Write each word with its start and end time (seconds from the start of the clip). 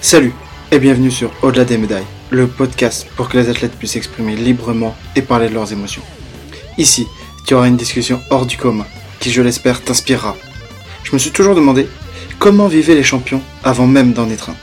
Salut 0.00 0.34
et 0.70 0.78
bienvenue 0.78 1.10
sur 1.10 1.32
Au-delà 1.42 1.64
des 1.64 1.78
médailles, 1.78 2.04
le 2.30 2.46
podcast 2.46 3.06
pour 3.16 3.28
que 3.28 3.38
les 3.38 3.48
athlètes 3.48 3.76
puissent 3.76 3.92
s'exprimer 3.92 4.36
librement 4.36 4.94
et 5.16 5.22
parler 5.22 5.48
de 5.48 5.54
leurs 5.54 5.72
émotions. 5.72 6.02
Ici, 6.78 7.06
tu 7.46 7.54
auras 7.54 7.66
une 7.66 7.76
discussion 7.76 8.20
hors 8.30 8.46
du 8.46 8.56
commun 8.56 8.86
qui, 9.18 9.32
je 9.32 9.42
l'espère, 9.42 9.82
t'inspirera. 9.82 10.36
Je 11.02 11.12
me 11.12 11.18
suis 11.18 11.32
toujours 11.32 11.54
demandé 11.54 11.88
comment 12.38 12.68
vivaient 12.68 12.94
les 12.94 13.02
champions 13.02 13.42
avant 13.64 13.86
même 13.86 14.12
d'en 14.12 14.30
être 14.30 14.50
un. 14.50 14.56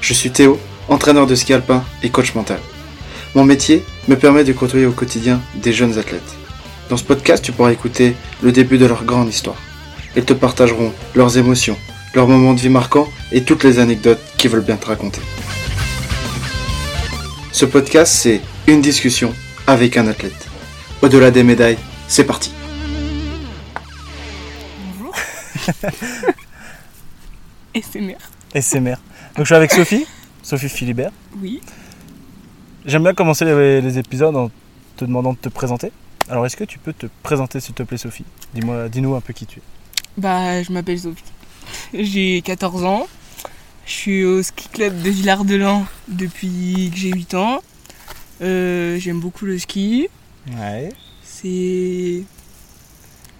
Je 0.00 0.14
suis 0.14 0.30
Théo, 0.30 0.58
entraîneur 0.88 1.26
de 1.26 1.34
ski 1.34 1.52
alpin 1.52 1.84
et 2.02 2.10
coach 2.10 2.34
mental. 2.34 2.58
Mon 3.34 3.44
métier 3.44 3.84
me 4.08 4.16
permet 4.16 4.44
de 4.44 4.52
côtoyer 4.52 4.86
au 4.86 4.92
quotidien 4.92 5.40
des 5.54 5.72
jeunes 5.72 5.98
athlètes. 5.98 6.34
Dans 6.88 6.96
ce 6.96 7.04
podcast, 7.04 7.44
tu 7.44 7.52
pourras 7.52 7.72
écouter 7.72 8.14
le 8.42 8.52
début 8.52 8.78
de 8.78 8.86
leur 8.86 9.04
grande 9.04 9.28
histoire. 9.28 9.56
Ils 10.16 10.24
te 10.24 10.32
partageront 10.32 10.92
leurs 11.14 11.36
émotions, 11.36 11.76
leurs 12.16 12.26
moments 12.26 12.54
de 12.54 12.60
vie 12.60 12.70
marquants 12.70 13.08
et 13.30 13.44
toutes 13.44 13.62
les 13.62 13.78
anecdotes 13.78 14.18
qu'ils 14.38 14.50
veulent 14.50 14.64
bien 14.64 14.78
te 14.78 14.86
raconter. 14.86 15.20
Ce 17.52 17.66
podcast, 17.66 18.10
c'est 18.10 18.40
une 18.66 18.80
discussion 18.80 19.34
avec 19.66 19.98
un 19.98 20.06
athlète. 20.08 20.48
Au-delà 21.02 21.30
des 21.30 21.42
médailles, 21.42 21.76
c'est 22.08 22.24
parti. 22.24 22.52
Bonjour. 24.94 25.14
SMR. 27.74 28.16
SMR. 28.54 28.96
Donc 29.36 29.40
je 29.40 29.44
suis 29.44 29.54
avec 29.54 29.72
Sophie, 29.72 30.06
Sophie 30.42 30.70
Philibert. 30.70 31.12
Oui. 31.42 31.60
J'aime 32.86 33.02
bien 33.02 33.12
commencer 33.12 33.44
les, 33.44 33.82
les 33.82 33.98
épisodes 33.98 34.34
en 34.34 34.50
te 34.96 35.04
demandant 35.04 35.34
de 35.34 35.38
te 35.38 35.50
présenter. 35.50 35.92
Alors 36.30 36.46
est-ce 36.46 36.56
que 36.56 36.64
tu 36.64 36.78
peux 36.78 36.94
te 36.94 37.08
présenter 37.22 37.60
s'il 37.60 37.74
te 37.74 37.82
plaît 37.82 37.98
Sophie? 37.98 38.24
Dis-moi, 38.54 38.88
dis-nous 38.88 39.14
un 39.14 39.20
peu 39.20 39.34
qui 39.34 39.44
tu 39.44 39.58
es. 39.58 39.62
Bah, 40.16 40.62
je 40.62 40.72
m'appelle 40.72 40.98
Sophie. 40.98 41.22
J'ai 41.94 42.42
14 42.42 42.84
ans. 42.84 43.06
Je 43.86 43.92
suis 43.92 44.24
au 44.24 44.42
ski 44.42 44.68
club 44.68 45.00
de 45.02 45.10
Villard-de-Lans 45.10 45.86
depuis 46.08 46.90
que 46.92 46.98
j'ai 46.98 47.10
8 47.10 47.34
ans. 47.34 47.60
Euh, 48.42 48.98
J'aime 48.98 49.20
beaucoup 49.20 49.44
le 49.46 49.58
ski. 49.58 50.08
Ouais. 50.56 50.90
C'est. 51.22 52.22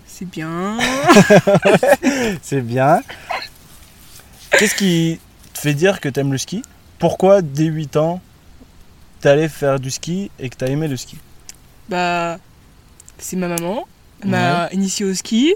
C'est 0.06 0.24
bien. 0.24 0.78
C'est 2.42 2.62
bien. 2.62 3.02
Qu'est-ce 4.52 4.74
qui 4.74 5.20
te 5.52 5.58
fait 5.58 5.74
dire 5.74 6.00
que 6.00 6.08
t'aimes 6.08 6.32
le 6.32 6.38
ski? 6.38 6.62
Pourquoi 6.98 7.42
dès 7.42 7.66
8 7.66 7.96
ans 7.96 8.20
t'es 9.20 9.28
allé 9.28 9.48
faire 9.48 9.78
du 9.80 9.90
ski 9.90 10.30
et 10.38 10.48
que 10.48 10.56
t'as 10.56 10.68
aimé 10.68 10.88
le 10.88 10.96
ski? 10.96 11.18
Bah, 11.88 12.38
c'est 13.18 13.36
ma 13.36 13.48
maman. 13.48 13.86
Elle 14.22 14.30
m'a 14.30 14.68
initié 14.72 15.04
au 15.04 15.12
ski. 15.14 15.54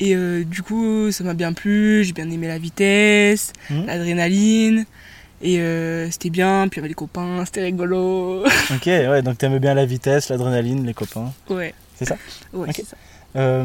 Et 0.00 0.14
euh, 0.14 0.44
du 0.44 0.62
coup, 0.62 1.10
ça 1.10 1.24
m'a 1.24 1.34
bien 1.34 1.52
plu. 1.52 2.04
J'ai 2.04 2.12
bien 2.12 2.30
aimé 2.30 2.46
la 2.48 2.58
vitesse, 2.58 3.52
Mhm. 3.70 3.86
l'adrénaline. 3.86 4.86
Et 5.42 5.60
euh, 5.60 6.10
c'était 6.10 6.30
bien. 6.30 6.68
Puis 6.68 6.78
il 6.78 6.78
y 6.78 6.82
avait 6.82 6.88
les 6.88 6.94
copains, 6.94 7.44
c'était 7.44 7.62
rigolo. 7.64 8.44
Ok, 8.70 8.86
ouais, 8.86 9.22
donc 9.22 9.38
t'aimes 9.38 9.58
bien 9.58 9.74
la 9.74 9.86
vitesse, 9.86 10.28
l'adrénaline, 10.28 10.86
les 10.86 10.94
copains. 10.94 11.32
ouais. 11.50 11.74
C'est 11.98 12.04
ça 12.04 12.16
Ouais, 12.52 12.68
c'est 12.74 12.86
ça. 12.86 12.96
Euh, 13.36 13.64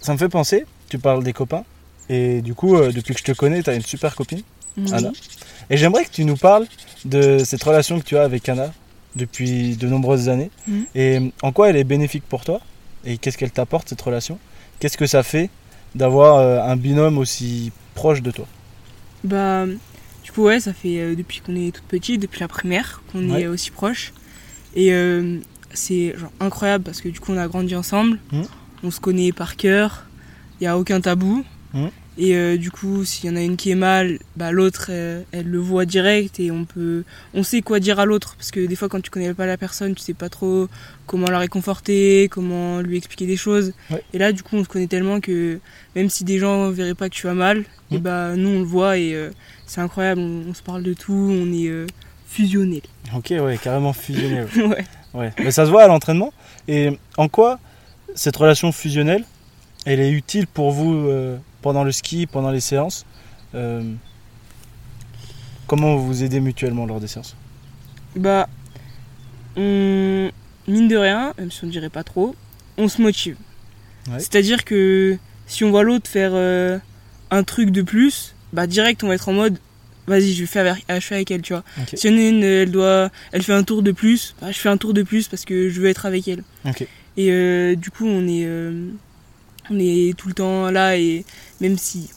ça 0.00 0.12
me 0.12 0.18
fait 0.18 0.28
penser, 0.28 0.64
tu 0.88 0.98
parles 0.98 1.22
des 1.22 1.32
copains. 1.32 1.64
Et 2.08 2.42
du 2.42 2.54
coup, 2.54 2.74
euh, 2.76 2.90
depuis 2.90 3.14
que 3.14 3.20
je 3.20 3.24
te 3.24 3.32
connais, 3.32 3.62
t'as 3.62 3.74
une 3.76 3.82
super 3.82 4.16
copine. 4.16 4.42
Oui. 4.76 4.92
Anna. 4.92 5.12
Et 5.70 5.76
j'aimerais 5.76 6.04
que 6.04 6.10
tu 6.10 6.24
nous 6.24 6.36
parles 6.36 6.66
de 7.04 7.38
cette 7.44 7.62
relation 7.62 8.00
que 8.00 8.04
tu 8.04 8.16
as 8.16 8.22
avec 8.24 8.48
Anna 8.48 8.72
depuis 9.14 9.76
de 9.76 9.86
nombreuses 9.86 10.28
années. 10.28 10.50
Mhm. 10.66 10.86
Et 10.96 11.32
en 11.42 11.52
quoi 11.52 11.70
elle 11.70 11.76
est 11.76 11.84
bénéfique 11.84 12.24
pour 12.28 12.44
toi 12.44 12.60
Et 13.04 13.16
qu'est-ce 13.16 13.38
qu'elle 13.38 13.52
t'apporte 13.52 13.88
cette 13.88 14.02
relation? 14.02 14.38
Qu'est-ce 14.78 14.96
que 14.96 15.06
ça 15.06 15.22
fait 15.22 15.50
d'avoir 15.94 16.36
euh, 16.38 16.60
un 16.62 16.76
binôme 16.76 17.18
aussi 17.18 17.72
proche 17.94 18.22
de 18.22 18.30
toi? 18.30 18.46
Bah, 19.22 19.64
du 20.24 20.32
coup, 20.32 20.42
ouais, 20.44 20.60
ça 20.60 20.72
fait 20.72 21.00
euh, 21.00 21.14
depuis 21.14 21.40
qu'on 21.40 21.54
est 21.56 21.74
toute 21.74 21.84
petite, 21.84 22.20
depuis 22.20 22.40
la 22.40 22.48
primaire, 22.48 23.02
qu'on 23.12 23.28
Ouais. 23.30 23.42
est 23.42 23.46
aussi 23.46 23.70
proches. 23.70 24.12
Et 24.74 24.92
euh, 24.92 25.38
c'est 25.72 26.14
genre 26.18 26.32
incroyable 26.40 26.84
parce 26.84 27.00
que 27.00 27.08
du 27.08 27.20
coup, 27.20 27.32
on 27.32 27.38
a 27.38 27.46
grandi 27.48 27.74
ensemble. 27.76 28.18
Mhm. 28.32 28.44
On 28.82 28.90
se 28.90 29.00
connaît 29.00 29.32
par 29.32 29.56
cœur. 29.56 30.04
Il 30.60 30.64
n'y 30.64 30.68
a 30.68 30.76
aucun 30.78 31.00
tabou. 31.00 31.44
Mhm. 31.72 31.90
Et 32.16 32.36
euh, 32.36 32.56
du 32.56 32.70
coup, 32.70 33.04
s'il 33.04 33.28
y 33.28 33.32
en 33.32 33.36
a 33.36 33.40
une 33.42 33.56
qui 33.56 33.70
est 33.72 33.74
mal, 33.74 34.18
bah, 34.36 34.52
l'autre, 34.52 34.86
euh, 34.90 35.22
elle 35.32 35.46
le 35.50 35.58
voit 35.58 35.84
direct 35.84 36.38
et 36.38 36.50
on 36.52 36.64
peut, 36.64 37.02
on 37.34 37.42
sait 37.42 37.60
quoi 37.60 37.80
dire 37.80 37.98
à 37.98 38.04
l'autre. 38.06 38.36
Parce 38.36 38.52
que 38.52 38.64
des 38.66 38.76
fois, 38.76 38.88
quand 38.88 39.00
tu 39.00 39.10
connais 39.10 39.34
pas 39.34 39.46
la 39.46 39.56
personne, 39.56 39.94
tu 39.96 40.02
sais 40.02 40.14
pas 40.14 40.28
trop 40.28 40.68
comment 41.06 41.26
la 41.28 41.40
réconforter, 41.40 42.28
comment 42.30 42.80
lui 42.80 42.96
expliquer 42.96 43.26
des 43.26 43.36
choses. 43.36 43.72
Ouais. 43.90 44.02
Et 44.12 44.18
là, 44.18 44.30
du 44.30 44.42
coup, 44.44 44.56
on 44.56 44.62
se 44.62 44.68
connaît 44.68 44.86
tellement 44.86 45.18
que 45.20 45.58
même 45.96 46.08
si 46.08 46.22
des 46.22 46.38
gens 46.38 46.70
verraient 46.70 46.94
pas 46.94 47.08
que 47.08 47.14
tu 47.14 47.26
vas 47.26 47.34
mal, 47.34 47.64
et 47.90 47.96
Mhm. 47.96 48.00
bah, 48.00 48.36
nous, 48.36 48.48
on 48.48 48.58
le 48.60 48.64
voit 48.64 48.96
et 48.96 49.12
euh, 49.14 49.30
c'est 49.66 49.80
incroyable. 49.80 50.20
On, 50.20 50.50
on 50.50 50.54
se 50.54 50.62
parle 50.62 50.82
de 50.84 50.94
tout, 50.94 51.12
on 51.12 51.52
est 51.52 51.66
euh, 51.68 51.86
fusionnés. 52.28 52.82
Ok, 53.16 53.30
ouais, 53.38 53.58
carrément 53.62 53.92
fusionnel. 53.92 54.46
ouais. 54.56 54.62
ouais. 54.66 54.84
Ouais. 55.14 55.32
Mais 55.38 55.50
ça 55.50 55.64
se 55.66 55.70
voit 55.70 55.82
à 55.82 55.88
l'entraînement. 55.88 56.32
Et 56.68 56.96
en 57.16 57.28
quoi 57.28 57.58
cette 58.14 58.36
relation 58.36 58.70
fusionnelle, 58.72 59.24
elle 59.84 60.00
est 60.00 60.10
utile 60.10 60.46
pour 60.46 60.70
vous 60.70 61.08
pendant 61.64 61.82
le 61.82 61.92
ski, 61.92 62.26
pendant 62.26 62.50
les 62.50 62.60
séances 62.60 63.06
Euh, 63.54 63.82
Comment 65.66 65.96
vous 65.96 66.06
vous 66.06 66.22
aidez 66.22 66.40
mutuellement 66.40 66.84
lors 66.84 67.00
des 67.00 67.06
séances 67.06 67.34
Bah, 68.16 68.50
on, 69.56 70.30
mine 70.68 70.88
de 70.88 70.96
rien, 70.96 71.32
même 71.38 71.50
si 71.50 71.64
on 71.64 71.68
dirait 71.68 71.88
pas 71.88 72.04
trop, 72.04 72.36
on 72.76 72.86
se 72.86 73.00
motive. 73.00 73.36
Ouais. 74.08 74.18
C'est-à-dire 74.18 74.66
que 74.66 75.16
si 75.46 75.64
on 75.64 75.70
voit 75.70 75.84
l'autre 75.84 76.06
faire 76.06 76.32
euh, 76.34 76.78
un 77.30 77.44
truc 77.44 77.70
de 77.70 77.80
plus, 77.80 78.34
bah 78.52 78.66
direct 78.66 79.02
on 79.02 79.08
va 79.08 79.14
être 79.14 79.30
en 79.30 79.32
mode 79.32 79.56
vas-y 80.06 80.34
je 80.34 80.40
vais 80.40 80.46
faire 80.46 80.70
avec, 80.70 80.84
je 80.90 81.00
fais 81.00 81.14
avec 81.14 81.30
elle 81.30 81.40
tu 81.40 81.54
vois. 81.54 81.64
Si 81.94 82.08
une, 82.08 82.44
elle 82.44 82.70
doit 82.70 83.10
elle 83.32 83.42
fait 83.42 83.54
un 83.54 83.62
tour 83.62 83.82
de 83.82 83.92
plus, 83.92 84.34
bah 84.42 84.52
je 84.52 84.58
fais 84.58 84.68
un 84.68 84.76
tour 84.76 84.92
de 84.92 85.02
plus 85.02 85.28
parce 85.28 85.46
que 85.46 85.70
je 85.70 85.80
veux 85.80 85.88
être 85.88 86.04
avec 86.04 86.28
elle. 86.28 86.42
Et 87.16 87.30
euh, 87.30 87.74
du 87.74 87.90
coup 87.90 88.04
on 88.06 88.28
est 88.28 88.44
euh, 88.44 88.88
on 89.70 89.78
est 89.78 90.16
tout 90.16 90.28
le 90.28 90.34
temps 90.34 90.70
là 90.70 90.96
et 90.96 91.24
même 91.60 91.78
si 91.78 92.10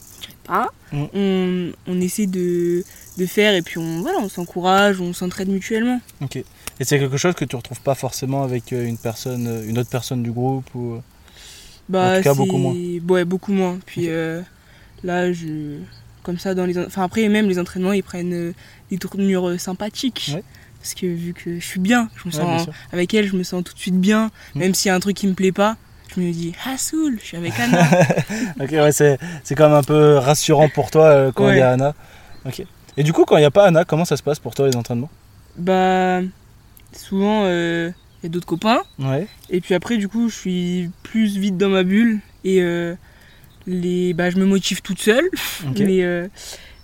pas, 0.44 0.68
Mm. 0.90 1.04
on, 1.12 1.72
on 1.86 2.00
essaie 2.00 2.26
de, 2.26 2.82
de 3.18 3.26
faire 3.26 3.52
et 3.54 3.60
puis 3.60 3.76
on 3.76 4.00
voilà 4.00 4.18
on 4.20 4.28
s'encourage, 4.30 5.02
on 5.02 5.12
s'entraide 5.12 5.48
mutuellement. 5.50 6.00
Ok. 6.22 6.36
Et 6.36 6.44
c'est 6.84 6.98
quelque 6.98 7.18
chose 7.18 7.34
que 7.34 7.44
tu 7.44 7.56
retrouves 7.56 7.82
pas 7.82 7.94
forcément 7.94 8.42
avec 8.42 8.72
euh, 8.72 8.86
une 8.86 8.96
personne, 8.96 9.46
euh, 9.46 9.68
une 9.68 9.78
autre 9.78 9.90
personne 9.90 10.22
du 10.22 10.30
groupe 10.32 10.64
ou. 10.74 10.94
euh, 10.94 11.00
Bah, 11.90 12.14
En 12.14 12.16
tout 12.18 12.22
cas, 12.22 12.34
beaucoup 12.34 12.56
moins. 12.56 12.74
Ouais, 13.08 13.24
beaucoup 13.26 13.52
moins. 13.52 13.78
Puis 13.84 14.08
euh, 14.08 14.40
là, 15.04 15.30
je. 15.32 15.76
Comme 16.22 16.38
ça, 16.38 16.54
dans 16.54 16.64
les. 16.64 16.78
en- 16.78 16.84
Enfin, 16.86 17.02
après, 17.02 17.28
même 17.28 17.48
les 17.48 17.58
entraînements, 17.58 17.92
ils 17.92 18.02
prennent 18.02 18.54
des 18.90 18.96
tournures 18.98 19.60
sympathiques. 19.60 20.30
Ouais. 20.34 20.42
Parce 20.80 20.94
que 20.94 21.04
vu 21.06 21.34
que 21.34 21.58
je 21.60 21.64
suis 21.66 21.80
bien, 21.80 22.08
je 22.16 22.28
me 22.28 22.32
Ouais, 22.34 22.40
bien 22.44 22.56
sens. 22.58 22.64
sûr. 22.64 22.72
avec 22.92 23.12
elle, 23.12 23.26
je 23.26 23.36
me 23.36 23.42
sens 23.42 23.62
tout 23.64 23.74
de 23.74 23.78
suite 23.78 24.00
bien. 24.00 24.30
Mm. 24.54 24.58
Même 24.60 24.74
s'il 24.74 24.88
y 24.88 24.92
a 24.92 24.94
un 24.94 25.00
truc 25.00 25.16
qui 25.16 25.26
me 25.26 25.34
plaît 25.34 25.52
pas, 25.52 25.76
je 26.14 26.20
me 26.20 26.32
dis, 26.32 26.52
ah, 26.66 26.76
Soul, 26.78 27.18
je 27.20 27.24
suis 27.26 27.36
avec 27.36 27.52
Anna. 27.60 27.84
Ok, 28.60 28.70
ouais, 28.72 28.92
c'est, 28.92 29.18
c'est 29.44 29.54
quand 29.54 29.68
même 29.68 29.78
un 29.78 29.82
peu 29.82 30.16
rassurant 30.16 30.68
pour 30.68 30.90
toi 30.90 31.04
euh, 31.06 31.32
quand 31.32 31.50
il 31.50 31.58
y 31.58 31.60
a. 31.60 31.70
Anna. 31.72 31.94
Ok. 32.46 32.62
Et 32.96 33.02
du 33.02 33.12
coup, 33.12 33.24
quand 33.24 33.36
il 33.36 33.40
n'y 33.40 33.46
a 33.46 33.50
pas 33.50 33.66
Anna, 33.66 33.84
comment 33.84 34.04
ça 34.04 34.16
se 34.16 34.22
passe 34.22 34.38
pour 34.38 34.54
toi 34.54 34.66
les 34.68 34.76
entraînements? 34.76 35.10
Bah, 35.56 36.20
souvent, 36.92 37.42
euh, 37.44 37.90
il 38.22 38.26
y 38.26 38.26
a 38.26 38.30
d'autres 38.30 38.46
copains. 38.46 38.80
Ouais. 38.98 39.26
Et 39.50 39.60
puis 39.60 39.74
après, 39.74 39.96
du 39.98 40.08
coup, 40.08 40.28
je 40.28 40.34
suis 40.36 40.90
plus 41.02 41.36
vite 41.38 41.56
dans 41.56 41.68
ma 41.68 41.82
bulle. 41.84 42.20
Et 42.44 42.60
euh, 42.62 42.94
les, 43.66 44.14
bah, 44.14 44.30
je 44.30 44.36
me 44.36 44.44
motive 44.46 44.82
toute 44.82 45.00
seule. 45.00 45.28
Mais 45.78 46.02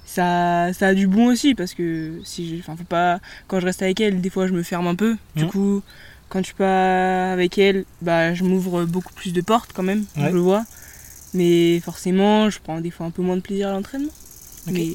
ça, 0.04 0.72
ça 0.72 0.88
a 0.88 0.94
du 0.94 1.08
bon 1.08 1.26
aussi 1.26 1.54
parce 1.56 1.74
que 1.74 2.20
si 2.24 2.56
enfin, 2.60 2.76
faut 2.76 2.84
pas, 2.84 3.18
quand 3.48 3.58
je 3.58 3.64
reste 3.66 3.82
avec 3.82 4.00
elle, 4.00 4.20
des 4.20 4.30
fois 4.30 4.46
je 4.46 4.52
me 4.52 4.62
ferme 4.62 4.86
un 4.86 4.94
peu. 4.94 5.16
Du 5.34 5.44
Mhm. 5.44 5.50
coup, 5.50 5.82
quand 6.34 6.40
je 6.40 6.46
suis 6.46 6.54
pas 6.54 7.30
avec 7.32 7.56
elle, 7.58 7.84
bah, 8.02 8.34
je 8.34 8.42
m'ouvre 8.42 8.84
beaucoup 8.86 9.12
plus 9.14 9.32
de 9.32 9.40
portes 9.40 9.70
quand 9.72 9.84
même, 9.84 10.04
Ouais. 10.16 10.30
je 10.30 10.34
le 10.34 10.40
vois. 10.40 10.64
Mais 11.32 11.78
forcément, 11.78 12.50
je 12.50 12.58
prends 12.58 12.80
des 12.80 12.90
fois 12.90 13.06
un 13.06 13.10
peu 13.10 13.22
moins 13.22 13.36
de 13.36 13.40
plaisir 13.40 13.68
à 13.68 13.70
l'entraînement. 13.72 14.10
Ok. 14.68 14.74
Mais 14.74 14.88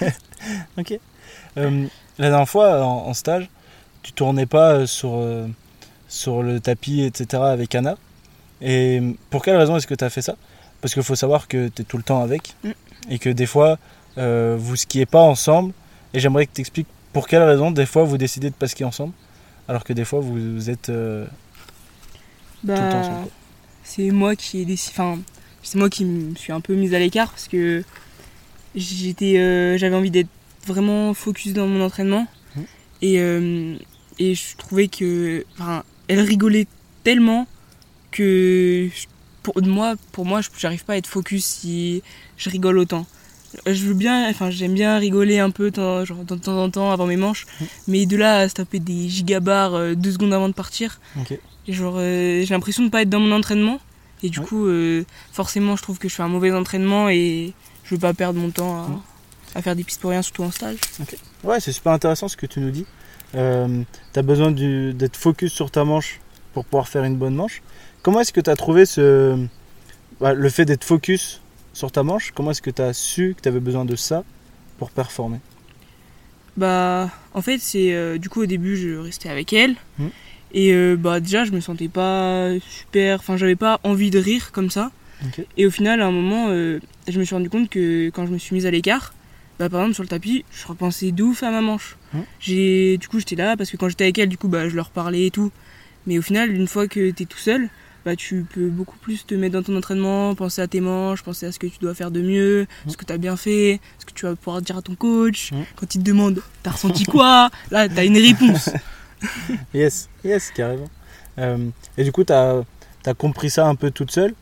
Ok. 0.78 0.98
Euh, 1.58 1.86
la 2.18 2.28
dernière 2.30 2.48
fois, 2.48 2.84
en, 2.84 3.08
en 3.08 3.14
stage, 3.14 3.50
tu 4.04 4.12
tournais 4.12 4.46
pas 4.46 4.74
euh, 4.74 4.86
sur, 4.86 5.14
euh, 5.16 5.48
sur 6.08 6.44
le 6.44 6.60
tapis, 6.60 7.02
etc. 7.02 7.42
avec 7.42 7.74
Anna. 7.74 7.96
Et 8.62 9.02
pour 9.30 9.42
quelle 9.42 9.56
raison 9.56 9.76
est-ce 9.76 9.88
que 9.88 9.94
tu 9.96 10.04
as 10.04 10.10
fait 10.10 10.22
ça? 10.22 10.36
Parce 10.80 10.94
qu'il 10.94 11.02
faut 11.02 11.16
savoir 11.16 11.48
que 11.48 11.66
tu 11.68 11.82
es 11.82 11.84
tout 11.84 11.96
le 11.96 12.04
temps 12.04 12.22
avec. 12.22 12.54
Mm. 12.62 12.70
Et 13.10 13.18
que 13.18 13.28
des 13.30 13.46
fois, 13.46 13.76
euh, 14.18 14.56
vous 14.56 14.76
skiez 14.76 15.04
pas 15.06 15.20
ensemble. 15.20 15.72
Et 16.14 16.20
j'aimerais 16.20 16.46
que 16.46 16.52
tu 16.54 16.60
expliques 16.60 16.86
pour 17.12 17.26
quelle 17.26 17.42
raison, 17.42 17.72
des 17.72 17.86
fois, 17.86 18.04
vous 18.04 18.18
décidez 18.18 18.50
de 18.50 18.54
pas 18.54 18.68
skier 18.68 18.86
ensemble. 18.86 19.12
Alors 19.70 19.84
que 19.84 19.92
des 19.92 20.04
fois, 20.04 20.18
vous, 20.18 20.34
vous 20.54 20.68
êtes 20.68 20.88
euh, 20.88 21.24
tout 21.26 21.30
le 22.66 22.76
temps 22.76 22.84
bah, 22.88 22.96
ensemble. 22.98 23.28
c'est 23.84 24.10
moi 24.10 24.34
qui 24.34 24.62
ai. 24.62 24.66
Enfin, 24.88 25.20
c'est 25.62 25.78
moi 25.78 25.88
qui 25.88 26.04
me 26.04 26.34
suis 26.34 26.52
un 26.52 26.60
peu 26.60 26.74
mise 26.74 26.92
à 26.92 26.98
l'écart 26.98 27.30
parce 27.30 27.46
que 27.46 27.84
j'étais, 28.74 29.38
euh, 29.38 29.78
j'avais 29.78 29.94
envie 29.94 30.10
d'être 30.10 30.28
vraiment 30.66 31.14
focus 31.14 31.52
dans 31.52 31.68
mon 31.68 31.84
entraînement 31.84 32.26
Mhm. 32.56 32.64
et 33.02 33.20
euh, 33.20 33.76
et 34.18 34.34
je 34.34 34.56
trouvais 34.56 34.88
que, 34.88 35.44
enfin, 35.56 35.84
elle 36.08 36.18
rigolait 36.20 36.66
tellement 37.04 37.46
que 38.10 38.88
je- 38.92 39.06
pour 39.44 39.62
moi, 39.62 39.94
pour 40.10 40.24
moi, 40.26 40.40
j'arrive 40.58 40.84
pas 40.84 40.94
à 40.94 40.96
être 40.96 41.06
focus 41.06 41.44
si 41.44 42.02
je 42.36 42.50
rigole 42.50 42.76
autant. 42.78 43.06
Je 43.66 43.84
veux 43.86 43.94
bien, 43.94 44.28
enfin 44.30 44.50
j'aime 44.50 44.74
bien 44.74 44.98
rigoler 44.98 45.38
un 45.38 45.50
peu 45.50 45.70
genre, 45.74 46.24
de 46.24 46.34
temps 46.36 46.56
en 46.62 46.70
temps 46.70 46.90
avant 46.92 47.06
mes 47.06 47.16
manches, 47.16 47.46
Mm. 47.60 47.64
mais 47.88 48.06
de 48.06 48.16
là 48.16 48.38
à 48.38 48.48
se 48.48 48.54
taper 48.54 48.78
des 48.78 49.08
gigabars 49.08 49.74
euh, 49.74 49.94
deux 49.94 50.12
secondes 50.12 50.32
avant 50.34 50.48
de 50.48 50.54
partir, 50.54 51.00
Ok. 51.20 51.38
et 51.66 51.72
genre 51.72 51.94
euh, 51.98 52.42
j'ai 52.44 52.54
l'impression 52.54 52.84
de 52.84 52.88
pas 52.90 53.02
être 53.02 53.10
dans 53.10 53.20
mon 53.20 53.32
entraînement, 53.34 53.80
et 54.22 54.28
du 54.28 54.38
Ouais. 54.40 54.46
coup 54.46 54.66
euh, 54.66 55.04
forcément 55.32 55.76
je 55.76 55.82
trouve 55.82 55.98
que 55.98 56.08
je 56.08 56.14
fais 56.14 56.22
un 56.22 56.28
mauvais 56.28 56.52
entraînement 56.52 57.08
et 57.08 57.52
je 57.84 57.94
veux 57.94 58.00
pas 58.00 58.14
perdre 58.14 58.38
mon 58.38 58.50
temps 58.50 58.84
à, 58.84 58.88
Mm. 58.88 59.00
à 59.56 59.62
faire 59.62 59.74
des 59.76 59.82
pistes 59.84 60.00
pour 60.00 60.10
rien, 60.10 60.22
surtout 60.22 60.44
en 60.44 60.50
stage. 60.50 60.76
Ouais, 61.42 61.58
c'est 61.60 61.72
super 61.72 61.92
intéressant 61.92 62.28
ce 62.28 62.36
que 62.36 62.46
tu 62.46 62.60
nous 62.60 62.70
dis. 62.70 62.86
Euh, 63.34 63.82
tu 64.12 64.18
as 64.18 64.22
besoin 64.22 64.50
d'être 64.50 65.16
focus 65.16 65.52
sur 65.52 65.70
ta 65.70 65.84
manche 65.84 66.20
pour 66.52 66.64
pouvoir 66.64 66.88
faire 66.88 67.04
une 67.04 67.16
bonne 67.16 67.34
manche. 67.34 67.62
Comment 68.02 68.20
est-ce 68.20 68.32
que 68.32 68.40
tu 68.40 68.50
as 68.50 68.56
trouvé 68.56 68.86
ce, 68.86 69.36
bah, 70.20 70.34
le 70.34 70.48
fait 70.50 70.64
d'être 70.64 70.84
focus 70.84 71.40
sur 71.72 71.92
ta 71.92 72.02
manche 72.02 72.32
Comment 72.34 72.50
est-ce 72.50 72.62
que 72.62 72.70
tu 72.70 72.82
as 72.82 72.92
su 72.92 73.34
que 73.36 73.42
tu 73.42 73.48
avais 73.48 73.60
besoin 73.60 73.84
de 73.84 73.96
ça 73.96 74.24
pour 74.78 74.90
performer? 74.90 75.38
Bah, 76.56 77.10
en 77.34 77.42
fait, 77.42 77.58
c'est 77.58 77.94
euh, 77.94 78.18
du 78.18 78.28
coup 78.28 78.42
au 78.42 78.46
début, 78.46 78.76
je 78.76 78.96
restais 78.96 79.28
avec 79.28 79.52
elle. 79.52 79.76
Mm. 79.98 80.06
Et 80.52 80.72
euh, 80.72 80.96
bah, 80.96 81.20
déjà, 81.20 81.44
je 81.44 81.52
me 81.52 81.60
sentais 81.60 81.88
pas 81.88 82.50
super. 82.58 83.20
Enfin, 83.20 83.36
j'avais 83.36 83.56
pas 83.56 83.80
envie 83.84 84.10
de 84.10 84.18
rire 84.18 84.52
comme 84.52 84.70
ça. 84.70 84.90
Et 85.58 85.66
au 85.66 85.70
final, 85.70 86.00
à 86.00 86.06
un 86.06 86.10
moment, 86.10 86.46
euh, 86.48 86.80
je 87.06 87.18
me 87.18 87.24
suis 87.24 87.34
rendu 87.34 87.50
compte 87.50 87.68
que 87.68 88.08
quand 88.08 88.26
je 88.26 88.32
me 88.32 88.38
suis 88.38 88.54
mise 88.54 88.64
à 88.64 88.70
l'écart, 88.70 89.12
bah, 89.58 89.68
par 89.68 89.80
exemple, 89.80 89.94
sur 89.94 90.02
le 90.02 90.08
tapis, 90.08 90.44
je 90.50 90.66
repensais 90.66 91.12
de 91.12 91.22
ouf 91.22 91.42
à 91.42 91.50
ma 91.50 91.60
manche. 91.60 91.96
Mm. 92.12 92.18
J'ai, 92.40 92.98
du 92.98 93.08
coup, 93.08 93.18
j'étais 93.18 93.36
là 93.36 93.56
parce 93.56 93.70
que 93.70 93.76
quand 93.76 93.88
j'étais 93.88 94.04
avec 94.04 94.18
elle, 94.18 94.28
du 94.28 94.38
coup, 94.38 94.48
bah, 94.48 94.68
je 94.68 94.74
leur 94.74 94.90
parlais 94.90 95.26
et 95.26 95.30
tout. 95.30 95.52
Mais 96.06 96.18
au 96.18 96.22
final, 96.22 96.50
une 96.54 96.66
fois 96.66 96.88
que 96.88 97.10
t'es 97.10 97.26
tout 97.26 97.38
seul, 97.38 97.68
bah, 98.04 98.16
tu 98.16 98.46
peux 98.52 98.68
beaucoup 98.68 98.96
plus 98.98 99.26
te 99.26 99.34
mettre 99.34 99.54
dans 99.54 99.62
ton 99.62 99.76
entraînement, 99.76 100.34
penser 100.34 100.62
à 100.62 100.66
tes 100.66 100.80
manches, 100.80 101.22
penser 101.22 101.46
à 101.46 101.52
ce 101.52 101.58
que 101.58 101.66
tu 101.66 101.78
dois 101.80 101.94
faire 101.94 102.10
de 102.10 102.20
mieux, 102.20 102.66
Mm. 102.86 102.90
ce 102.90 102.96
que 102.96 103.04
tu 103.04 103.12
as 103.12 103.18
bien 103.18 103.36
fait, 103.36 103.80
ce 103.98 104.06
que 104.06 104.12
tu 104.12 104.26
vas 104.26 104.36
pouvoir 104.36 104.62
dire 104.62 104.76
à 104.76 104.82
ton 104.82 104.94
coach. 104.94 105.52
Mm. 105.52 105.62
Quand 105.76 105.94
il 105.94 105.98
te 105.98 106.04
demande, 106.04 106.40
t'as 106.62 106.70
ressenti 106.70 107.04
quoi? 107.04 107.50
Là, 107.70 107.88
t'as 107.88 108.04
une 108.04 108.18
réponse. 108.18 108.70
Yes, 109.74 110.08
yes, 110.24 110.50
carrément. 110.50 110.88
Euh, 111.38 111.68
et 111.98 112.04
du 112.04 112.10
coup, 112.12 112.24
tu 112.24 112.32
as, 112.32 112.64
compris 113.18 113.50
ça 113.50 113.66
un 113.66 113.74
peu 113.74 113.90
toute 113.90 114.10
seule? 114.10 114.34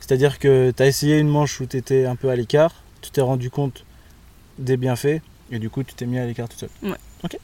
C'est-à-dire 0.00 0.38
que 0.38 0.72
tu 0.74 0.82
as 0.82 0.86
essayé 0.86 1.18
une 1.18 1.28
manche 1.28 1.60
où 1.60 1.66
tu 1.66 1.76
étais 1.76 2.06
un 2.06 2.16
peu 2.16 2.30
à 2.30 2.36
l'écart, 2.36 2.72
tu 3.02 3.10
t'es 3.10 3.20
rendu 3.20 3.50
compte 3.50 3.84
des 4.58 4.78
bienfaits, 4.78 5.20
et 5.50 5.58
du 5.58 5.68
coup, 5.68 5.82
tu 5.82 5.92
t'es 5.94 6.06
mis 6.06 6.18
à 6.18 6.24
l'écart 6.24 6.48
toute 6.48 6.60
seule. 6.60 6.70
Ouais. 6.82 6.96
Ok. 7.24 7.36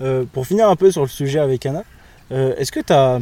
Euh, 0.00 0.24
pour 0.32 0.46
finir 0.46 0.68
un 0.68 0.74
peu 0.74 0.90
sur 0.90 1.02
le 1.02 1.08
sujet 1.08 1.38
avec 1.38 1.64
Anna, 1.64 1.84
euh, 2.32 2.56
est-ce 2.56 2.72
que 2.72 2.80
tu 2.80 2.92
as 2.92 3.20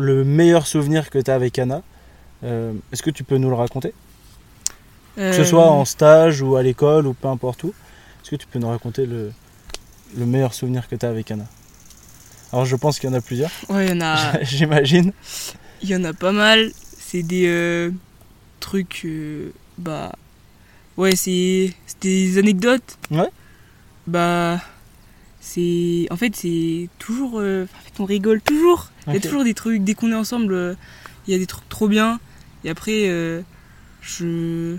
le 0.00 0.24
meilleur 0.24 0.66
souvenir 0.66 1.10
que 1.10 1.18
tu 1.18 1.30
as 1.30 1.34
avec 1.34 1.58
Anna 1.58 1.82
Euh, 2.42 2.72
Est-ce 2.92 3.02
que 3.02 3.10
tu 3.10 3.22
peux 3.24 3.36
nous 3.36 3.50
le 3.50 3.54
raconter? 3.54 3.92
Que 5.16 5.32
ce 5.32 5.40
Euh, 5.40 5.44
soit 5.44 5.66
en 5.70 5.84
stage 5.84 6.40
ou 6.40 6.56
à 6.56 6.62
l'école 6.62 7.06
ou 7.06 7.12
peu 7.12 7.28
importe 7.28 7.64
où, 7.64 7.68
est-ce 8.22 8.30
que 8.30 8.36
tu 8.36 8.46
peux 8.46 8.58
nous 8.58 8.68
raconter 8.68 9.04
le, 9.06 9.30
le 10.16 10.26
meilleur 10.26 10.54
souvenir 10.54 10.88
que 10.88 10.96
tu 10.96 11.04
as 11.04 11.10
avec 11.10 11.30
Anna? 11.30 11.44
Alors 12.52 12.64
je 12.64 12.76
pense 12.76 12.98
qu'il 12.98 13.10
y 13.10 13.12
en 13.12 13.16
a 13.16 13.20
plusieurs, 13.20 13.50
Ouais, 13.68 13.86
il 13.86 13.90
y 13.90 13.92
en 13.92 14.00
a, 14.00 14.42
j'imagine. 14.42 15.12
il 15.82 15.90
y 15.90 15.94
en 15.96 16.04
a 16.04 16.12
pas 16.14 16.32
mal. 16.32 16.70
C'est 16.98 17.22
des 17.22 17.46
euh, 17.48 17.90
trucs, 18.60 19.02
euh, 19.04 19.52
bah, 19.78 20.12
ouais, 20.96 21.14
c'est 21.16 21.74
c'est 21.86 22.00
des 22.00 22.38
anecdotes. 22.38 22.96
Ouais. 23.10 23.28
Bah, 24.06 24.60
c'est, 25.40 26.06
en 26.10 26.16
fait, 26.16 26.34
c'est 26.36 26.88
toujours, 26.98 27.38
euh, 27.40 27.64
en 27.64 27.84
fait, 27.84 28.00
on 28.00 28.04
rigole 28.04 28.40
toujours. 28.40 28.89
Il 29.06 29.14
y 29.14 29.16
a 29.16 29.20
toujours 29.20 29.44
des 29.44 29.54
trucs. 29.54 29.82
Dès 29.82 29.94
qu'on 29.94 30.12
est 30.12 30.16
ensemble, 30.16 30.52
euh, 30.52 30.74
il 31.26 31.32
y 31.32 31.34
a 31.34 31.38
des 31.38 31.46
trucs 31.46 31.68
trop 31.68 31.88
bien. 31.88 32.20
Et 32.64 32.70
après, 32.70 33.08
euh, 33.08 33.40
je, 34.02 34.76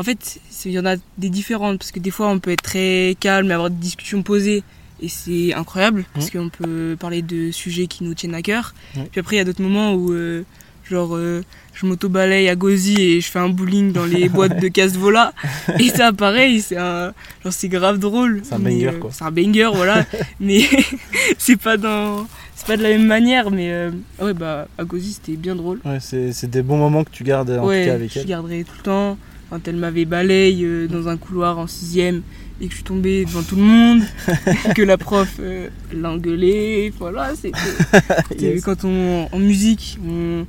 en 0.00 0.02
fait, 0.02 0.40
il 0.64 0.72
y 0.72 0.78
en 0.78 0.86
a 0.86 0.96
des 1.18 1.28
différentes 1.28 1.78
parce 1.78 1.92
que 1.92 2.00
des 2.00 2.10
fois, 2.10 2.28
on 2.28 2.38
peut 2.38 2.52
être 2.52 2.62
très 2.62 3.16
calme 3.20 3.50
et 3.50 3.52
avoir 3.52 3.68
des 3.68 3.76
discussions 3.76 4.22
posées. 4.22 4.62
Et 5.02 5.08
c'est 5.08 5.52
incroyable 5.54 6.04
parce 6.14 6.30
qu'on 6.30 6.48
peut 6.48 6.96
parler 6.98 7.20
de 7.20 7.50
sujets 7.50 7.86
qui 7.86 8.04
nous 8.04 8.14
tiennent 8.14 8.34
à 8.34 8.42
cœur. 8.42 8.74
Ouais. 8.96 9.08
Puis 9.10 9.20
après, 9.20 9.36
il 9.36 9.38
y 9.38 9.42
a 9.42 9.44
d'autres 9.44 9.62
moments 9.62 9.94
où, 9.94 10.12
euh, 10.12 10.42
genre, 10.88 11.16
euh, 11.16 11.42
je 11.74 11.84
m'auto-balaye 11.84 12.48
à 12.48 12.56
Gozi 12.56 13.00
et 13.00 13.20
je 13.20 13.30
fais 13.30 13.38
un 13.38 13.50
bowling 13.50 13.92
dans 13.92 14.04
les 14.04 14.28
boîtes 14.30 14.60
de 14.60 14.68
casse-vola. 14.68 15.32
Et 15.78 15.88
ça, 15.88 16.12
pareil, 16.12 16.62
c'est 16.62 16.76
un, 16.76 17.12
genre, 17.42 17.52
c'est 17.52 17.68
grave 17.68 17.98
drôle. 17.98 18.40
C'est 18.42 18.54
un 18.54 18.58
banger, 18.58 18.88
euh, 18.88 18.98
quoi. 18.98 19.10
C'est 19.12 19.24
un 19.24 19.30
banger, 19.30 19.70
voilà. 19.74 20.06
mais 20.40 20.62
c'est 21.38 21.56
pas 21.56 21.76
dans, 21.76 22.26
c'est 22.60 22.66
pas 22.66 22.76
de 22.76 22.82
la 22.82 22.90
même 22.90 23.06
manière, 23.06 23.50
mais 23.50 23.72
euh, 23.72 23.90
ouais, 24.20 24.34
bah, 24.34 24.68
à 24.78 24.84
Gozi, 24.84 25.14
c'était 25.14 25.36
bien 25.36 25.54
drôle. 25.56 25.80
Ouais, 25.84 25.98
c'est 26.00 26.32
c'est 26.32 26.48
des 26.50 26.62
bons 26.62 26.76
moments 26.76 27.04
que 27.04 27.10
tu 27.10 27.24
gardes 27.24 27.50
en 27.50 27.66
ouais, 27.66 27.82
tout 27.84 27.88
cas 27.88 27.94
avec 27.94 28.12
je 28.12 28.18
elle. 28.20 28.26
garderai 28.26 28.64
tout 28.64 28.72
le 28.76 28.82
temps. 28.82 29.18
Quand 29.48 29.66
elle 29.66 29.76
m'avait 29.76 30.04
balayé 30.04 30.64
euh, 30.64 30.86
dans 30.86 31.08
un 31.08 31.16
couloir 31.16 31.58
en 31.58 31.66
sixième 31.66 32.22
et 32.60 32.66
que 32.66 32.70
je 32.70 32.76
suis 32.76 32.84
tombée 32.84 33.24
devant 33.24 33.42
tout 33.42 33.56
le 33.56 33.62
monde, 33.62 34.02
que 34.76 34.82
la 34.82 34.96
prof 34.96 35.38
euh, 35.40 35.68
l'a 35.92 36.10
engueulée, 36.12 36.92
voilà, 36.98 37.34
c'était... 37.34 37.58
c'était 38.28 38.44
Yes. 38.54 38.62
Quand 38.62 38.84
on, 38.84 39.28
en 39.32 39.38
musique, 39.40 39.98
on, 40.06 40.46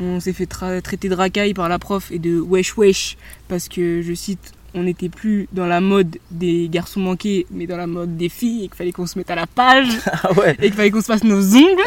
on 0.00 0.20
s'est 0.20 0.34
fait 0.34 0.44
tra- 0.44 0.82
traiter 0.82 1.08
de 1.08 1.14
racaille 1.14 1.54
par 1.54 1.68
la 1.70 1.78
prof 1.78 2.10
et 2.12 2.18
de 2.18 2.38
wesh 2.38 2.76
wesh, 2.76 3.16
parce 3.48 3.68
que, 3.68 4.02
je 4.02 4.12
cite, 4.12 4.52
on 4.76 4.82
n'était 4.82 5.08
plus 5.08 5.48
dans 5.52 5.66
la 5.66 5.80
mode 5.80 6.18
des 6.30 6.68
garçons 6.68 7.00
manqués, 7.00 7.46
mais 7.50 7.66
dans 7.66 7.76
la 7.78 7.86
mode 7.86 8.16
des 8.16 8.28
filles, 8.28 8.64
et 8.64 8.68
qu'il 8.68 8.76
fallait 8.76 8.92
qu'on 8.92 9.06
se 9.06 9.18
mette 9.18 9.30
à 9.30 9.34
la 9.34 9.46
page, 9.46 9.88
Ah 10.22 10.32
ouais, 10.34 10.52
et 10.60 10.66
qu'il 10.66 10.74
fallait 10.74 10.90
qu'on 10.90 11.00
se 11.00 11.06
fasse 11.06 11.24
nos 11.24 11.42
ongles. 11.56 11.82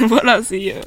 voilà, 0.08 0.40
c'est... 0.42 0.74
euh, 0.74 0.80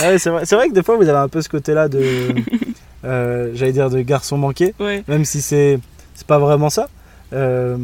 Ah 0.00 0.08
ouais, 0.10 0.18
c'est 0.18 0.30
vrai, 0.30 0.44
c'est 0.46 0.54
vrai 0.54 0.68
que 0.68 0.74
des 0.74 0.82
fois 0.82 0.96
vous 0.96 1.08
avez 1.08 1.18
un 1.18 1.28
peu 1.28 1.40
ce 1.42 1.48
côté-là 1.48 1.88
de, 1.88 2.34
euh, 3.04 3.50
j'allais 3.54 3.72
dire 3.72 3.90
de 3.90 4.00
garçon 4.02 4.36
manqué, 4.36 4.74
ouais. 4.78 5.02
même 5.08 5.24
si 5.24 5.40
c'est 5.40 5.78
c'est 6.14 6.26
pas 6.26 6.38
vraiment 6.38 6.68
ça. 6.70 6.88
Euh, 7.32 7.76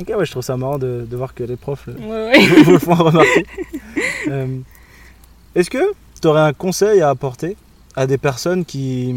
ok, 0.00 0.12
ouais, 0.16 0.24
je 0.24 0.30
trouve 0.30 0.44
ça 0.44 0.56
marrant 0.56 0.78
de, 0.78 1.04
de 1.10 1.16
voir 1.16 1.34
que 1.34 1.42
les 1.42 1.56
profs 1.56 1.88
vous 1.88 2.72
le 2.72 2.78
font 2.78 2.94
remarquer. 2.94 3.44
Est-ce 5.54 5.70
que 5.70 5.92
tu 6.20 6.28
aurais 6.28 6.40
un 6.42 6.52
conseil 6.52 7.00
à 7.00 7.08
apporter 7.10 7.56
à 7.96 8.06
des 8.06 8.18
personnes 8.18 8.64
qui, 8.64 9.14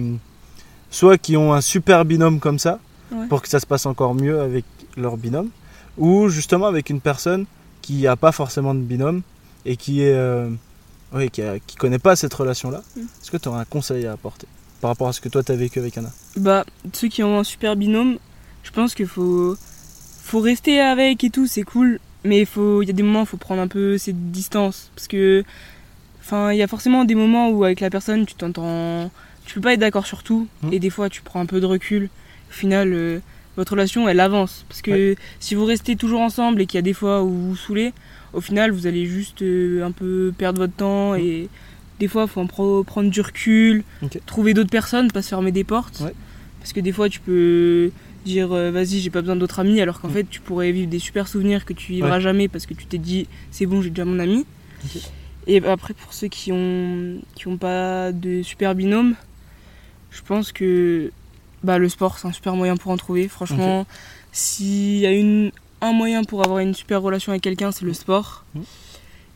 soit 0.92 1.18
qui 1.18 1.38
ont 1.38 1.54
un 1.54 1.62
super 1.62 2.06
binôme 2.06 2.40
comme 2.40 2.60
ça, 2.60 2.80
Ouais. 3.12 3.28
pour 3.28 3.42
que 3.42 3.48
ça 3.48 3.60
se 3.60 3.66
passe 3.66 3.86
encore 3.86 4.14
mieux 4.16 4.40
avec 4.42 4.66
leur 4.98 5.16
binôme, 5.18 5.50
ou 5.98 6.28
justement 6.30 6.66
avec 6.68 6.90
une 6.90 7.00
personne 7.02 7.46
qui 7.82 8.02
n'a 8.04 8.16
pas 8.18 8.32
forcément 8.34 8.74
de 8.76 8.82
binôme 8.82 9.22
et 9.66 9.78
qui 9.78 10.02
est, 10.02 10.14
euh, 10.14 10.50
ouais, 11.14 11.30
qui, 11.30 11.42
a- 11.42 11.60
qui 11.60 11.76
connaît 11.78 12.00
pas 12.00 12.16
cette 12.18 12.34
relation-là 12.34 12.82
Mm. 12.98 13.00
Est-ce 13.02 13.32
que 13.32 13.38
tu 13.38 13.48
aurais 13.48 13.60
un 13.62 13.66
conseil 13.66 14.06
à 14.08 14.12
apporter 14.14 14.46
par 14.82 14.90
rapport 14.90 15.08
à 15.08 15.14
ce 15.14 15.22
que 15.22 15.30
toi 15.30 15.42
tu 15.42 15.52
as 15.54 15.56
vécu 15.56 15.80
avec 15.80 15.98
Anna? 15.98 16.10
Bah, 16.36 16.66
ceux 16.94 17.08
qui 17.08 17.24
ont 17.24 17.40
un 17.40 17.44
super 17.46 17.76
binôme, 17.78 18.18
je 18.64 18.72
pense 18.72 18.94
qu'il 18.94 19.08
faut, 19.08 19.56
faut 20.22 20.40
rester 20.42 20.82
avec 20.82 21.24
et 21.24 21.30
tout, 21.30 21.48
c'est 21.48 21.64
cool. 21.64 22.00
Mais 22.26 22.42
il 22.58 22.88
y 22.88 22.90
a 22.90 22.94
des 22.94 23.04
moments 23.04 23.22
où 23.22 23.24
il 23.24 23.28
faut 23.28 23.38
prendre 23.38 23.62
un 23.62 23.68
peu 23.70 23.98
cette 23.98 24.32
distance. 24.32 24.92
Parce 24.96 25.08
que, 25.08 25.46
enfin, 26.20 26.52
il 26.52 26.58
y 26.58 26.62
a 26.64 26.68
forcément 26.68 27.06
des 27.06 27.16
moments 27.16 27.50
où 27.52 27.64
avec 27.64 27.80
la 27.80 27.90
personne, 27.90 28.26
tu 28.26 28.36
t'entends, 28.36 29.10
tu 29.48 29.56
peux 29.56 29.62
pas 29.62 29.74
être 29.74 29.80
d'accord 29.80 30.06
sur 30.06 30.22
tout. 30.22 30.48
Mhm. 30.62 30.74
Et 30.74 30.80
des 30.80 30.90
fois, 30.92 31.10
tu 31.10 31.22
prends 31.24 31.40
un 31.42 31.46
peu 31.48 31.60
de 31.60 31.66
recul. 31.66 32.10
Au 32.50 32.54
final, 32.54 32.94
euh, 32.94 33.20
votre 33.56 33.72
relation, 33.72 34.08
elle 34.08 34.20
avance. 34.20 34.66
Parce 34.70 34.82
que 34.84 35.16
si 35.40 35.56
vous 35.56 35.66
restez 35.66 35.96
toujours 35.96 36.22
ensemble 36.22 36.62
et 36.62 36.66
qu'il 36.68 36.78
y 36.78 36.80
a 36.80 36.84
des 36.84 36.94
fois 36.94 37.24
où 37.24 37.30
vous 37.30 37.50
vous 37.50 37.56
saoulez, 37.56 37.94
au 38.34 38.42
final, 38.42 38.70
vous 38.72 38.86
allez 38.86 39.06
juste 39.08 39.42
euh, 39.42 39.84
un 39.84 39.92
peu 39.92 40.32
perdre 40.38 40.60
votre 40.60 40.74
temps. 40.76 41.14
Mhm. 41.14 41.20
Et 41.20 41.50
des 42.00 42.08
fois, 42.08 42.24
il 42.24 42.30
faut 42.30 42.42
en 42.42 42.46
pro- 42.48 42.84
prendre 42.84 43.10
du 43.10 43.22
recul, 43.22 43.84
trouver 44.28 44.54
d'autres 44.54 44.70
personnes, 44.70 45.12
pas 45.12 45.24
se 45.24 45.30
fermer 45.30 45.52
des 45.52 45.64
portes. 45.64 46.00
Ouais. 46.02 46.14
Parce 46.60 46.74
que 46.74 46.80
des 46.80 46.92
fois, 46.92 47.10
tu 47.10 47.20
peux 47.22 47.90
dire 48.26 48.52
euh, 48.52 48.72
vas-y, 48.72 49.00
j'ai 49.00 49.10
pas 49.10 49.22
besoin 49.22 49.38
d'autres 49.38 49.60
amis, 49.60 49.80
alors 49.82 50.02
qu'en 50.02 50.10
Mm. 50.10 50.14
fait, 50.14 50.28
tu 50.30 50.42
pourrais 50.42 50.72
vivre 50.74 50.90
des 50.90 51.00
super 51.00 51.28
souvenirs 51.30 51.64
que 51.66 51.72
tu 51.74 51.94
vivras 51.94 52.18
Ouais. 52.18 52.22
jamais 52.22 52.48
parce 52.50 52.66
que 52.66 52.74
tu 52.74 52.86
t'es 52.86 52.98
dit 52.98 53.26
c'est 53.52 53.66
bon, 53.66 53.82
j'ai 53.82 53.90
déjà 53.90 54.04
mon 54.06 54.20
ami. 54.20 54.46
Et 55.48 55.60
bah, 55.62 55.72
après, 55.72 55.94
pour 55.94 56.14
ceux 56.14 56.28
qui 56.28 56.52
ont, 56.52 57.20
qui 57.36 57.48
ont 57.48 57.56
pas 57.58 58.12
de 58.12 58.42
super 58.44 58.76
binôme, 58.76 59.16
je 60.12 60.22
pense 60.22 60.52
que 60.52 61.12
bah, 61.64 61.78
le 61.78 61.90
sport, 61.90 62.18
c'est 62.20 62.28
un 62.28 62.32
super 62.32 62.56
moyen 62.56 62.78
pour 62.78 62.92
en 62.92 62.98
trouver. 62.98 63.28
Franchement, 63.28 63.86
s'il 64.32 64.98
y 64.98 65.06
a 65.06 65.12
une, 65.12 65.52
un 65.82 65.92
moyen 65.94 66.24
pour 66.24 66.44
avoir 66.44 66.60
une 66.60 66.74
super 66.74 67.02
relation 67.02 67.32
avec 67.32 67.42
quelqu'un, 67.42 67.72
c'est 67.72 67.86
le 67.86 67.94
sport. 67.94 68.44
Mm. 68.54 68.62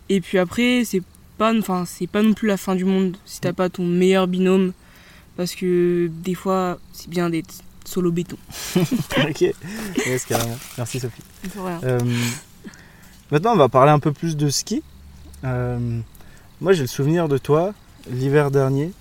Et 0.09 0.21
puis 0.21 0.37
après, 0.37 0.83
c'est 0.85 1.01
pas, 1.37 1.53
enfin, 1.57 1.85
c'est 1.85 2.07
pas 2.07 2.21
non 2.21 2.33
plus 2.33 2.47
la 2.47 2.57
fin 2.57 2.75
du 2.75 2.85
monde 2.85 3.17
si 3.25 3.39
t'as 3.41 3.51
Mm. 3.51 3.55
pas 3.55 3.69
ton 3.69 3.85
meilleur 3.85 4.27
binôme. 4.27 4.73
Parce 5.37 5.55
que 5.55 6.09
des 6.11 6.35
fois, 6.35 6.77
c'est 6.93 7.09
bien 7.09 7.29
d'être 7.29 7.53
solo 7.85 8.11
béton. 8.11 8.37
Ok, 9.29 9.41
yes, 10.05 10.25
carrément. 10.25 10.57
Merci 10.77 10.99
Sophie. 10.99 11.21
Euh, 11.83 11.99
maintenant, 13.31 13.53
on 13.53 13.57
va 13.57 13.69
parler 13.69 13.91
un 13.91 13.99
peu 13.99 14.11
plus 14.11 14.35
de 14.35 14.49
ski. 14.49 14.83
Euh, 15.43 15.99
moi, 16.59 16.73
j'ai 16.73 16.81
le 16.81 16.87
souvenir 16.87 17.27
de 17.27 17.37
toi, 17.37 17.73
l'hiver 18.09 18.51
dernier, 18.51 18.91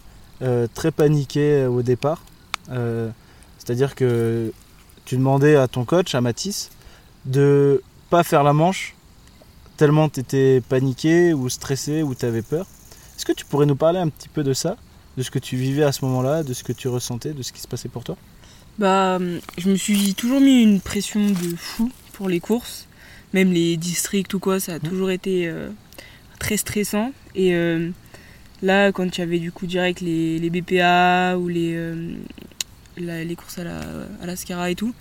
euh, 0.42 0.66
très 0.74 0.90
paniqué 0.90 1.66
au 1.66 1.82
départ. 1.82 2.22
Euh, 2.70 3.10
C'est-à-dire 3.58 3.94
que 3.94 4.52
tu 5.04 5.16
demandais 5.16 5.56
à 5.56 5.68
ton 5.68 5.84
coach, 5.84 6.14
à 6.14 6.20
Mathis, 6.20 6.70
de 7.26 7.82
pas 8.10 8.22
faire 8.22 8.42
la 8.42 8.52
manche 8.52 8.94
tellement 9.76 10.08
tu 10.10 10.20
étais 10.20 10.60
paniqué 10.68 11.32
ou 11.32 11.48
stressé 11.48 12.02
ou 12.02 12.14
tu 12.14 12.26
avais 12.26 12.42
peur. 12.42 12.66
Est-ce 13.16 13.24
que 13.24 13.32
tu 13.32 13.46
pourrais 13.46 13.64
nous 13.66 13.76
parler 13.76 13.98
un 13.98 14.08
petit 14.08 14.28
peu 14.28 14.42
de 14.42 14.52
ça 14.52 14.76
de 15.16 15.22
ce 15.22 15.30
que 15.30 15.38
tu 15.38 15.56
vivais 15.56 15.82
à 15.84 15.92
ce 15.92 16.04
moment-là, 16.04 16.42
de 16.42 16.52
ce 16.52 16.62
que 16.64 16.72
tu 16.72 16.86
ressentais, 16.88 17.32
de 17.32 17.42
ce 17.42 17.50
qui 17.52 17.60
se 17.62 17.66
passait 17.68 17.88
pour 17.88 18.04
toi? 18.04 18.16
Bah, 18.78 19.18
je 19.58 19.68
me 19.70 19.76
suis 19.76 20.14
toujours 20.14 20.40
mis 20.40 20.62
une 20.62 20.80
pression 20.80 21.20
de 21.30 21.56
fou 21.56 21.90
pour 22.12 22.28
les 22.28 22.40
courses. 22.40 22.86
Même 23.32 23.52
les 23.52 23.76
districts 23.78 24.34
ou 24.34 24.38
quoi, 24.38 24.60
ça 24.60 24.72
a 24.72 24.74
Mhm. 24.76 24.80
toujours 24.88 25.10
été 25.10 25.48
euh, 25.48 25.70
très 26.38 26.56
stressant. 26.58 27.12
Et 27.34 27.54
euh, 27.54 27.90
là, 28.62 28.92
quand 28.92 29.16
il 29.16 29.20
y 29.20 29.24
avait 29.24 29.38
du 29.38 29.52
coup 29.52 29.66
direct 29.66 30.00
les, 30.00 30.38
les 30.38 30.50
BPA 30.50 31.36
ou 31.38 31.48
les, 31.48 31.72
euh, 31.74 32.12
la- 32.96 33.24
les 33.24 33.34
courses 33.34 33.58
à 33.58 33.64
la, 33.64 33.80
à 34.22 34.26
la 34.26 34.36
Scara 34.36 34.70
et 34.70 34.74
tout, 34.74 34.94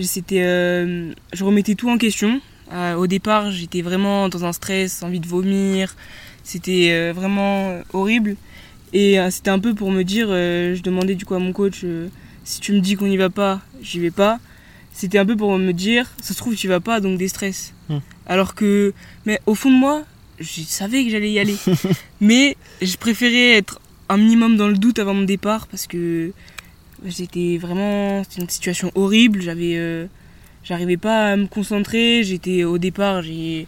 c'était, 0.00 0.42
euh, 0.42 1.12
je 1.32 1.44
remettais 1.44 1.74
tout 1.74 1.88
en 1.90 1.98
question. 1.98 2.40
Euh, 2.72 2.94
au 2.94 3.06
départ, 3.06 3.50
j'étais 3.50 3.82
vraiment 3.82 4.28
dans 4.28 4.44
un 4.44 4.52
stress, 4.52 5.02
envie 5.02 5.20
de 5.20 5.26
vomir. 5.28 5.94
C'était 6.42 7.10
vraiment 7.12 7.80
horrible. 7.92 8.36
Et 8.92 9.18
c'était 9.30 9.50
un 9.50 9.58
peu 9.58 9.74
pour 9.74 9.90
me 9.90 10.04
dire, 10.04 10.28
je 10.28 10.80
demandais 10.80 11.16
du 11.16 11.24
coup 11.26 11.34
à 11.34 11.40
mon 11.40 11.52
coach, 11.52 11.84
si 12.44 12.60
tu 12.60 12.72
me 12.72 12.78
dis 12.80 12.94
qu'on 12.94 13.08
n'y 13.08 13.16
va 13.16 13.30
pas, 13.30 13.60
j'y 13.82 13.98
vais 13.98 14.12
pas. 14.12 14.38
C'était 14.92 15.18
un 15.18 15.26
peu 15.26 15.36
pour 15.36 15.58
me 15.58 15.72
dire, 15.72 16.06
ça 16.22 16.32
se 16.34 16.38
trouve 16.38 16.54
tu 16.54 16.68
vas 16.68 16.78
pas, 16.80 17.00
donc 17.00 17.18
des 17.18 17.26
stress. 17.28 17.74
Hmm. 17.88 17.98
Alors 18.26 18.54
que, 18.54 18.94
mais 19.26 19.40
au 19.46 19.54
fond 19.56 19.70
de 19.70 19.76
moi, 19.76 20.04
je 20.38 20.62
savais 20.62 21.04
que 21.04 21.10
j'allais 21.10 21.32
y 21.32 21.38
aller. 21.40 21.56
mais 22.20 22.56
je 22.82 22.96
préférais 22.96 23.52
être 23.52 23.80
un 24.08 24.16
minimum 24.16 24.56
dans 24.56 24.68
le 24.68 24.76
doute 24.76 24.98
avant 24.98 25.14
mon 25.14 25.24
départ 25.24 25.66
parce 25.66 25.86
que 25.86 26.32
j'étais 27.04 27.58
vraiment, 27.58 28.22
c'était 28.24 28.42
une 28.42 28.48
situation 28.48 28.90
horrible. 28.94 29.40
J'avais, 29.40 29.76
euh, 29.76 30.06
j'arrivais 30.64 30.96
pas 30.96 31.32
à 31.32 31.36
me 31.36 31.46
concentrer. 31.46 32.22
J'étais 32.24 32.64
au 32.64 32.78
départ, 32.78 33.22
j'étais 33.22 33.66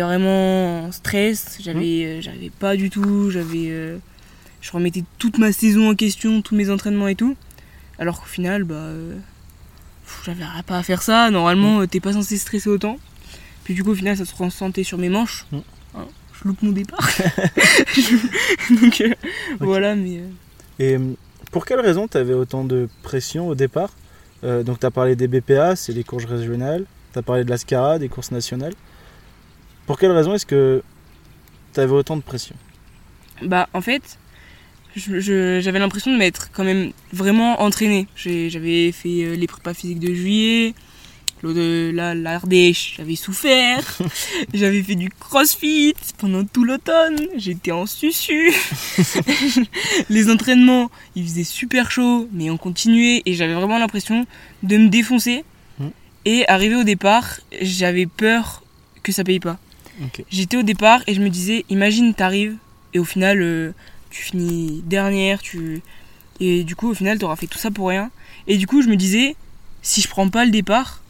vraiment 0.00 0.84
en 0.84 0.92
stress. 0.92 1.58
J'avais, 1.60 2.04
euh, 2.04 2.20
j'arrivais 2.20 2.50
pas 2.50 2.76
du 2.76 2.90
tout. 2.90 3.30
J'avais, 3.30 3.68
euh, 3.70 3.98
je 4.60 4.72
remettais 4.72 5.04
toute 5.18 5.38
ma 5.38 5.52
saison 5.52 5.90
en 5.90 5.94
question, 5.94 6.40
tous 6.40 6.54
mes 6.54 6.70
entraînements 6.70 7.08
et 7.08 7.14
tout. 7.14 7.36
Alors 7.98 8.20
qu'au 8.20 8.26
final, 8.26 8.64
bah, 8.64 8.74
euh, 8.74 9.16
j'avais 10.24 10.44
pas 10.66 10.78
à 10.78 10.82
faire 10.82 11.02
ça. 11.02 11.30
Normalement, 11.30 11.80
euh, 11.80 11.86
t'es 11.86 12.00
pas 12.00 12.14
censé 12.14 12.36
stresser 12.38 12.68
autant. 12.68 12.98
Puis 13.64 13.74
du 13.74 13.84
coup, 13.84 13.90
au 13.90 13.94
final, 13.94 14.16
ça 14.16 14.24
se 14.24 14.34
ressentait 14.34 14.84
sur 14.84 14.98
mes 14.98 15.08
manches. 15.08 15.46
Je 16.44 16.48
loupe 16.48 16.62
mon 16.62 16.72
départ. 16.72 16.98
Donc 18.82 19.00
euh, 19.00 19.14
voilà, 19.60 19.94
mais 19.94 20.18
euh, 20.18 20.28
Et 20.78 20.96
hum, 20.96 21.16
pour 21.50 21.64
quelle 21.64 21.80
raison 21.80 22.06
tu 22.08 22.16
avais 22.16 22.34
autant 22.34 22.64
de 22.64 22.88
pression 23.02 23.48
au 23.48 23.54
départ? 23.54 23.90
Euh, 24.44 24.62
Donc 24.62 24.80
tu 24.80 24.86
as 24.86 24.90
parlé 24.90 25.16
des 25.16 25.28
BPA, 25.28 25.76
c'est 25.76 25.92
les 25.92 26.04
courses 26.04 26.26
régionales, 26.26 26.84
tu 27.12 27.18
as 27.18 27.22
parlé 27.22 27.44
de 27.44 27.50
la 27.50 27.56
SCARA, 27.56 27.98
des 27.98 28.08
courses 28.08 28.30
nationales. 28.30 28.74
Pour 29.86 29.98
quelle 29.98 30.12
raison 30.12 30.34
est-ce 30.34 30.46
que 30.46 30.82
tu 31.72 31.80
avais 31.80 31.92
autant 31.92 32.16
de 32.16 32.22
pression? 32.22 32.56
Bah 33.42 33.68
en 33.72 33.80
fait, 33.80 34.18
j'avais 34.96 35.78
l'impression 35.78 36.12
de 36.12 36.16
m'être 36.16 36.50
quand 36.52 36.64
même 36.64 36.92
vraiment 37.12 37.60
entraînée. 37.62 38.06
J'avais 38.16 38.92
fait 38.92 39.36
les 39.36 39.46
prépas 39.46 39.74
physiques 39.74 39.98
de 39.98 40.14
juillet. 40.14 40.74
De 41.52 41.90
la 41.94 42.14
l'Ardèche, 42.14 42.94
j'avais 42.96 43.16
souffert. 43.16 43.98
j'avais 44.54 44.82
fait 44.82 44.94
du 44.94 45.10
crossfit 45.10 45.94
pendant 46.18 46.44
tout 46.44 46.64
l'automne. 46.64 47.18
J'étais 47.36 47.72
en 47.72 47.86
susu. 47.86 48.52
les 50.08 50.30
entraînements, 50.30 50.90
il 51.16 51.24
faisait 51.24 51.44
super 51.44 51.90
chaud, 51.90 52.28
mais 52.32 52.50
on 52.50 52.56
continuait 52.56 53.22
et 53.26 53.34
j'avais 53.34 53.54
vraiment 53.54 53.78
l'impression 53.78 54.26
de 54.62 54.76
me 54.76 54.88
défoncer. 54.88 55.44
Mm. 55.78 55.88
Et 56.24 56.48
arrivé 56.48 56.76
au 56.76 56.84
départ, 56.84 57.40
j'avais 57.60 58.06
peur 58.06 58.62
que 59.02 59.12
ça 59.12 59.24
paye 59.24 59.40
pas. 59.40 59.58
J'étais 60.30 60.56
au 60.56 60.62
départ 60.62 61.02
et 61.06 61.14
je 61.14 61.20
me 61.20 61.30
disais, 61.30 61.64
imagine 61.68 62.14
t'arrives 62.14 62.56
et 62.94 62.98
au 62.98 63.04
final 63.04 63.40
euh, 63.40 63.72
tu 64.10 64.22
finis 64.22 64.82
dernière, 64.84 65.40
tu 65.40 65.82
et 66.40 66.64
du 66.64 66.74
coup 66.74 66.90
au 66.90 66.94
final 66.94 67.18
t'auras 67.18 67.36
fait 67.36 67.46
tout 67.46 67.58
ça 67.58 67.70
pour 67.70 67.88
rien. 67.88 68.10
Et 68.48 68.56
du 68.56 68.66
coup 68.66 68.82
je 68.82 68.88
me 68.88 68.96
disais, 68.96 69.36
si 69.82 70.00
je 70.00 70.08
prends 70.08 70.28
pas 70.28 70.44
le 70.44 70.50
départ, 70.50 71.03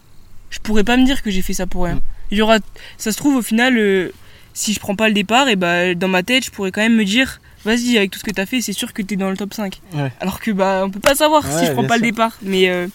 je 0.54 0.60
pourrais 0.60 0.84
pas 0.84 0.96
me 0.96 1.04
dire 1.04 1.22
que 1.22 1.30
j'ai 1.30 1.42
fait 1.42 1.52
ça 1.54 1.66
pour 1.66 1.84
rien. 1.84 1.96
Mm. 1.96 2.00
Il 2.30 2.38
y 2.38 2.42
aura, 2.42 2.58
ça 2.96 3.10
se 3.12 3.16
trouve 3.16 3.36
au 3.36 3.42
final, 3.42 3.76
euh, 3.76 4.10
si 4.54 4.72
je 4.72 4.80
prends 4.80 4.94
pas 4.96 5.08
le 5.08 5.14
départ, 5.14 5.48
et 5.48 5.56
bah 5.56 5.94
dans 5.94 6.08
ma 6.08 6.22
tête 6.22 6.44
je 6.44 6.50
pourrais 6.50 6.70
quand 6.70 6.80
même 6.80 6.96
me 6.96 7.04
dire, 7.04 7.40
vas-y 7.64 7.96
avec 7.98 8.10
tout 8.10 8.18
ce 8.18 8.24
que 8.24 8.30
t'as 8.30 8.46
fait, 8.46 8.60
c'est 8.60 8.72
sûr 8.72 8.92
que 8.92 9.02
t'es 9.02 9.16
dans 9.16 9.30
le 9.30 9.36
top 9.36 9.52
5. 9.52 9.80
Ouais. 9.94 10.12
Alors 10.20 10.40
que 10.40 10.50
bah 10.52 10.82
on 10.84 10.90
peut 10.90 11.00
pas 11.00 11.14
savoir 11.14 11.42
si 11.46 11.66
je 11.66 11.72
prends 11.72 11.84
pas 11.86 11.96
le 11.96 12.02
départ. 12.02 12.32
Mais 12.42 12.68
euh, 12.68 12.86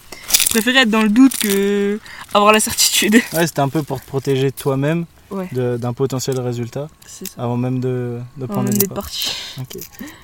je 0.42 0.48
préférais 0.48 0.80
être 0.82 0.90
dans 0.90 1.02
le 1.02 1.08
doute 1.10 1.36
que 1.38 2.00
avoir 2.34 2.52
la 2.52 2.60
certitude. 2.60 3.16
Ouais, 3.32 3.46
c'était 3.46 3.60
un 3.60 3.68
peu 3.68 3.82
pour 3.82 4.00
te 4.00 4.06
protéger 4.06 4.50
toi-même 4.52 5.04
Ouais. 5.30 5.46
d'un 5.52 5.92
potentiel 5.92 6.40
résultat 6.40 6.88
ça. 7.06 7.24
avant 7.38 7.56
même 7.56 7.78
de, 7.78 8.18
de 8.36 8.46
prendre 8.46 8.68
le 8.68 8.76
départ. 8.76 8.96
parti. 8.96 9.32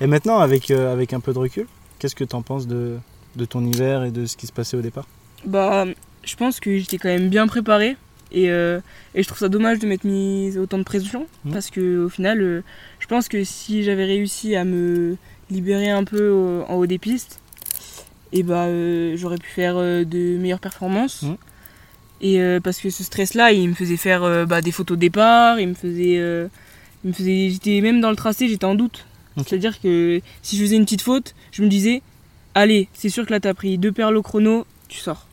Et 0.00 0.08
maintenant, 0.08 0.40
avec, 0.40 0.72
euh, 0.72 0.92
avec 0.92 1.12
un 1.12 1.20
peu 1.20 1.32
de 1.32 1.38
recul, 1.38 1.68
qu'est-ce 2.00 2.16
que 2.16 2.24
tu 2.24 2.34
en 2.34 2.42
penses 2.42 2.66
de, 2.66 2.98
de 3.36 3.44
ton 3.44 3.64
hiver 3.64 4.02
et 4.02 4.10
de 4.10 4.26
ce 4.26 4.36
qui 4.36 4.48
se 4.48 4.52
passait 4.52 4.76
au 4.76 4.80
départ? 4.82 5.04
Bah, 5.44 5.84
je 6.26 6.36
pense 6.36 6.60
que 6.60 6.76
j'étais 6.78 6.98
quand 6.98 7.08
même 7.08 7.28
bien 7.30 7.46
préparée. 7.46 7.96
Et, 8.32 8.50
euh, 8.50 8.80
et 9.14 9.22
je 9.22 9.28
trouve 9.28 9.38
ça 9.38 9.48
dommage 9.48 9.78
de 9.78 9.86
m'être 9.86 10.04
mise 10.04 10.58
autant 10.58 10.78
de 10.78 10.82
pression. 10.82 11.26
Parce 11.52 11.70
que 11.70 12.04
au 12.04 12.08
final, 12.08 12.42
euh, 12.42 12.62
je 12.98 13.06
pense 13.06 13.28
que 13.28 13.44
si 13.44 13.82
j'avais 13.84 14.04
réussi 14.04 14.56
à 14.56 14.64
me 14.64 15.16
libérer 15.50 15.90
un 15.90 16.02
peu 16.04 16.28
au- 16.28 16.64
en 16.68 16.74
haut 16.74 16.86
des 16.86 16.98
pistes, 16.98 17.40
et 18.32 18.42
bah, 18.42 18.64
euh, 18.64 19.16
j'aurais 19.16 19.38
pu 19.38 19.48
faire 19.48 19.76
de 19.76 20.36
meilleures 20.38 20.58
performances. 20.60 21.22
Et 22.20 22.40
parce 22.64 22.78
que 22.80 22.90
ce 22.90 23.04
stress-là, 23.04 23.52
il 23.52 23.68
me 23.68 23.74
faisait 23.74 23.96
faire 23.98 24.46
bah, 24.46 24.60
des 24.62 24.72
photos 24.72 24.96
de 24.96 25.00
départ, 25.00 25.60
il 25.60 25.68
me 25.68 25.74
faisait. 25.74 26.14
il 27.04 27.08
me 27.08 27.12
faisait 27.12 27.50
j'étais 27.50 27.80
même 27.82 28.00
dans 28.00 28.10
le 28.10 28.16
tracé, 28.16 28.48
j'étais 28.48 28.64
en 28.64 28.74
doute. 28.74 29.04
C'est-à-dire 29.36 29.78
que 29.80 30.20
si 30.42 30.56
je 30.56 30.62
faisais 30.62 30.76
une 30.76 30.84
petite 30.84 31.02
faute, 31.02 31.34
je 31.52 31.62
me 31.62 31.68
disais, 31.68 32.00
allez, 32.54 32.88
c'est 32.94 33.10
sûr 33.10 33.26
que 33.26 33.32
là 33.32 33.38
t'as 33.38 33.52
pris 33.54 33.76
deux 33.76 33.92
perles 33.92 34.16
au 34.16 34.22
chrono, 34.22 34.66
tu 34.88 34.98
sors. 34.98 35.25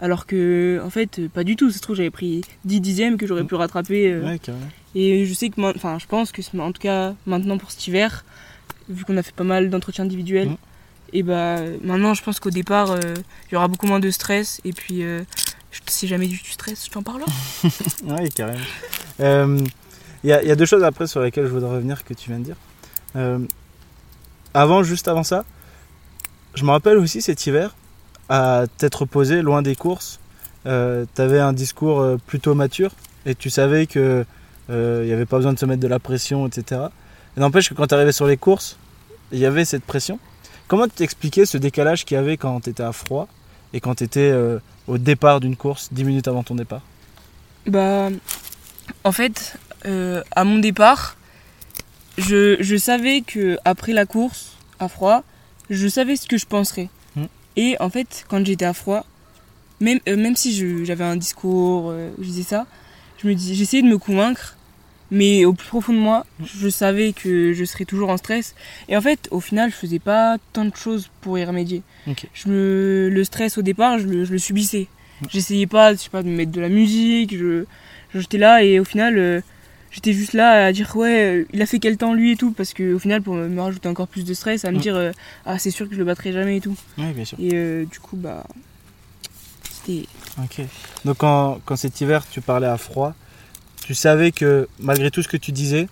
Alors 0.00 0.26
que, 0.26 0.80
en 0.84 0.90
fait, 0.90 1.28
pas 1.28 1.44
du 1.44 1.56
tout. 1.56 1.70
Ça 1.70 1.76
se 1.78 1.82
trouve, 1.82 1.96
j'avais 1.96 2.10
pris 2.10 2.42
10 2.64 2.80
dixièmes 2.80 3.16
que 3.16 3.26
j'aurais 3.26 3.44
pu 3.44 3.54
rattraper. 3.54 4.12
euh, 4.12 4.24
Ouais, 4.24 4.38
carrément. 4.38 4.66
Et 4.94 5.24
je 5.26 5.34
sais 5.34 5.50
que, 5.50 5.60
enfin, 5.76 5.98
je 5.98 6.06
pense 6.06 6.32
que, 6.32 6.42
c'est- 6.42 6.58
en 6.58 6.72
tout 6.72 6.80
cas, 6.82 7.14
maintenant 7.26 7.58
pour 7.58 7.70
cet 7.70 7.86
hiver, 7.86 8.24
vu 8.88 9.04
qu'on 9.04 9.16
a 9.16 9.22
fait 9.22 9.34
pas 9.34 9.44
mal 9.44 9.70
d'entretiens 9.70 10.04
individuels, 10.04 10.48
Mhm. 10.48 10.56
et 11.12 11.22
bah, 11.22 11.56
maintenant, 11.82 12.14
je 12.14 12.22
pense 12.22 12.40
qu'au 12.40 12.50
départ, 12.50 12.90
euh, 12.90 13.14
il 13.50 13.54
y 13.54 13.56
aura 13.56 13.68
beaucoup 13.68 13.86
moins 13.86 14.00
de 14.00 14.10
stress. 14.10 14.60
Et 14.64 14.72
puis, 14.72 15.02
euh, 15.04 15.22
si 15.86 16.08
jamais 16.08 16.26
du 16.26 16.38
tu 16.42 16.50
stresses, 16.52 16.86
je 16.86 16.90
t'en 16.90 17.02
parle. 17.02 17.22
Ouais, 18.04 18.28
carrément. 18.30 18.58
Il 20.22 20.28
y, 20.28 20.32
a, 20.32 20.42
il 20.42 20.48
y 20.48 20.50
a 20.50 20.56
deux 20.56 20.66
choses 20.66 20.82
après 20.82 21.06
sur 21.06 21.20
lesquelles 21.22 21.46
je 21.46 21.50
voudrais 21.52 21.70
revenir 21.70 22.04
que 22.04 22.12
tu 22.14 22.28
viens 22.30 22.38
de 22.40 22.44
dire. 22.44 22.56
Avant, 24.52 24.82
juste 24.82 25.06
avant 25.08 25.22
ça, 25.22 25.44
je 26.54 26.64
me 26.64 26.70
rappelle 26.70 26.98
aussi 26.98 27.22
cet 27.22 27.46
hiver, 27.46 27.74
à 28.30 28.64
t'être 28.78 29.04
posé 29.04 29.42
loin 29.42 29.60
des 29.60 29.76
courses, 29.76 30.18
euh, 30.66 31.04
tu 31.14 31.20
avais 31.20 31.40
un 31.40 31.52
discours 31.52 32.00
euh, 32.00 32.16
plutôt 32.26 32.54
mature 32.54 32.92
et 33.26 33.34
tu 33.34 33.50
savais 33.50 33.86
que 33.86 34.24
euh, 34.70 35.00
il 35.02 35.08
n'y 35.08 35.12
avait 35.12 35.26
pas 35.26 35.36
besoin 35.36 35.52
de 35.52 35.58
se 35.58 35.66
mettre 35.66 35.80
de 35.82 35.88
la 35.88 35.98
pression, 35.98 36.46
etc. 36.46 36.80
Et 37.36 37.40
n'empêche 37.40 37.68
que 37.68 37.74
quand 37.74 37.88
tu 37.88 37.94
arrivais 37.94 38.12
sur 38.12 38.26
les 38.26 38.38
courses, 38.38 38.78
il 39.32 39.38
y 39.38 39.46
avait 39.46 39.66
cette 39.66 39.84
pression. 39.84 40.18
Comment 40.68 40.88
t'expliquais 40.88 41.44
ce 41.44 41.58
décalage 41.58 42.06
qu'il 42.06 42.14
y 42.14 42.18
avait 42.18 42.38
quand 42.38 42.60
tu 42.60 42.70
étais 42.70 42.82
à 42.82 42.92
froid 42.92 43.28
et 43.74 43.80
quand 43.80 43.96
tu 43.96 44.04
étais 44.04 44.32
au 44.86 44.98
départ 44.98 45.40
d'une 45.40 45.56
course, 45.56 45.88
10 45.92 46.04
minutes 46.04 46.28
avant 46.28 46.42
ton 46.44 46.54
départ? 46.54 46.82
Bah, 47.66 48.08
en 49.04 49.12
fait, 49.12 49.56
euh, 49.86 50.22
à 50.32 50.44
mon 50.44 50.58
départ, 50.58 51.16
je, 52.18 52.56
je 52.60 52.76
savais 52.76 53.22
que 53.22 53.58
après 53.64 53.92
la 53.92 54.06
course, 54.06 54.52
à 54.78 54.88
froid, 54.88 55.22
je 55.68 55.88
savais 55.88 56.16
ce 56.16 56.26
que 56.26 56.38
je 56.38 56.46
penserais. 56.46 56.88
Mm. 57.56 57.60
Et 57.60 57.76
en 57.80 57.90
fait, 57.90 58.24
quand 58.28 58.44
j'étais 58.44 58.64
à 58.64 58.72
froid, 58.72 59.04
même, 59.80 59.98
euh, 60.08 60.16
même 60.16 60.36
si 60.36 60.84
j'avais 60.84 61.04
un 61.04 61.16
discours, 61.16 61.90
euh, 61.90 62.10
je 62.18 62.24
disais 62.24 62.42
ça, 62.42 62.66
je 63.22 63.28
me 63.28 63.34
dis, 63.34 63.54
j'essayais 63.54 63.82
de 63.82 63.88
me 63.88 63.98
convaincre, 63.98 64.56
mais 65.10 65.44
au 65.44 65.52
plus 65.52 65.66
profond 65.66 65.92
de 65.92 65.98
moi, 65.98 66.24
je 66.44 66.68
savais 66.68 67.12
que 67.12 67.52
je 67.52 67.64
serais 67.64 67.84
toujours 67.84 68.10
en 68.10 68.16
stress. 68.16 68.54
Et 68.88 68.96
en 68.96 69.00
fait, 69.00 69.28
au 69.30 69.40
final, 69.40 69.70
je 69.70 69.76
faisais 69.76 69.98
pas 69.98 70.36
tant 70.52 70.64
de 70.64 70.74
choses 70.76 71.10
pour 71.20 71.38
y 71.38 71.44
remédier. 71.44 71.82
Je 72.32 72.48
me, 72.48 73.08
le 73.10 73.24
stress 73.24 73.58
au 73.58 73.62
départ, 73.62 73.98
je 73.98 74.06
le, 74.06 74.24
je 74.24 74.32
le 74.32 74.38
subissais. 74.38 74.86
J'essayais 75.28 75.66
pas, 75.66 75.92
je 75.92 75.98
sais 75.98 76.10
pas, 76.10 76.22
de 76.22 76.28
me 76.28 76.36
mettre 76.36 76.52
de 76.52 76.60
la 76.60 76.68
musique. 76.68 77.36
Je, 77.36 77.64
j'étais 78.14 78.38
là 78.38 78.62
et 78.62 78.78
au 78.78 78.84
final, 78.84 79.18
euh, 79.18 79.40
j'étais 79.90 80.12
juste 80.12 80.32
là 80.34 80.66
à 80.66 80.72
dire 80.72 80.94
ouais, 80.96 81.40
euh, 81.40 81.44
il 81.52 81.60
a 81.62 81.66
fait 81.66 81.78
quel 81.78 81.96
temps 81.96 82.14
lui 82.14 82.32
et 82.32 82.36
tout, 82.36 82.52
parce 82.52 82.72
que 82.72 82.94
au 82.94 82.98
final, 82.98 83.22
pour 83.22 83.34
me, 83.34 83.60
rajouter 83.60 83.88
encore 83.88 84.08
plus 84.08 84.24
de 84.24 84.34
stress, 84.34 84.64
à 84.64 84.70
me 84.70 84.76
Mm. 84.76 84.80
dire 84.80 84.96
euh, 84.96 85.12
ah 85.46 85.58
c'est 85.58 85.70
sûr 85.70 85.88
que 85.88 85.94
je 85.94 85.98
le 85.98 86.04
battrai 86.04 86.32
jamais 86.32 86.56
et 86.58 86.60
tout. 86.60 86.76
Oui, 86.98 87.12
bien 87.12 87.24
sûr. 87.24 87.38
Et 87.40 87.50
euh, 87.54 87.84
du 87.84 87.98
coup 88.00 88.16
bah 88.16 88.44
c'était 89.70 90.06
Ok. 90.42 90.62
Donc 91.04 91.18
quand, 91.18 91.60
quand 91.64 91.76
cet 91.76 92.00
hiver 92.00 92.24
tu 92.30 92.40
parlais 92.40 92.66
à 92.66 92.76
froid, 92.78 93.14
tu 93.84 93.94
savais 93.94 94.30
que 94.32 94.68
malgré 94.78 95.10
tout 95.10 95.22
ce 95.22 95.28
que 95.28 95.36
tu 95.36 95.52
disais, 95.52 95.88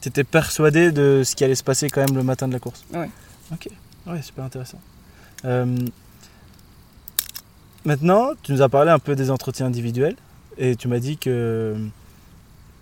tu 0.00 0.08
étais 0.08 0.24
persuadé 0.24 0.90
de 0.92 1.22
ce 1.24 1.36
qui 1.36 1.44
allait 1.44 1.54
se 1.54 1.62
passer 1.62 1.88
quand 1.90 2.00
même 2.00 2.16
le 2.16 2.22
matin 2.24 2.48
de 2.48 2.52
la 2.52 2.58
course. 2.58 2.84
Ouais. 2.92 3.08
Ok. 3.52 3.68
Ouais, 4.06 4.22
super 4.22 4.44
intéressant. 4.44 4.80
Euh, 5.44 5.76
maintenant, 7.84 8.30
tu 8.42 8.52
nous 8.52 8.62
as 8.62 8.68
parlé 8.68 8.90
un 8.90 8.98
peu 8.98 9.14
des 9.14 9.30
entretiens 9.30 9.66
individuels 9.66 10.16
et 10.58 10.76
tu 10.76 10.88
m'as 10.88 10.98
dit 10.98 11.16
que 11.18 11.76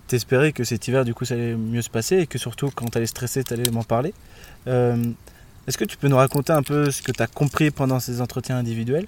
t'espérais 0.09 0.53
que 0.53 0.65
cet 0.65 0.89
hiver, 0.89 1.05
du 1.05 1.15
coup, 1.15 1.25
ça 1.25 1.35
allait 1.35 1.55
mieux 1.55 1.83
se 1.83 1.91
passer 1.91 2.19
et 2.19 2.27
que 2.27 2.39
surtout, 2.39 2.71
quand 2.75 2.87
t'allais 2.87 3.07
stresser, 3.07 3.45
t'allais 3.45 3.71
m'en 3.71 3.85
parler. 3.85 4.13
Euh, 4.67 4.97
Est-ce 5.67 5.79
que 5.79 5.85
tu 5.85 5.97
peux 5.97 6.09
nous 6.09 6.17
raconter 6.17 6.53
un 6.53 6.63
peu 6.63 6.91
ce 6.91 7.03
que 7.03 7.13
tu 7.13 7.23
as 7.23 7.27
compris 7.27 7.71
pendant 7.71 8.01
ces 8.01 8.21
entretiens 8.21 8.57
individuels? 8.59 9.07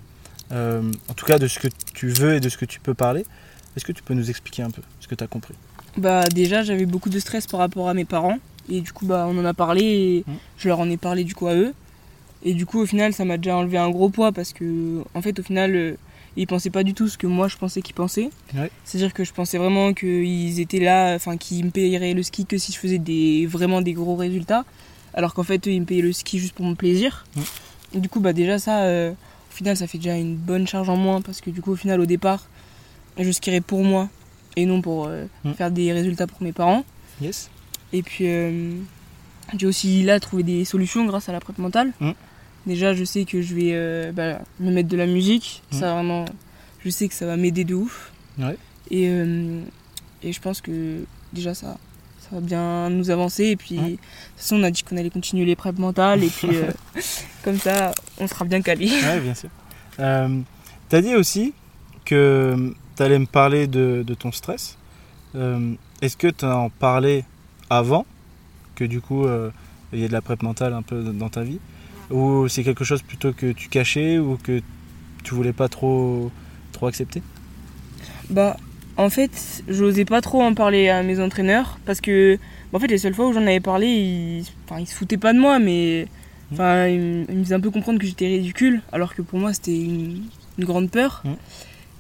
Euh, 0.53 0.83
En 1.09 1.15
tout 1.15 1.27
cas, 1.27 1.39
de 1.39 1.47
ce 1.49 1.59
que 1.59 1.69
tu 1.95 2.09
veux 2.09 2.35
et 2.35 2.41
de 2.41 2.49
ce 2.49 2.57
que 2.57 2.65
tu 2.67 2.81
peux 2.81 2.95
parler. 2.95 3.25
Est-ce 3.77 3.85
que 3.85 3.93
tu 3.93 4.03
peux 4.03 4.15
nous 4.15 4.31
expliquer 4.31 4.63
un 4.63 4.71
peu 4.71 4.83
ce 5.01 5.07
que 5.09 5.15
tu 5.15 5.25
as 5.25 5.27
compris? 5.29 5.55
Bah 5.97 6.25
déjà 6.29 6.63
j'avais 6.63 6.87
beaucoup 6.87 7.09
de 7.11 7.19
stress 7.19 7.47
par 7.49 7.59
rapport 7.61 7.89
à 7.89 7.95
mes 7.95 8.05
parents 8.05 8.39
et 8.69 8.81
du 8.81 8.93
coup 8.93 9.07
bah 9.07 9.27
on 9.29 9.37
en 9.39 9.45
a 9.45 9.55
parlé 9.55 9.83
et 9.83 10.25
Mm. 10.27 10.35
je 10.59 10.69
leur 10.69 10.79
en 10.81 10.89
ai 10.89 10.97
parlé 10.97 11.25
du 11.25 11.35
coup 11.35 11.49
à 11.49 11.55
eux 11.57 11.73
et 12.45 12.55
du 12.55 12.65
coup 12.65 12.79
au 12.81 12.87
final 12.87 13.13
ça 13.13 13.25
m'a 13.25 13.37
déjà 13.39 13.57
enlevé 13.57 13.77
un 13.77 13.91
gros 13.91 14.09
poids 14.09 14.31
parce 14.31 14.53
que 14.53 15.03
en 15.15 15.21
fait 15.23 15.37
au 15.41 15.43
final 15.43 15.75
euh, 15.75 15.97
ils 16.37 16.47
pensaient 16.47 16.71
pas 16.71 16.83
du 16.83 16.95
tout 16.95 17.09
ce 17.09 17.19
que 17.19 17.27
moi 17.27 17.49
je 17.49 17.57
pensais 17.57 17.83
qu'ils 17.83 17.95
pensaient. 17.95 18.31
Ouais. 18.55 18.71
C'est-à-dire 18.85 19.13
que 19.13 19.25
je 19.25 19.33
pensais 19.33 19.59
vraiment 19.59 19.93
qu'ils 19.93 20.61
étaient 20.61 20.79
là, 20.81 21.15
enfin 21.15 21.37
qu'ils 21.37 21.65
me 21.65 21.71
payeraient 21.71 22.15
le 22.15 22.23
ski 22.23 22.47
que 22.47 22.59
si 22.59 22.73
je 22.73 22.79
faisais 22.79 22.99
des 22.99 23.47
vraiment 23.47 23.81
des 23.81 23.93
gros 23.93 24.17
résultats 24.17 24.65
alors 25.15 25.35
qu'en 25.35 25.43
fait 25.43 25.67
eux 25.67 25.73
ils 25.73 25.81
me 25.81 25.87
payaient 25.87 26.03
le 26.03 26.13
ski 26.13 26.39
juste 26.39 26.55
pour 26.55 26.65
mon 26.65 26.75
plaisir. 26.75 27.25
Du 27.95 28.09
coup 28.09 28.21
bah 28.21 28.33
déjà 28.33 28.59
ça 28.59 28.85
euh, 28.85 29.11
au 29.11 29.55
final 29.55 29.77
ça 29.77 29.87
fait 29.87 29.99
déjà 29.99 30.17
une 30.17 30.37
bonne 30.37 30.67
charge 30.67 30.89
en 30.89 30.97
moins 30.97 31.21
parce 31.21 31.41
que 31.41 31.51
du 31.51 31.61
coup 31.61 31.73
au 31.73 31.77
final 31.77 32.01
au 32.01 32.07
départ 32.07 32.47
je 33.19 33.31
skierais 33.31 33.61
pour 33.61 33.83
moi 33.83 34.09
et 34.57 34.67
non 34.67 34.81
pour 34.81 35.07
euh, 35.07 35.27
faire 35.57 35.71
des 35.71 35.93
résultats 35.93 36.27
pour 36.27 36.43
mes 36.43 36.53
parents. 36.53 36.85
Yes 37.21 37.51
Et 37.93 38.03
puis 38.03 38.27
euh, 38.29 38.73
j'ai 39.57 39.67
aussi 39.67 40.03
là 40.03 40.21
trouvé 40.21 40.43
des 40.43 40.65
solutions 40.65 41.05
grâce 41.05 41.29
à 41.29 41.33
la 41.33 41.41
prep 41.41 41.59
mentale. 41.59 41.93
Déjà 42.67 42.95
je 42.95 43.05
sais 43.05 43.25
que 43.25 43.41
je 43.43 43.55
vais 43.55 43.71
euh, 43.73 44.13
bah, 44.13 44.41
me 44.61 44.71
mettre 44.71 44.89
de 44.89 44.97
la 44.97 45.07
musique. 45.07 45.63
Mm. 45.73 45.77
Ça 45.79 45.95
vraiment, 45.95 46.25
je 46.85 46.91
sais 46.91 47.09
que 47.09 47.15
ça 47.15 47.27
va 47.27 47.37
m'aider 47.37 47.65
de 47.65 47.75
ouf. 47.75 48.13
Ouais. 48.39 48.57
Et, 48.91 49.09
euh, 49.09 49.61
et 50.23 50.33
je 50.33 50.41
pense 50.41 50.61
que 50.61 51.05
déjà 51.33 51.55
ça, 51.55 51.79
ça 52.19 52.29
va 52.33 52.41
bien 52.41 52.91
nous 52.91 53.11
avancer. 53.11 53.45
Et 53.47 53.57
puis 53.57 53.79
Ouais. 53.79 53.85
de 53.85 53.91
toute 53.97 54.01
façon 54.37 54.57
on 54.57 54.63
a 54.63 54.71
dit 54.71 54.83
qu'on 54.83 54.97
allait 54.99 55.11
continuer 55.11 55.45
les 55.47 55.57
prep 55.57 55.79
mentales. 55.79 56.23
Et 56.23 56.29
puis 56.29 56.49
euh, 56.53 56.71
comme 57.45 57.59
ça 57.59 57.93
on 58.19 58.27
sera 58.27 58.45
bien 58.45 58.61
calé. 58.61 58.89
Ouais, 58.91 59.21
bien 59.21 59.35
sûr. 59.35 59.49
Tu 59.97 60.97
as 60.97 61.03
dit 61.03 61.15
aussi 61.15 61.55
que 62.05 62.75
tu 62.97 63.03
allais 63.03 63.19
me 63.19 63.27
parler 63.27 63.67
de, 63.67 64.03
de 64.07 64.15
ton 64.15 64.33
stress. 64.33 64.77
Est-ce 66.03 66.17
que 66.17 66.27
tu 66.29 66.45
en 66.45 66.69
parlais 66.71 67.25
avant 67.71 68.05
que 68.75 68.85
du 68.85 69.01
coup 69.01 69.27
il 69.93 69.99
y 69.99 70.05
ait 70.05 70.09
de 70.09 70.13
la 70.13 70.21
prep 70.21 70.43
mentale 70.43 70.75
un 70.75 70.83
peu 70.83 71.03
dans 71.03 71.29
ta 71.31 71.43
vie? 71.43 71.59
Ou 72.11 72.49
c'est 72.49 72.65
quelque 72.65 72.85
chose 72.85 73.03
plutôt 73.03 73.33
que 73.33 73.53
tu 73.53 73.69
cachais 73.69 74.19
ou 74.19 74.37
que 74.43 74.61
tu 75.23 75.35
voulais 75.35 75.53
pas 75.53 75.69
trop, 75.69 76.31
trop 76.73 76.87
accepter? 76.87 77.23
Bah, 78.31 78.57
en 78.97 79.11
fait, 79.11 79.63
j'osais 79.69 80.05
pas 80.05 80.21
trop 80.21 80.43
en 80.43 80.55
parler 80.55 80.89
à 80.89 81.03
mes 81.03 81.21
entraîneurs 81.21 81.79
parce 81.87 82.01
que, 82.01 82.39
bah, 82.73 82.79
en 82.79 82.81
fait, 82.81 82.89
les 82.89 82.99
seules 82.99 83.15
fois 83.15 83.29
où 83.29 83.33
j'en 83.33 83.43
avais 83.43 83.61
parlé, 83.61 83.87
ils, 83.87 84.45
enfin, 84.69 84.81
ils 84.81 84.87
se 84.87 84.95
foutaient 84.95 85.17
pas 85.17 85.33
de 85.33 85.39
moi, 85.39 85.59
mais 85.59 86.07
enfin, 86.53 86.87
ils, 86.89 87.01
me- 87.01 87.25
ils 87.31 87.37
me 87.39 87.45
faisaient 87.45 87.55
un 87.55 87.61
peu 87.61 87.71
comprendre 87.71 87.99
que 87.99 88.07
j'étais 88.07 88.27
ridicule, 88.27 88.83
alors 88.93 89.15
que 89.15 89.23
pour 89.23 89.39
moi, 89.39 89.53
c'était 89.53 89.77
une, 89.77 90.23
une 90.59 90.65
grande 90.65 90.91
peur. 90.91 91.23
Mm. 91.25 91.31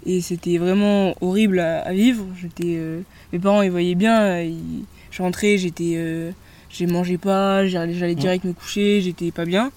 Et 0.07 0.21
c'était 0.23 0.59
vraiment 0.59 1.14
horrible 1.21 1.61
à, 1.61 1.81
à 1.83 1.93
vivre. 1.93 2.25
J'étais, 2.40 2.76
euh, 2.79 3.02
mes 3.33 3.38
parents, 3.38 3.62
ils 3.62 3.71
voyaient 3.71 3.95
bien. 3.95 4.40
Ils, 4.43 4.85
je 5.11 5.23
rentrais, 5.23 5.59
j'étais, 5.59 5.95
euh, 5.97 6.31
j'ai 6.71 6.87
mangé 6.87 7.19
pas, 7.19 7.67
j'allais 7.67 7.95
j'allais 7.95 8.14
direct 8.14 8.45
me 8.45 8.52
coucher, 8.52 9.00
j'étais 9.02 9.31
pas 9.31 9.45
bien. 9.45 9.71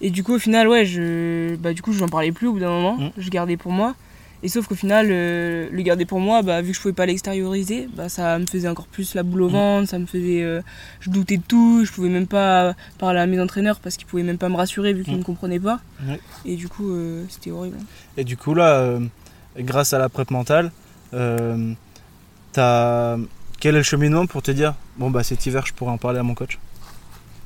Et 0.00 0.10
du 0.10 0.22
coup, 0.22 0.34
au 0.34 0.38
final, 0.38 0.68
ouais, 0.68 0.84
je, 0.84 1.56
bah, 1.56 1.72
du 1.72 1.80
coup, 1.82 1.92
je 1.92 2.00
n'en 2.00 2.08
parlais 2.08 2.32
plus 2.32 2.46
au 2.48 2.52
bout 2.52 2.60
d'un 2.60 2.68
moment. 2.70 2.96
Mm. 2.96 3.10
Je 3.16 3.30
gardais 3.30 3.56
pour 3.56 3.72
moi. 3.72 3.94
Et 4.42 4.48
sauf 4.48 4.66
qu'au 4.68 4.74
final, 4.74 5.08
euh, 5.10 5.68
le 5.72 5.82
garder 5.82 6.04
pour 6.04 6.20
moi, 6.20 6.42
bah, 6.42 6.60
vu 6.60 6.70
que 6.72 6.76
je 6.76 6.82
pouvais 6.82 6.92
pas 6.94 7.06
l'extérioriser, 7.06 7.88
bah, 7.96 8.10
ça 8.10 8.38
me 8.38 8.44
faisait 8.46 8.68
encore 8.68 8.86
plus 8.86 9.14
la 9.14 9.22
boule 9.22 9.42
au 9.42 9.48
Mm. 9.48 9.52
ventre, 9.52 9.88
ça 9.88 9.98
me 9.98 10.04
faisait. 10.06 10.42
euh, 10.42 10.60
je 11.00 11.08
doutais 11.10 11.38
de 11.38 11.42
tout, 11.42 11.84
je 11.86 11.90
pouvais 11.90 12.10
même 12.10 12.26
pas 12.26 12.74
parler 12.98 13.20
à 13.20 13.26
mes 13.26 13.40
entraîneurs 13.40 13.80
parce 13.80 13.96
qu'ils 13.96 14.06
pouvaient 14.06 14.22
même 14.22 14.36
pas 14.36 14.50
me 14.50 14.56
rassurer 14.56 14.92
vu 14.92 15.02
qu'ils 15.04 15.14
Mm. 15.14 15.18
ne 15.20 15.22
comprenaient 15.24 15.58
pas. 15.58 15.80
Et 16.44 16.56
du 16.56 16.68
coup, 16.68 16.90
euh, 16.90 17.24
c'était 17.30 17.50
horrible. 17.50 17.78
Et 18.18 18.24
du 18.24 18.36
coup, 18.36 18.52
là, 18.54 18.98
grâce 19.58 19.94
à 19.94 19.98
la 19.98 20.10
prep 20.10 20.30
mentale, 20.30 20.70
t'as- 22.52 23.16
quel 23.58 23.74
est 23.74 23.78
le 23.78 23.84
cheminement 23.84 24.26
pour 24.26 24.42
te 24.42 24.50
dire 24.50 24.74
bon, 24.98 25.10
bah 25.10 25.22
cet 25.24 25.46
hiver, 25.46 25.64
je 25.66 25.72
pourrais 25.72 25.92
en 25.92 25.98
parler 25.98 26.18
à 26.18 26.22
mon 26.22 26.34
coach? 26.34 26.58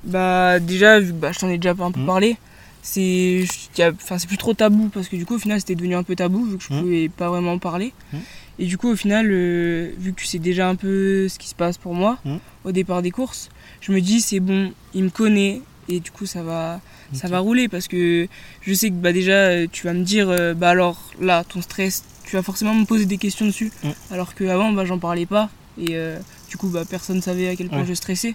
Bah, 0.05 0.59
déjà, 0.61 0.99
vu 1.01 1.09
que 1.13 1.17
bah, 1.19 1.33
je 1.33 1.39
t'en 1.39 1.49
ai 1.49 1.59
déjà 1.59 1.75
un 1.79 1.91
peu 1.93 2.01
Mm. 2.01 2.07
parlé, 2.07 2.37
c'est 2.83 3.45
enfin, 3.81 4.17
plus 4.27 4.39
trop 4.39 4.55
tabou 4.55 4.89
parce 4.93 5.09
que 5.09 5.17
du 5.17 5.27
coup, 5.27 5.35
au 5.35 5.39
final, 5.39 5.61
c'était 5.61 5.75
devenu 5.75 5.95
un 5.95 6.03
peu 6.03 6.17
tabou 6.17 6.45
vu 6.45 6.57
que 6.59 6.65
je 6.65 6.73
Mm. 6.73 6.81
pouvais 6.81 7.09
pas 7.09 7.29
vraiment 7.29 7.53
en 7.53 7.59
parler. 7.59 7.93
Mm. 8.13 8.17
Et 8.61 8.67
du 8.67 8.77
coup, 8.79 8.89
au 8.91 8.97
final, 8.97 9.27
euh, 9.31 9.91
vu 9.99 10.13
que 10.13 10.21
tu 10.21 10.27
sais 10.27 10.39
déjà 10.39 10.69
un 10.69 10.75
peu 10.77 11.29
ce 11.29 11.39
qui 11.39 11.49
se 11.49 11.55
passe 11.55 11.79
pour 11.79 11.95
moi 11.95 12.19
au 12.65 12.73
départ 12.73 13.01
des 13.03 13.11
courses, 13.11 13.49
je 13.81 13.93
me 13.93 14.01
dis, 14.01 14.21
c'est 14.21 14.41
bon, 14.41 14.73
il 14.95 15.05
me 15.05 15.11
connaît 15.11 15.63
et 15.89 16.01
du 16.01 16.11
coup, 16.11 16.27
ça 16.27 16.43
va, 16.43 16.81
ça 17.13 17.27
va 17.29 17.39
rouler 17.39 17.69
parce 17.69 17.89
que 17.89 18.29
je 18.63 18.75
sais 18.75 18.89
que 18.91 18.95
bah, 18.95 19.13
déjà, 19.13 19.33
euh, 19.33 19.67
tu 19.71 19.87
vas 19.87 19.93
me 19.95 20.05
dire, 20.05 20.29
euh, 20.29 20.55
bah 20.55 20.71
alors 20.71 21.11
là, 21.21 21.43
ton 21.45 21.61
stress, 21.63 22.05
tu 22.25 22.37
vas 22.37 22.43
forcément 22.43 22.75
me 22.75 22.85
poser 22.85 23.07
des 23.07 23.17
questions 23.19 23.47
dessus. 23.47 23.73
Alors 24.11 24.35
qu'avant, 24.35 24.73
bah, 24.73 24.85
j'en 24.85 24.99
parlais 24.99 25.27
pas 25.27 25.49
et 25.78 25.96
euh, 25.96 26.18
du 26.48 26.56
coup, 26.56 26.68
bah, 26.68 26.83
personne 26.88 27.20
savait 27.22 27.48
à 27.48 27.56
quel 27.56 27.68
point 27.68 27.80
Ouais. 27.80 27.87
je 27.87 27.94
stressais. 27.94 28.35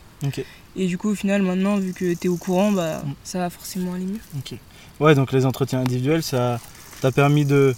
Et 0.76 0.88
du 0.88 0.98
coup, 0.98 1.10
au 1.10 1.16
final, 1.16 1.42
maintenant, 1.42 1.78
vu 1.78 1.94
que 1.94 2.14
tu 2.14 2.26
es 2.26 2.30
au 2.30 2.38
courant, 2.38 2.72
bah, 2.72 3.02
Mm. 3.06 3.14
ça 3.24 3.40
va 3.40 3.50
forcément 3.50 3.94
aller 3.94 4.06
mieux. 4.06 4.20
Ok. 4.38 4.56
Ouais, 5.00 5.16
donc 5.16 5.32
les 5.32 5.46
entretiens 5.46 5.82
individuels, 5.82 6.24
ça 6.24 6.60
t'a 7.02 7.12
permis 7.12 7.46
de 7.46 7.76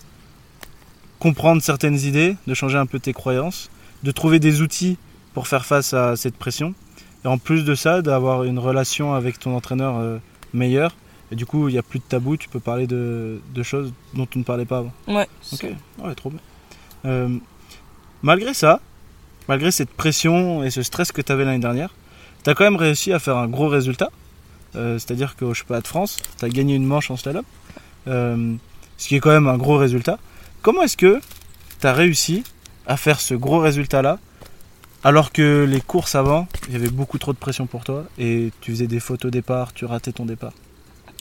comprendre 1.19 1.61
certaines 1.61 1.97
idées, 1.99 2.35
de 2.45 2.53
changer 2.53 2.77
un 2.77 2.85
peu 2.85 2.99
tes 2.99 3.13
croyances, 3.13 3.69
de 4.03 4.11
trouver 4.11 4.39
des 4.39 4.61
outils 4.61 4.97
pour 5.33 5.47
faire 5.47 5.65
face 5.65 5.93
à 5.93 6.15
cette 6.15 6.35
pression. 6.35 6.73
Et 7.25 7.27
en 7.27 7.37
plus 7.37 7.63
de 7.65 7.75
ça, 7.75 8.01
d'avoir 8.01 8.43
une 8.43 8.59
relation 8.59 9.13
avec 9.13 9.39
ton 9.39 9.55
entraîneur 9.55 9.97
euh, 9.97 10.17
meilleure. 10.53 10.95
Et 11.31 11.35
du 11.35 11.45
coup, 11.45 11.67
il 11.67 11.73
n'y 11.73 11.77
a 11.77 11.83
plus 11.83 11.99
de 11.99 12.03
tabou, 12.05 12.37
tu 12.37 12.47
peux 12.47 12.59
parler 12.59 12.87
de, 12.87 13.41
de 13.53 13.63
choses 13.63 13.91
dont 14.13 14.25
tu 14.25 14.37
ne 14.37 14.43
parlais 14.43 14.65
pas 14.65 14.77
avant. 14.79 14.93
Ouais. 15.07 15.27
Ok, 15.51 15.59
c'est- 15.59 15.75
ouais, 16.03 16.15
trop 16.15 16.29
bien. 16.29 16.39
Euh, 17.05 17.37
malgré 18.21 18.53
ça, 18.53 18.79
malgré 19.47 19.71
cette 19.71 19.89
pression 19.89 20.63
et 20.63 20.69
ce 20.69 20.83
stress 20.83 21.12
que 21.12 21.21
tu 21.21 21.31
avais 21.31 21.45
l'année 21.45 21.60
dernière, 21.60 21.93
tu 22.43 22.49
as 22.49 22.53
quand 22.55 22.63
même 22.63 22.75
réussi 22.75 23.13
à 23.13 23.19
faire 23.19 23.38
un 23.38 23.47
gros 23.47 23.67
résultat. 23.67 24.10
Euh, 24.75 24.99
C'est-à-dire 24.99 25.36
qu'au 25.36 25.53
championnat 25.53 25.81
de 25.81 25.88
France, 25.88 26.17
tu 26.39 26.45
as 26.45 26.49
gagné 26.49 26.75
une 26.75 26.86
manche 26.86 27.10
en 27.12 27.17
slalom, 27.17 27.43
euh, 28.07 28.53
ce 28.97 29.07
qui 29.07 29.15
est 29.15 29.19
quand 29.19 29.31
même 29.31 29.47
un 29.47 29.57
gros 29.57 29.77
résultat. 29.77 30.19
Comment 30.62 30.83
est-ce 30.83 30.97
que 30.97 31.19
tu 31.79 31.88
as 31.88 31.93
réussi 31.93 32.43
à 32.86 32.97
faire 32.97 33.19
ce 33.19 33.33
gros 33.33 33.60
résultat-là 33.60 34.19
alors 35.03 35.31
que 35.31 35.63
les 35.63 35.79
courses 35.79 36.15
avant, 36.15 36.47
il 36.67 36.73
y 36.73 36.75
avait 36.75 36.89
beaucoup 36.89 37.17
trop 37.17 37.31
de 37.31 37.38
pression 37.38 37.67
pour 37.67 37.83
toi 37.83 38.05
et 38.17 38.51
tu 38.62 38.71
faisais 38.71 38.88
des 38.88 38.99
fautes 38.99 39.25
au 39.25 39.29
départ, 39.29 39.71
tu 39.73 39.86
ratais 39.86 40.12
ton 40.12 40.25
départ? 40.25 40.51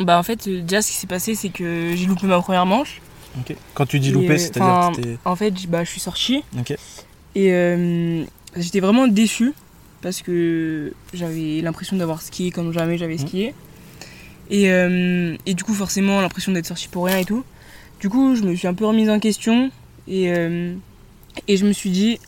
Bah, 0.00 0.18
en 0.18 0.22
fait, 0.22 0.46
euh, 0.48 0.62
déjà, 0.62 0.82
ce 0.82 0.90
qui 0.90 0.96
s'est 0.96 1.06
passé, 1.06 1.34
c'est 1.34 1.50
que 1.50 1.94
j'ai 1.94 2.06
loupé 2.06 2.26
ma 2.26 2.40
première 2.40 2.66
manche. 2.66 3.00
Quand 3.74 3.86
tu 3.86 4.00
dis 4.00 4.10
loupé, 4.10 4.38
c'est-à-dire. 4.38 5.18
En 5.24 5.36
fait, 5.36 5.52
bah, 5.68 5.84
je 5.84 5.90
suis 5.90 6.00
sortie 6.00 6.42
Ok. 6.58 6.74
Et 7.36 7.52
euh, 7.52 8.24
j'étais 8.56 8.80
vraiment 8.80 9.06
déçue 9.06 9.52
parce 10.02 10.22
que 10.22 10.92
j'avais 11.14 11.60
l'impression 11.62 11.96
d'avoir 11.96 12.22
skié 12.22 12.50
comme 12.50 12.72
jamais 12.72 12.96
j'avais 12.98 13.14
Mhm. 13.18 13.26
skié. 13.26 13.54
Et, 14.50 14.70
euh, 14.70 15.36
et 15.46 15.54
du 15.54 15.62
coup, 15.64 15.74
forcément, 15.74 16.20
l'impression 16.20 16.52
d'être 16.52 16.66
sortie 16.66 16.88
pour 16.88 17.04
rien 17.06 17.18
et 17.18 17.24
tout. 17.24 17.44
Du 18.00 18.08
coup, 18.08 18.34
je 18.36 18.42
me 18.42 18.54
suis 18.54 18.66
un 18.68 18.74
peu 18.74 18.86
remise 18.86 19.10
en 19.10 19.18
question 19.20 19.70
et, 20.08 20.30
euh, 20.30 20.74
et 21.48 21.56
je 21.56 21.66
me 21.66 21.72
suis 21.72 21.90
dit, 21.90 22.18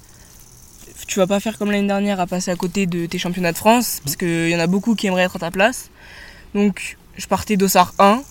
tu 1.06 1.18
vas 1.20 1.26
pas 1.26 1.40
faire 1.40 1.56
comme 1.58 1.70
l'année 1.70 1.86
dernière 1.86 2.20
à 2.20 2.26
passer 2.26 2.50
à 2.50 2.56
côté 2.56 2.86
de 2.86 3.06
tes 3.06 3.18
championnats 3.18 3.52
de 3.52 3.56
France 3.56 4.00
parce 4.04 4.16
qu'il 4.16 4.48
y 4.50 4.54
en 4.56 4.60
a 4.60 4.66
beaucoup 4.66 4.94
qui 4.94 5.06
aimeraient 5.06 5.22
être 5.24 5.36
à 5.36 5.38
ta 5.38 5.50
place. 5.50 5.90
Donc, 6.54 6.96
je 7.16 7.26
partais 7.26 7.56
d'Ossard 7.56 7.94
1. 7.98 8.22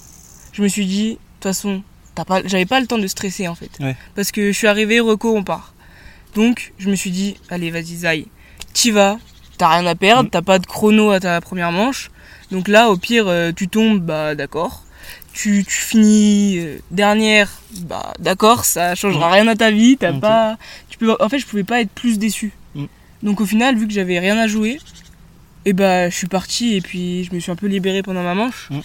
Je 0.51 0.61
me 0.61 0.67
suis 0.67 0.85
dit, 0.85 1.11
de 1.11 1.15
toute 1.39 1.43
façon, 1.43 1.81
j'avais 2.45 2.65
pas 2.65 2.79
le 2.81 2.87
temps 2.87 2.97
de 2.97 3.07
stresser 3.07 3.47
en 3.47 3.55
fait. 3.55 3.71
Ouais. 3.79 3.95
Parce 4.15 4.31
que 4.31 4.51
je 4.51 4.57
suis 4.57 4.67
arrivé, 4.67 4.99
reco, 4.99 5.35
on 5.35 5.43
part. 5.43 5.73
Donc, 6.37 6.71
je 6.77 6.87
me 6.91 6.95
suis 6.95 7.09
dit, 7.09 7.35
allez, 7.49 7.71
vas-y, 7.71 7.95
Zai, 7.95 8.25
t'y 8.71 8.91
vas, 8.91 9.17
t'as 9.57 9.69
rien 9.69 9.87
à 9.87 9.95
perdre, 9.95 10.29
t'as 10.29 10.43
pas 10.43 10.59
de 10.59 10.67
chrono 10.67 11.09
à 11.09 11.19
ta 11.19 11.41
première 11.41 11.71
manche. 11.71 12.11
Donc 12.51 12.67
là, 12.67 12.91
au 12.91 12.95
pire, 12.95 13.25
euh, 13.27 13.51
tu 13.51 13.67
tombes, 13.67 13.99
bah 14.01 14.35
d'accord. 14.35 14.83
Tu, 15.33 15.65
tu 15.67 15.73
finis 15.75 16.59
euh, 16.59 16.77
dernière, 16.91 17.49
bah 17.81 18.13
d'accord, 18.19 18.65
ça 18.65 18.93
changera 18.93 19.29
Mm. 19.29 19.33
rien 19.33 19.47
à 19.47 19.55
ta 19.55 19.71
vie, 19.71 19.97
t'as 19.97 20.13
pas. 20.13 20.57
Tu 20.89 20.99
peux, 20.99 21.15
en 21.19 21.27
fait, 21.27 21.39
je 21.39 21.47
pouvais 21.47 21.63
pas 21.63 21.81
être 21.81 21.89
plus 21.89 22.19
déçu. 22.19 22.51
Mm. 22.75 22.85
Donc 23.23 23.41
au 23.41 23.47
final, 23.47 23.75
vu 23.75 23.87
que 23.87 23.93
j'avais 23.93 24.19
rien 24.19 24.37
à 24.37 24.45
jouer, 24.47 24.77
et 25.65 25.73
bah 25.73 26.07
je 26.11 26.15
suis 26.15 26.27
parti 26.27 26.75
et 26.75 26.81
puis 26.81 27.23
je 27.23 27.33
me 27.33 27.39
suis 27.39 27.51
un 27.51 27.55
peu 27.55 27.65
libéré 27.65 28.03
pendant 28.03 28.21
ma 28.21 28.35
manche. 28.35 28.67
Mm. 28.69 28.79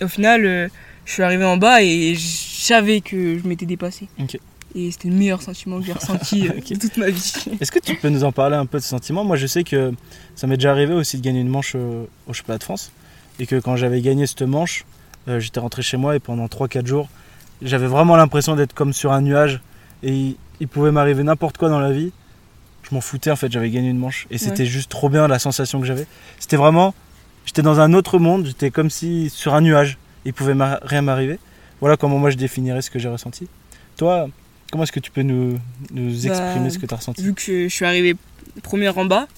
Et 0.00 0.04
au 0.04 0.08
final, 0.08 0.44
euh, 0.44 0.68
je 1.04 1.12
suis 1.12 1.22
arrivé 1.22 1.44
en 1.44 1.58
bas 1.58 1.80
et 1.80 2.16
je 2.16 2.26
savais 2.26 3.00
que 3.02 3.38
je 3.38 3.46
m'étais 3.46 3.66
dépassé. 3.66 4.08
Et 4.74 4.90
c'était 4.90 5.08
le 5.08 5.14
meilleur 5.14 5.40
sentiment 5.40 5.80
que 5.80 5.86
j'ai 5.86 5.92
ressenti 5.92 6.48
euh, 6.48 6.52
de 6.70 6.78
toute 6.78 6.96
ma 6.96 7.08
vie. 7.08 7.34
Est-ce 7.60 7.72
que 7.72 7.78
tu 7.78 7.96
peux 7.96 8.08
nous 8.08 8.24
en 8.24 8.32
parler 8.32 8.56
un 8.56 8.66
peu 8.66 8.78
de 8.78 8.82
ce 8.82 8.88
sentiment? 8.88 9.24
Moi, 9.24 9.36
je 9.36 9.46
sais 9.46 9.64
que 9.64 9.92
ça 10.36 10.46
m'est 10.46 10.56
déjà 10.56 10.70
arrivé 10.70 10.94
aussi 10.94 11.16
de 11.16 11.22
gagner 11.22 11.40
une 11.40 11.48
manche 11.48 11.72
euh, 11.74 12.04
au 12.26 12.32
championnat 12.32 12.58
de 12.58 12.64
France. 12.64 12.92
Et 13.38 13.46
que 13.46 13.56
quand 13.56 13.76
j'avais 13.76 14.00
gagné 14.00 14.26
cette 14.26 14.42
manche, 14.42 14.84
euh, 15.28 15.40
j'étais 15.40 15.60
rentré 15.60 15.82
chez 15.82 15.96
moi 15.96 16.16
et 16.16 16.18
pendant 16.18 16.46
3-4 16.46 16.86
jours, 16.86 17.08
j'avais 17.62 17.86
vraiment 17.86 18.16
l'impression 18.16 18.56
d'être 18.56 18.74
comme 18.74 18.92
sur 18.92 19.12
un 19.12 19.22
nuage. 19.22 19.60
Et 20.02 20.12
il, 20.12 20.36
il 20.60 20.68
pouvait 20.68 20.92
m'arriver 20.92 21.22
n'importe 21.22 21.56
quoi 21.56 21.68
dans 21.68 21.80
la 21.80 21.92
vie. 21.92 22.12
je 22.82 22.94
m'en 22.94 23.00
foutais 23.00 23.30
en 23.30 23.36
fait, 23.36 23.50
j'avais 23.50 23.70
gagné 23.70 23.88
une 23.88 23.98
manche. 23.98 24.26
Et 24.30 24.38
c'était 24.38 24.66
juste 24.66 24.90
trop 24.90 25.08
bien 25.08 25.28
la 25.28 25.38
sensation 25.38 25.80
que 25.80 25.86
j'avais. 25.86 26.06
C'était 26.38 26.56
vraiment, 26.56 26.94
j'étais 27.46 27.62
dans 27.62 27.80
un 27.80 27.92
autre 27.94 28.18
monde, 28.18 28.46
j'étais 28.46 28.70
comme 28.70 28.90
si 28.90 29.30
sur 29.30 29.54
un 29.54 29.60
nuage, 29.60 29.98
il 30.24 30.34
pouvait 30.34 30.54
rien 30.82 31.02
m'arriver. 31.02 31.38
Voilà 31.80 31.96
comment 31.96 32.18
moi 32.18 32.30
je 32.30 32.36
définirais 32.36 32.82
ce 32.82 32.90
que 32.90 32.98
j'ai 32.98 33.08
ressenti. 33.08 33.48
Toi, 33.96 34.28
comment 34.70 34.84
est-ce 34.84 34.92
que 34.92 35.00
tu 35.00 35.10
peux 35.10 35.22
nous, 35.22 35.58
nous 35.92 36.10
bah, 36.10 36.28
exprimer 36.28 36.70
ce 36.70 36.78
que 36.78 36.86
tu 36.86 36.94
as 36.94 36.96
ressenti 36.96 37.22
Vu 37.22 37.34
que 37.34 37.42
je 37.42 37.68
suis 37.68 37.84
arrivé 37.84 38.16
première 38.62 38.98
en 38.98 39.04
bas, 39.04 39.28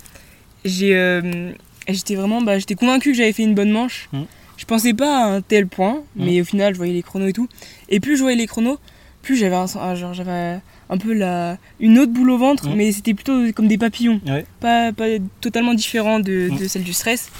j'ai, 0.65 0.95
euh, 0.95 1.53
j'étais 1.89 2.15
vraiment, 2.15 2.43
bah, 2.43 2.59
j'étais 2.59 2.75
convaincu 2.75 3.13
que 3.13 3.17
j'avais 3.17 3.33
fait 3.33 3.43
une 3.43 3.55
bonne 3.55 3.71
manche. 3.71 4.09
Mmh. 4.13 4.23
Je 4.57 4.65
pensais 4.67 4.93
pas 4.93 5.25
à 5.25 5.29
un 5.29 5.41
tel 5.41 5.67
point, 5.67 6.03
mmh. 6.17 6.25
mais 6.25 6.41
au 6.41 6.45
final, 6.45 6.75
je 6.75 6.79
voyais 6.79 6.93
les 6.93 7.03
chronos 7.03 7.29
et 7.29 7.33
tout. 7.33 7.49
Et 7.89 8.01
plus 8.01 8.17
je 8.17 8.23
voyais 8.23 8.37
les 8.37 8.47
chronos, 8.47 8.79
plus 9.23 9.37
j'avais 9.37 9.57
un, 9.57 9.95
genre, 9.95 10.15
j'avais 10.15 10.61
un 10.89 10.99
peu 10.99 11.13
la, 11.13 11.59
une 11.79 11.99
autre 11.99 12.13
boule 12.13 12.31
au 12.31 12.39
ventre, 12.39 12.69
mmh. 12.69 12.75
mais 12.75 12.93
c'était 12.93 13.15
plutôt 13.15 13.53
comme 13.55 13.69
des 13.69 13.79
papillons. 13.79 14.21
Pas, 14.61 14.93
pas 14.93 15.07
totalement 15.41 15.75
différent 15.75 16.21
de, 16.21 16.51
de 16.59 16.69
celle 16.69 16.83
du 16.85 16.93
stress. 16.93 17.31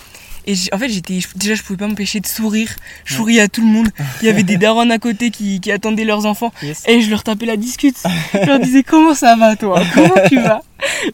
Et 0.47 0.55
en 0.73 0.79
fait, 0.79 0.89
j'étais 0.89 1.19
déjà, 1.37 1.55
je 1.55 1.63
pouvais 1.63 1.77
pas 1.77 1.87
m'empêcher 1.87 2.21
de 2.21 2.27
sourire. 2.27 2.75
Je 3.05 3.15
souriais 3.15 3.41
à 3.41 3.49
tout 3.49 3.61
le 3.61 3.67
monde. 3.67 3.89
Il 4.23 4.27
y 4.27 4.29
avait 4.29 4.43
des 4.43 4.57
darons 4.57 4.89
à 4.91 4.99
côté 4.99 5.31
qui, 5.31 5.61
qui 5.61 5.71
attendaient 5.71 6.05
leurs 6.05 6.27
enfants. 6.27 6.53
Et 6.87 7.01
je 7.01 7.11
leur 7.11 7.23
tapais 7.23 7.47
la 7.47 7.57
discute. 7.57 7.97
Je 8.33 8.47
leur 8.47 8.59
disais 8.59 8.83
Comment 8.83 9.15
ça 9.15 9.37
va, 9.37 9.57
toi? 9.57 9.83
Comment 9.95 10.15
tu 10.29 10.37
vas? 10.37 10.63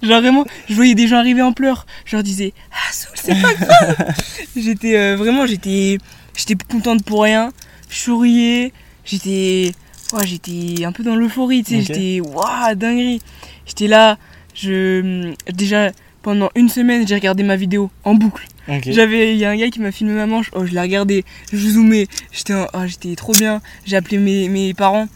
Genre 0.03 0.21
vraiment, 0.21 0.45
je 0.69 0.75
voyais 0.75 0.95
des 0.95 1.09
gens 1.09 1.17
arriver 1.17 1.43
en 1.43 1.53
pleurs. 1.53 1.87
Je 2.05 2.17
leur 2.17 2.23
disais 2.23 2.53
Ah, 2.73 2.93
c'est 2.93 3.41
pas 3.41 3.55
grave 3.55 3.97
J'étais 4.57 4.97
euh, 4.97 5.17
vraiment, 5.17 5.47
j'étais 5.47 5.99
j'étais 6.37 6.55
contente 6.55 7.05
pour 7.05 7.23
rien. 7.23 7.53
Je 7.89 7.97
souriais. 7.97 8.73
J'étais. 9.05 9.73
Ouais, 10.13 10.27
j'étais 10.27 10.85
un 10.85 10.93
peu 10.93 11.03
dans 11.03 11.17
l'euphorie, 11.17 11.65
tu 11.65 11.77
sais. 11.77 11.83
J'étais. 11.83 12.21
Waouh, 12.21 12.75
dinguerie 12.75 13.21
J'étais 13.67 13.89
là. 13.89 14.19
Je. 14.55 15.35
Déjà, 15.53 15.91
pendant 16.27 16.51
une 16.57 16.69
semaine, 16.69 17.07
j'ai 17.07 17.15
regardé 17.15 17.45
ma 17.45 17.55
vidéo 17.55 17.89
en 18.03 18.17
boucle. 18.17 18.49
J'avais, 18.85 19.33
il 19.33 19.39
y 19.39 19.45
a 19.45 19.51
un 19.51 19.57
gars 19.57 19.71
qui 19.71 19.79
m'a 19.79 19.93
filmé 19.93 20.13
ma 20.13 20.27
manche. 20.27 20.51
Oh, 20.55 20.67
je 20.67 20.73
l'ai 20.73 20.81
regardé, 20.81 21.25
je 21.53 21.69
zoomais. 21.69 22.09
J'étais, 22.33 22.53
oh, 22.53 22.81
j'étais 22.85 23.15
trop 23.15 23.31
bien. 23.31 23.63
J'ai 23.85 23.95
appelé 23.95 24.19
mes, 24.19 24.49
mes 24.49 24.75
parents. 24.75 25.07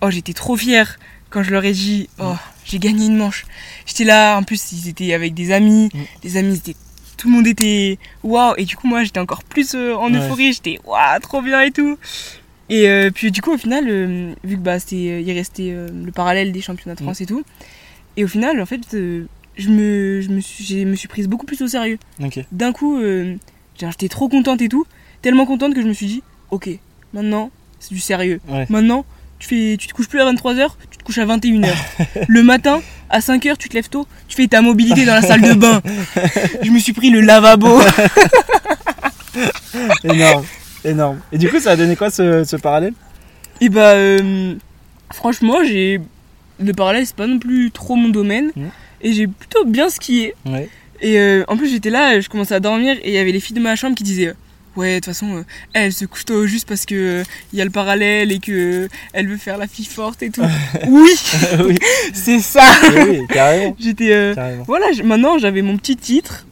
Oh, 0.00 0.12
j'étais 0.12 0.32
trop 0.32 0.56
fière 0.56 1.00
quand 1.28 1.42
je 1.42 1.50
leur 1.50 1.64
ai 1.64 1.72
dit, 1.72 2.08
oh, 2.20 2.36
j'ai 2.64 2.78
gagné 2.78 3.06
une 3.06 3.16
manche. 3.16 3.46
J'étais 3.84 4.04
là, 4.04 4.36
en 4.38 4.44
plus, 4.44 4.70
ils 4.70 4.88
étaient 4.88 5.12
avec 5.12 5.34
des 5.34 5.50
amis. 5.50 5.88
Mm. 5.92 5.98
Des 6.22 6.36
amis, 6.36 6.54
c'était, 6.54 6.78
tout 7.16 7.28
le 7.28 7.34
monde 7.34 7.48
était 7.48 7.98
waouh. 8.22 8.54
Et 8.56 8.64
du 8.64 8.76
coup, 8.76 8.86
moi, 8.86 9.02
j'étais 9.02 9.18
encore 9.18 9.42
plus 9.42 9.74
euh, 9.74 9.96
en 9.96 10.08
euphorie. 10.08 10.52
J'étais 10.52 10.78
waouh, 10.84 11.18
trop 11.20 11.42
bien 11.42 11.62
et 11.62 11.72
tout. 11.72 11.98
Et 12.68 12.88
euh, 12.88 13.10
puis, 13.12 13.32
du 13.32 13.42
coup, 13.42 13.54
au 13.54 13.58
final, 13.58 13.86
euh, 13.88 14.34
vu 14.44 14.54
que 14.54 14.62
bah, 14.62 14.78
c'était, 14.78 15.20
il 15.20 15.32
restait 15.32 15.74
le 15.74 16.12
parallèle 16.12 16.52
des 16.52 16.60
championnats 16.60 16.94
de 16.94 17.02
mm. 17.02 17.06
France 17.06 17.20
et 17.22 17.26
tout. 17.26 17.42
Et 18.16 18.22
au 18.22 18.28
final, 18.28 18.62
en 18.62 18.66
fait, 18.66 18.96
je 19.56 19.68
me, 19.68 20.20
je 20.20 20.28
me, 20.30 20.40
suis, 20.40 20.84
me 20.84 20.94
suis 20.94 21.08
prise 21.08 21.28
beaucoup 21.28 21.46
plus 21.46 21.60
au 21.62 21.68
sérieux. 21.68 21.98
D'un 22.52 22.72
coup, 22.72 22.98
euh, 22.98 23.36
j'étais 23.78 24.08
trop 24.08 24.28
contente 24.28 24.62
et 24.62 24.68
tout. 24.68 24.86
Tellement 25.22 25.46
contente 25.46 25.74
que 25.74 25.82
je 25.82 25.86
me 25.86 25.92
suis 25.92 26.06
dit, 26.06 26.22
ok, 26.50 26.70
maintenant, 27.12 27.50
c'est 27.78 27.92
du 27.92 28.00
sérieux. 28.00 28.40
Maintenant, 28.68 29.04
tu, 29.38 29.48
fais, 29.48 29.76
tu 29.78 29.86
te 29.86 29.92
couches 29.92 30.08
plus 30.08 30.20
à 30.20 30.32
23h, 30.32 30.70
tu 30.90 30.98
te 30.98 31.04
couches 31.04 31.18
à 31.18 31.26
21h. 31.26 31.68
le 32.28 32.42
matin, 32.42 32.80
à 33.10 33.20
5h, 33.20 33.56
tu 33.58 33.68
te 33.68 33.74
lèves 33.74 33.88
tôt, 33.88 34.06
tu 34.28 34.36
fais 34.36 34.46
ta 34.46 34.62
mobilité 34.62 35.04
dans 35.04 35.14
la 35.14 35.22
salle 35.22 35.42
de 35.42 35.54
bain. 35.54 35.82
je 36.62 36.70
me 36.70 36.78
suis 36.78 36.92
pris 36.92 37.10
le 37.10 37.20
lavabo. 37.20 37.80
énorme, 40.04 40.44
énorme. 40.84 41.20
Et 41.32 41.38
du 41.38 41.48
coup, 41.50 41.58
ça 41.58 41.72
a 41.72 41.76
donné 41.76 41.96
quoi 41.96 42.10
ce, 42.10 42.56
parallèle? 42.56 42.94
Et 43.60 43.66
eh 43.66 43.68
bah, 43.68 43.90
euh, 43.90 44.54
franchement, 45.12 45.58
j'ai. 45.64 46.00
Le 46.62 46.72
parallèle, 46.72 47.06
c'est 47.06 47.16
pas 47.16 47.26
non 47.26 47.38
plus 47.38 47.70
trop 47.70 47.94
mon 47.94 48.08
domaine. 48.08 48.52
Mmh 48.56 48.66
et 49.02 49.12
j'ai 49.12 49.26
plutôt 49.26 49.64
bien 49.64 49.88
skié. 49.88 50.34
Et 51.02 51.18
euh, 51.18 51.44
en 51.48 51.56
plus, 51.56 51.70
j'étais 51.70 51.90
là, 51.90 52.20
je 52.20 52.28
commençais 52.28 52.54
à 52.54 52.60
dormir 52.60 52.96
et 53.02 53.08
il 53.08 53.14
y 53.14 53.18
avait 53.18 53.32
les 53.32 53.40
filles 53.40 53.56
de 53.56 53.60
ma 53.60 53.76
chambre 53.76 53.96
qui 53.96 54.04
disaient 54.04 54.34
Ouais, 54.76 54.94
de 54.94 54.94
toute 54.96 55.06
façon, 55.06 55.38
euh, 55.38 55.44
elle 55.72 55.92
se 55.92 56.04
couche 56.04 56.24
tôt 56.24 56.46
juste 56.46 56.68
parce 56.68 56.86
que 56.86 57.24
il 57.52 57.58
y 57.58 57.62
a 57.62 57.64
le 57.64 57.70
parallèle 57.70 58.30
et 58.30 58.38
que 58.38 58.88
elle 59.12 59.26
veut 59.26 59.36
faire 59.36 59.58
la 59.58 59.66
fille 59.66 59.84
forte 59.84 60.22
et 60.22 60.30
tout. 60.30 60.42
oui, 60.88 61.10
c'est 62.12 62.38
ça. 62.38 62.64
oui, 62.94 63.20
carrément. 63.28 63.76
J'étais. 63.80 64.12
Euh, 64.12 64.34
voilà, 64.66 64.86
maintenant 65.02 65.38
j'avais 65.38 65.62
mon 65.62 65.76
petit 65.76 65.96
titre. 65.96 66.46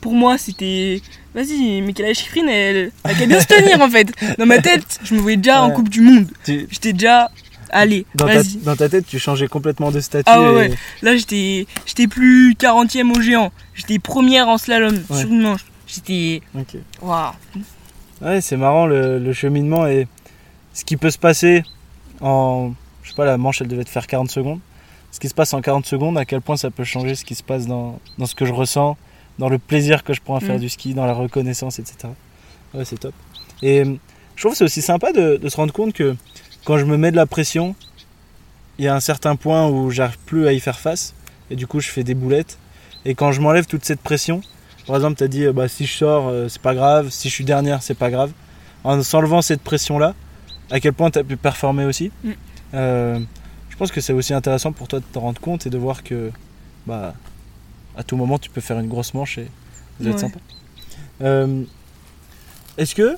Pour 0.00 0.14
moi, 0.14 0.36
c'était. 0.36 1.00
Vas-y, 1.32 1.80
Michaela 1.82 2.12
Schifrin, 2.12 2.48
elle, 2.48 2.90
elle 3.04 3.22
a 3.22 3.26
bien 3.26 3.40
se 3.40 3.46
tenir 3.46 3.80
en 3.80 3.88
fait. 3.88 4.08
Dans 4.36 4.46
ma 4.46 4.58
tête, 4.58 4.98
je 5.04 5.14
me 5.14 5.20
voyais 5.20 5.36
déjà 5.36 5.62
en 5.62 5.70
Coupe 5.70 5.88
du 5.88 6.00
Monde. 6.00 6.26
J'étais 6.46 6.92
déjà 6.92 7.30
allez, 7.70 8.06
dans 8.14 8.26
vas-y. 8.26 8.58
Ta, 8.58 8.64
dans 8.64 8.76
ta 8.76 8.88
tête, 8.88 9.06
tu 9.06 9.18
changeais 9.18 9.48
complètement 9.48 9.90
de 9.90 10.00
statut. 10.00 10.24
Ah 10.26 10.52
ouais, 10.52 10.72
Là, 11.02 11.16
j'étais, 11.16 11.66
j'étais 11.86 12.06
plus 12.06 12.54
40e 12.54 13.16
au 13.16 13.20
géant. 13.20 13.52
J'étais 13.74 13.98
première 13.98 14.48
en 14.48 14.58
slalom 14.58 15.02
sur 15.06 15.28
une 15.28 15.40
manche. 15.40 15.64
J'étais. 15.86 16.42
Ok. 16.56 16.76
Waouh. 17.02 17.32
Ouais, 18.22 18.40
c'est 18.40 18.56
marrant 18.56 18.86
le, 18.86 19.32
cheminement 19.32 19.86
et 19.86 20.06
ce 20.72 20.84
qui 20.84 20.96
peut 20.96 21.10
se 21.10 21.18
passer 21.18 21.64
en. 22.20 22.72
Je 23.02 23.10
sais 23.10 23.14
pas, 23.16 23.24
la 23.24 23.38
manche, 23.38 23.60
elle 23.60 23.68
devait 23.68 23.84
te 23.84 23.90
faire 23.90 24.06
40 24.06 24.30
secondes. 24.30 24.60
Ce 25.10 25.18
qui 25.18 25.28
se 25.28 25.34
passe 25.34 25.52
en 25.54 25.60
40 25.60 25.86
secondes, 25.86 26.16
à 26.16 26.24
quel 26.24 26.40
point 26.40 26.56
ça 26.56 26.70
peut 26.70 26.84
changer 26.84 27.16
ce 27.16 27.24
qui 27.24 27.34
se 27.34 27.42
passe 27.42 27.66
dans, 27.66 27.98
dans 28.18 28.26
ce 28.26 28.36
que 28.36 28.44
je 28.44 28.52
ressens, 28.52 28.96
dans 29.38 29.48
le 29.48 29.58
plaisir 29.58 30.04
que 30.04 30.12
je 30.12 30.20
prends 30.20 30.36
à 30.36 30.40
faire 30.40 30.56
mm. 30.56 30.60
du 30.60 30.68
ski, 30.68 30.94
dans 30.94 31.06
la 31.06 31.14
reconnaissance, 31.14 31.80
etc. 31.80 32.08
Ouais, 32.72 32.84
c'est 32.84 32.98
top. 32.98 33.14
Et 33.62 33.82
je 34.36 34.40
trouve 34.40 34.52
que 34.52 34.58
c'est 34.58 34.64
aussi 34.64 34.82
sympa 34.82 35.12
de, 35.12 35.36
de 35.36 35.48
se 35.48 35.56
rendre 35.56 35.72
compte 35.72 35.92
que 35.92 36.14
quand 36.64 36.78
je 36.78 36.84
me 36.84 36.96
mets 36.96 37.10
de 37.10 37.16
la 37.16 37.26
pression, 37.26 37.74
il 38.78 38.84
y 38.84 38.88
a 38.88 38.94
un 38.94 39.00
certain 39.00 39.36
point 39.36 39.68
où 39.68 39.90
j'arrive 39.90 40.18
plus 40.26 40.46
à 40.46 40.52
y 40.52 40.60
faire 40.60 40.78
face 40.78 41.14
et 41.50 41.56
du 41.56 41.66
coup 41.66 41.80
je 41.80 41.88
fais 41.88 42.04
des 42.04 42.14
boulettes. 42.14 42.58
Et 43.04 43.14
quand 43.14 43.32
je 43.32 43.40
m'enlève 43.40 43.66
toute 43.66 43.84
cette 43.84 44.00
pression, 44.00 44.42
par 44.86 44.96
exemple, 44.96 45.16
tu 45.16 45.24
as 45.24 45.28
dit 45.28 45.46
bah, 45.48 45.68
si 45.68 45.86
je 45.86 45.92
sors, 45.92 46.28
euh, 46.28 46.48
c'est 46.48 46.60
pas 46.60 46.74
grave, 46.74 47.10
si 47.10 47.28
je 47.28 47.34
suis 47.34 47.44
dernière, 47.44 47.82
c'est 47.82 47.94
pas 47.94 48.10
grave. 48.10 48.32
En 48.84 49.02
s'enlevant 49.02 49.42
cette 49.42 49.62
pression-là, 49.62 50.14
à 50.70 50.80
quel 50.80 50.92
point 50.92 51.10
tu 51.10 51.18
as 51.18 51.24
pu 51.24 51.36
performer 51.36 51.84
aussi. 51.84 52.10
Mm. 52.24 52.30
Euh, 52.74 53.20
je 53.68 53.76
pense 53.76 53.92
que 53.92 54.00
c'est 54.00 54.12
aussi 54.12 54.34
intéressant 54.34 54.72
pour 54.72 54.88
toi 54.88 55.00
de 55.00 55.04
te 55.04 55.18
rendre 55.18 55.40
compte 55.40 55.66
et 55.66 55.70
de 55.70 55.78
voir 55.78 56.02
que 56.02 56.30
bah, 56.86 57.14
à 57.96 58.02
tout 58.02 58.16
moment 58.16 58.38
tu 58.38 58.50
peux 58.50 58.60
faire 58.60 58.78
une 58.78 58.88
grosse 58.88 59.14
manche 59.14 59.38
et 59.38 59.48
vous 59.98 60.08
êtes 60.08 60.18
sympa. 60.18 60.38
Euh, 61.22 61.62
est-ce 62.78 62.94
que, 62.94 63.16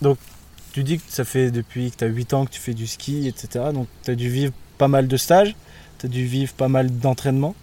donc 0.00 0.18
tu 0.76 0.84
dis 0.84 0.98
que 0.98 1.10
ça 1.10 1.24
fait 1.24 1.50
depuis 1.50 1.90
que 1.90 1.96
tu 1.96 2.04
as 2.04 2.08
8 2.08 2.34
ans 2.34 2.44
que 2.44 2.50
tu 2.50 2.60
fais 2.60 2.74
du 2.74 2.86
ski, 2.86 3.28
etc. 3.28 3.70
Donc 3.72 3.88
tu 4.04 4.10
as 4.10 4.14
dû 4.14 4.28
vivre 4.28 4.52
pas 4.76 4.88
mal 4.88 5.08
de 5.08 5.16
stages, 5.16 5.56
tu 5.98 6.04
as 6.04 6.08
dû 6.10 6.26
vivre 6.26 6.52
pas 6.52 6.68
mal 6.68 6.98
d'entraînements. 6.98 7.54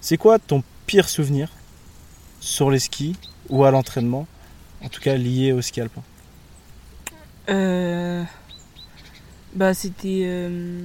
C'est 0.00 0.16
quoi 0.16 0.40
ton 0.40 0.64
pire 0.84 1.08
souvenir 1.08 1.48
sur 2.40 2.72
les 2.72 2.80
skis 2.80 3.14
ou 3.50 3.62
à 3.62 3.70
l'entraînement, 3.70 4.26
en 4.82 4.88
tout 4.88 5.00
cas 5.00 5.14
lié 5.16 5.52
au 5.52 5.62
ski 5.62 5.80
alpin? 5.80 6.02
Euh, 7.50 8.24
Bah 9.54 9.72
c'était 9.72 10.24
euh, 10.24 10.82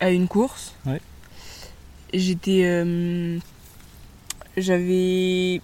à 0.00 0.10
une 0.10 0.28
course. 0.28 0.74
J'étais 2.12 2.64
euh, 2.66 3.38
j'avais 4.58 5.62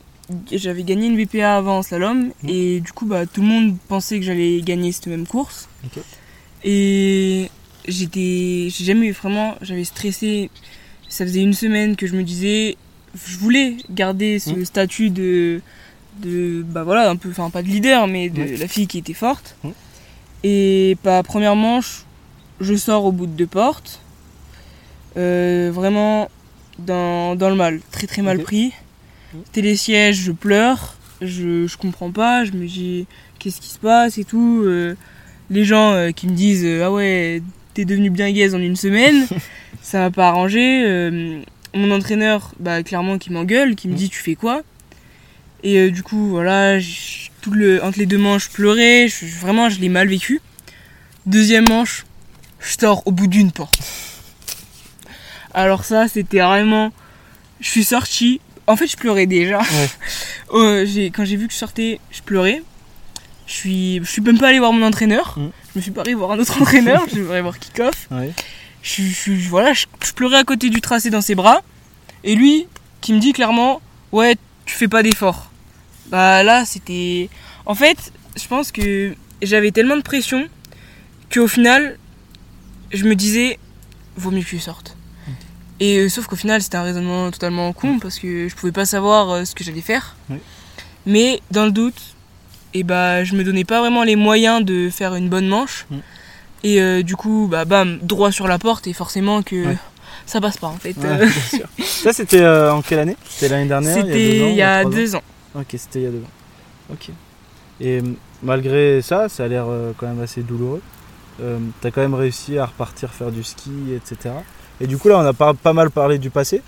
j'avais 0.52 0.82
gagné 0.82 1.06
une 1.06 1.16
VPA 1.16 1.56
avant 1.56 1.78
en 1.78 1.82
slalom 1.82 2.32
mmh. 2.42 2.48
et 2.48 2.80
du 2.80 2.92
coup 2.92 3.06
bah 3.06 3.26
tout 3.26 3.40
le 3.40 3.46
monde 3.46 3.76
pensait 3.88 4.18
que 4.18 4.24
j'allais 4.24 4.60
gagner 4.60 4.92
cette 4.92 5.06
même 5.06 5.26
course. 5.26 5.68
Et 6.64 7.50
j'étais 7.86 8.68
j'ai 8.70 8.84
jamais 8.84 9.10
vraiment 9.10 9.56
j'avais 9.62 9.84
stressé 9.84 10.50
ça 11.08 11.24
faisait 11.24 11.40
une 11.40 11.54
semaine 11.54 11.96
que 11.96 12.06
je 12.06 12.14
me 12.14 12.22
disais 12.22 12.76
je 13.26 13.38
voulais 13.38 13.76
garder 13.90 14.38
ce 14.38 14.50
mmh. 14.50 14.64
statut 14.64 15.10
de 15.10 15.60
de 16.20 16.62
bah 16.62 16.82
voilà 16.82 17.08
un 17.08 17.16
peu 17.16 17.30
enfin 17.30 17.48
pas 17.50 17.62
de 17.62 17.68
leader 17.68 18.06
mais 18.06 18.28
de 18.28 18.56
la 18.58 18.68
fille 18.68 18.86
qui 18.86 18.98
était 18.98 19.14
forte. 19.14 19.56
Mmh. 19.64 19.70
Et 20.44 20.96
pas 21.02 21.22
première 21.22 21.56
manche, 21.56 22.04
je 22.60 22.74
sors 22.74 23.04
au 23.04 23.12
bout 23.12 23.26
de 23.26 23.32
deux 23.32 23.46
portes. 23.46 24.00
Euh, 25.16 25.70
vraiment 25.72 26.28
dans, 26.78 27.34
dans, 27.34 27.48
le 27.48 27.56
mal, 27.56 27.80
très 27.90 28.06
très 28.06 28.22
mal 28.22 28.38
pris 28.40 28.72
télésiège, 29.52 30.16
je 30.16 30.32
pleure, 30.32 30.96
je, 31.20 31.66
je 31.66 31.76
comprends 31.76 32.10
pas, 32.10 32.44
je 32.44 32.52
me 32.52 32.66
dis 32.66 33.06
qu'est-ce 33.38 33.60
qui 33.60 33.70
se 33.70 33.78
passe 33.78 34.18
et 34.18 34.24
tout. 34.24 34.62
Euh, 34.64 34.96
les 35.50 35.64
gens 35.64 35.92
euh, 35.92 36.10
qui 36.10 36.26
me 36.26 36.34
disent 36.34 36.64
euh, 36.64 36.84
ah 36.84 36.92
ouais, 36.92 37.42
t'es 37.74 37.84
devenu 37.84 38.10
bien 38.10 38.30
gaze 38.32 38.54
en 38.54 38.60
une 38.60 38.76
semaine, 38.76 39.26
ça 39.82 40.00
m'a 40.00 40.10
pas 40.10 40.28
arrangé. 40.28 41.10
mon 41.74 41.90
entraîneur, 41.90 42.54
bah 42.60 42.82
clairement, 42.82 43.18
qui 43.18 43.32
m'engueule, 43.32 43.74
qui 43.74 43.88
me 43.88 43.94
dit 43.94 44.08
tu 44.08 44.18
fais 44.18 44.34
quoi? 44.34 44.62
Et 45.64 45.90
du 45.90 46.02
coup, 46.02 46.28
voilà, 46.28 46.78
tout 47.40 47.50
le, 47.50 47.82
entre 47.82 47.98
les 47.98 48.06
deux 48.06 48.18
manches, 48.18 48.44
je 48.44 48.50
pleurais, 48.50 49.06
vraiment, 49.40 49.68
je 49.68 49.80
l'ai 49.80 49.88
mal 49.88 50.08
vécu. 50.08 50.40
Deuxième 51.26 51.68
manche, 51.68 52.06
je 52.60 52.76
sors 52.78 53.06
au 53.06 53.10
bout 53.10 53.26
d'une 53.26 53.50
porte. 53.50 53.78
Alors 55.52 55.84
ça, 55.84 56.06
c'était 56.06 56.40
vraiment... 56.40 56.92
Je 57.60 57.68
suis 57.68 57.82
sorti, 57.82 58.40
en 58.68 58.76
fait, 58.76 58.86
je 58.86 58.96
pleurais 58.96 59.26
déjà. 59.26 59.60
Oh, 60.50 60.82
quand 61.14 61.24
j'ai 61.24 61.36
vu 61.36 61.48
que 61.48 61.52
je 61.54 61.58
sortais, 61.58 62.00
je 62.10 62.20
pleurais. 62.22 62.62
Je 63.46 63.52
suis, 63.52 63.98
je 64.04 64.10
suis 64.10 64.20
même 64.20 64.38
pas 64.38 64.48
allé 64.48 64.58
voir 64.58 64.74
mon 64.74 64.86
entraîneur. 64.86 65.38
Mm. 65.38 65.50
Je 65.72 65.78
me 65.78 65.82
suis 65.82 65.90
pas 65.90 66.02
allé 66.02 66.12
voir 66.12 66.32
un 66.32 66.38
autre 66.38 66.60
entraîneur. 66.60 67.02
je 67.08 67.14
suis 67.14 67.30
allé 67.30 67.40
voir 67.40 67.58
Kickoff. 67.58 68.08
Je, 68.82 69.48
voilà, 69.48 69.72
je, 69.72 69.86
pleurais 70.14 70.36
à 70.36 70.44
côté 70.44 70.68
du 70.68 70.82
tracé 70.82 71.08
dans 71.08 71.22
ses 71.22 71.34
bras. 71.34 71.62
Et 72.24 72.34
lui, 72.34 72.66
qui 73.00 73.14
me 73.14 73.20
dit 73.20 73.32
clairement, 73.32 73.80
ouais, 74.12 74.36
tu 74.66 74.74
fais 74.74 74.86
pas 74.86 75.02
d'efforts. 75.02 75.50
Bah 76.08 76.42
là, 76.42 76.66
c'était. 76.66 77.30
En 77.64 77.74
fait, 77.74 78.12
je 78.36 78.46
pense 78.46 78.70
que 78.70 79.14
j'avais 79.40 79.70
tellement 79.70 79.96
de 79.96 80.02
pression 80.02 80.46
qu'au 81.32 81.48
final, 81.48 81.98
je 82.92 83.04
me 83.04 83.14
disais, 83.14 83.58
vaut 84.16 84.30
mieux 84.30 84.42
que 84.42 84.48
tu 84.48 84.58
sortes. 84.58 84.97
Et 85.80 85.98
euh, 85.98 86.08
sauf 86.08 86.26
qu'au 86.26 86.36
final, 86.36 86.60
c'était 86.60 86.76
un 86.76 86.82
raisonnement 86.82 87.30
totalement 87.30 87.72
con 87.72 87.98
parce 87.98 88.18
que 88.18 88.48
je 88.48 88.54
pouvais 88.56 88.72
pas 88.72 88.84
savoir 88.84 89.30
euh, 89.30 89.44
ce 89.44 89.54
que 89.54 89.62
j'allais 89.62 89.80
faire. 89.80 90.16
Oui. 90.30 90.38
Mais 91.06 91.40
dans 91.50 91.64
le 91.64 91.70
doute, 91.70 92.00
et 92.74 92.82
bah, 92.82 93.24
je 93.24 93.34
me 93.34 93.44
donnais 93.44 93.64
pas 93.64 93.80
vraiment 93.80 94.02
les 94.02 94.16
moyens 94.16 94.64
de 94.64 94.90
faire 94.90 95.14
une 95.14 95.28
bonne 95.28 95.46
manche. 95.46 95.86
Et 96.64 96.82
euh, 96.82 97.02
du 97.02 97.14
coup, 97.16 97.46
bah, 97.50 97.64
bam, 97.64 97.98
droit 98.02 98.32
sur 98.32 98.48
la 98.48 98.58
porte 98.58 98.86
et 98.88 98.92
forcément 98.92 99.42
que 99.42 99.66
Ouais. 99.68 99.76
ça 100.26 100.40
passe 100.40 100.56
pas 100.58 100.66
en 100.66 100.76
fait. 100.76 100.96
Ouais, 100.96 101.16
bien 101.18 101.30
sûr. 101.30 101.68
Ça, 101.84 102.12
c'était 102.12 102.44
en 102.46 102.82
quelle 102.82 102.98
année? 102.98 103.16
C'était 103.28 103.48
l'année 103.48 103.68
dernière 103.68 103.94
C'était 103.94 104.50
il 104.50 104.54
y 104.56 104.62
a 104.62 104.84
deux 104.84 104.88
ans, 104.88 104.90
ou 104.90 104.94
deux 104.94 105.14
ans. 105.16 105.22
Ok, 105.60 105.66
c'était 105.72 106.00
il 106.00 106.02
y 106.02 106.06
a 106.06 106.10
deux 106.10 106.18
ans. 106.18 106.92
Ok. 106.92 107.10
Et 107.80 108.02
malgré 108.42 109.00
ça, 109.02 109.28
ça 109.28 109.44
a 109.44 109.48
l'air 109.48 109.66
quand 109.96 110.08
même 110.08 110.20
assez 110.20 110.42
douloureux. 110.42 110.82
T'as 111.80 111.90
quand 111.92 112.00
même 112.00 112.14
réussi 112.14 112.58
à 112.58 112.66
repartir 112.66 113.10
faire 113.14 113.30
du 113.30 113.44
ski, 113.44 113.70
etc. 113.94 114.34
Et 114.80 114.86
du 114.86 114.96
coup, 114.98 115.08
là, 115.08 115.18
on 115.18 115.24
a 115.26 115.32
pas, 115.32 115.54
pas 115.54 115.72
mal 115.72 115.90
parlé 115.90 116.18
du 116.18 116.30
passé. 116.30 116.62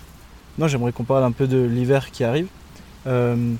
Non, 0.57 0.67
j'aimerais 0.67 0.91
qu'on 0.91 1.03
parle 1.05 1.23
un 1.23 1.31
peu 1.31 1.47
de 1.47 1.61
l'hiver 1.61 2.11
qui 2.11 2.23
arrive. 2.23 2.47
Euh, 3.07 3.53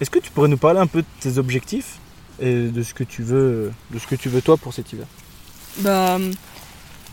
Est-ce 0.00 0.10
que 0.10 0.18
tu 0.18 0.30
pourrais 0.30 0.48
nous 0.48 0.58
parler 0.58 0.80
un 0.80 0.86
peu 0.86 1.00
de 1.02 1.06
tes 1.20 1.38
objectifs 1.38 1.98
et 2.40 2.66
de 2.68 2.82
ce 2.82 2.92
que 2.94 3.04
tu 3.04 3.22
veux, 3.22 3.72
de 3.90 3.98
ce 3.98 4.06
que 4.06 4.14
tu 4.16 4.28
veux 4.28 4.42
toi 4.42 4.56
pour 4.56 4.74
cet 4.74 4.92
hiver? 4.92 5.06
Bah, 5.80 6.18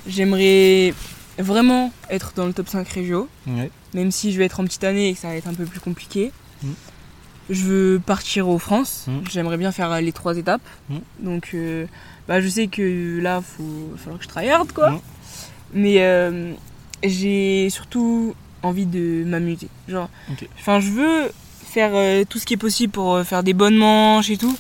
j'aimerais 0.08 0.94
vraiment 1.38 1.92
être 2.10 2.34
dans 2.36 2.46
le 2.46 2.54
top 2.54 2.68
5 2.68 2.88
régio, 2.90 3.28
Ouais. 3.48 3.70
même 3.94 4.12
si 4.12 4.32
je 4.32 4.38
vais 4.38 4.46
être 4.46 4.60
en 4.60 4.64
petite 4.66 4.84
année 4.84 5.10
et 5.10 5.14
que 5.14 5.20
ça 5.20 5.30
va 5.30 5.36
être 5.36 5.48
un 5.48 5.54
peu 5.54 5.66
plus 5.66 5.80
compliqué. 5.80 6.32
Mm. 6.64 6.70
Je 7.50 7.64
veux 7.64 8.02
partir 8.06 8.48
aux 8.50 8.60
France, 8.60 9.06
Mm. 9.08 9.20
j'aimerais 9.30 9.58
bien 9.58 9.72
faire 9.72 10.00
les 10.02 10.12
trois 10.12 10.38
étapes. 10.38 10.62
Mm. 10.90 10.96
Donc, 11.22 11.52
euh, 11.54 11.86
bah, 12.28 12.42
je 12.42 12.48
sais 12.48 12.68
que 12.68 13.20
là, 13.22 13.42
il 13.60 13.92
va 13.92 13.98
falloir 13.98 14.18
que 14.20 14.24
je 14.24 14.30
tryhard 14.30 14.68
quoi. 14.74 15.00
Mais 15.74 15.96
euh, 16.00 16.54
j'ai 17.04 17.70
surtout 17.70 18.36
envie 18.64 18.86
de 18.86 19.24
m'amuser. 19.26 19.68
Genre, 19.88 20.10
enfin, 20.60 20.80
je 20.80 20.90
veux 20.90 21.32
faire 21.66 21.92
euh, 21.94 22.24
tout 22.28 22.40
ce 22.40 22.46
qui 22.46 22.56
est 22.56 22.58
possible 22.58 22.92
pour 22.92 23.16
euh, 23.16 23.24
faire 23.24 23.44
des 23.44 23.54
bonnes 23.54 23.76
manches 23.76 24.30
et 24.30 24.38
tout. 24.38 24.58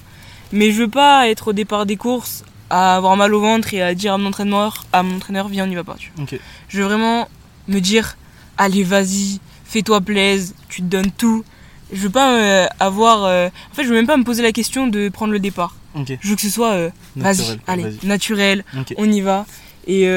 Mais 0.51 0.71
je 0.71 0.83
veux 0.83 0.89
pas 0.89 1.29
être 1.29 1.49
au 1.49 1.53
départ 1.53 1.85
des 1.85 1.97
courses 1.97 2.43
à 2.69 2.95
avoir 2.95 3.17
mal 3.17 3.33
au 3.33 3.41
ventre 3.41 3.73
et 3.73 3.81
à 3.81 3.93
dire 3.93 4.13
à 4.13 4.17
mon 4.17 4.27
entraîneur, 4.27 4.85
à 4.93 5.03
mon 5.03 5.17
entraîneur 5.17 5.47
viens 5.49 5.67
on 5.67 5.71
y 5.71 5.75
va 5.75 5.83
pas. 5.83 5.95
Tu 5.97 6.11
vois. 6.15 6.25
Je 6.69 6.77
veux 6.77 6.85
vraiment 6.85 7.27
me 7.67 7.79
dire 7.79 8.17
allez 8.57 8.83
vas-y, 8.83 9.39
fais-toi 9.65 10.01
plaise, 10.01 10.55
tu 10.69 10.81
te 10.81 10.87
donnes 10.87 11.11
tout. 11.11 11.43
Je 11.91 11.99
veux 12.01 12.09
pas 12.09 12.67
avoir. 12.79 13.23
En 13.23 13.75
fait, 13.75 13.83
je 13.83 13.89
veux 13.89 13.95
même 13.95 14.07
pas 14.07 14.15
me 14.15 14.23
poser 14.23 14.41
la 14.41 14.53
question 14.53 14.87
de 14.87 15.09
prendre 15.09 15.33
le 15.33 15.39
départ. 15.39 15.75
Je 15.95 16.29
veux 16.29 16.35
que 16.35 16.41
ce 16.41 16.49
soit 16.49 16.89
vas-y, 17.17 17.59
allez, 17.67 17.97
naturel, 18.03 18.63
on 18.97 19.11
y 19.11 19.19
va. 19.19 19.45
Et, 19.87 20.07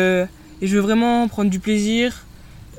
et 0.65 0.67
je 0.67 0.75
veux 0.77 0.81
vraiment 0.83 1.29
prendre 1.29 1.51
du 1.51 1.61
plaisir. 1.61 2.25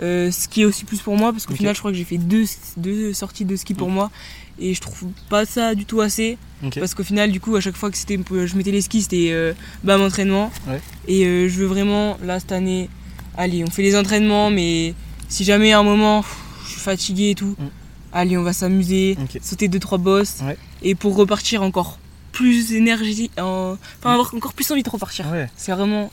euh, 0.02 0.30
ce 0.30 0.50
qui 0.50 0.62
est 0.64 0.66
aussi 0.66 0.84
plus 0.84 1.00
pour 1.00 1.16
moi, 1.16 1.32
parce 1.32 1.46
qu'au 1.46 1.56
final, 1.56 1.74
je 1.74 1.80
crois 1.80 1.90
que 1.92 1.98
j'ai 1.98 2.04
fait 2.04 2.18
deux, 2.18 2.44
deux 2.76 3.14
sorties 3.14 3.46
de 3.46 3.56
ski 3.56 3.74
pour 3.74 3.90
moi. 3.90 4.12
Et 4.60 4.74
je 4.74 4.82
trouve 4.82 5.08
pas 5.30 5.46
ça 5.46 5.74
du 5.74 5.86
tout 5.86 6.02
assez. 6.02 6.38
Parce 6.80 6.94
qu'au 6.96 7.04
final, 7.04 7.32
du 7.32 7.40
coup, 7.40 7.56
à 7.56 7.62
chaque 7.62 7.78
fois 7.78 7.90
que 7.92 7.98
c'était, 7.98 8.18
je 8.30 8.56
mettais 8.58 8.72
les 8.72 8.82
skis, 8.82 9.04
c'était 9.04 9.30
euh, 9.32 9.54
mon 9.86 10.06
entraînement. 10.06 10.52
Ouais. 10.68 10.82
Et 11.08 11.26
euh, 11.26 11.48
je 11.48 11.60
veux 11.60 11.66
vraiment, 11.66 12.18
là, 12.26 12.42
cette 12.42 12.52
année, 12.52 12.90
allez, 13.38 13.64
on 13.64 13.70
fait 13.70 13.84
les 13.84 13.96
entraînements, 13.96 14.50
mais 14.50 14.94
si 15.30 15.46
jamais 15.46 15.72
à 15.72 15.80
un 15.80 15.84
moment, 15.84 16.24
pff, 16.24 16.36
je 16.66 16.72
suis 16.72 16.82
fatigué 16.82 17.30
et 17.30 17.36
tout, 17.36 17.56
Mm. 17.58 17.66
allez, 18.12 18.38
on 18.38 18.44
va 18.44 18.52
s'amuser, 18.52 19.18
sauter 19.42 19.70
deux 19.70 19.80
trois 19.80 19.98
bosses, 19.98 20.40
Ouais. 20.46 20.58
et 20.84 20.94
pour 20.96 21.16
repartir 21.16 21.64
encore 21.64 22.00
plus 22.34 22.74
énergie, 22.74 23.32
en- 23.40 23.78
enfin 24.00 24.12
avoir 24.14 24.34
encore 24.36 24.52
plus 24.54 24.70
envie 24.72 24.84
de 24.84 24.90
repartir. 24.90 25.26
Ouais. 25.32 25.50
C'est 25.56 25.72
vraiment. 25.72 26.12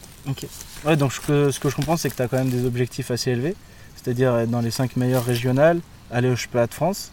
Ouais, 0.85 0.97
donc 0.97 1.13
ce 1.13 1.21
que, 1.21 1.51
ce 1.51 1.59
que 1.61 1.69
je 1.69 1.77
comprends, 1.77 1.97
c'est 1.97 2.11
que 2.11 2.17
tu 2.17 2.23
as 2.23 2.29
quand 2.29 2.39
même 2.39 2.51
des 2.51 2.65
objectifs 2.65 3.11
assez 3.11 3.31
élevés, 3.31 3.55
c'est-à-dire 3.97 4.37
être 4.37 4.51
dans 4.51 4.61
les 4.61 4.71
5 4.71 4.97
meilleures 4.97 5.25
régionales, 5.25 5.81
aller 6.11 6.29
au 6.29 6.37
championnat 6.37 6.67
de 6.67 6.75
France. 6.75 7.11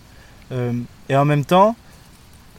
Euh, 0.52 0.74
et 1.10 1.16
en 1.16 1.26
même 1.26 1.46
temps, 1.46 1.76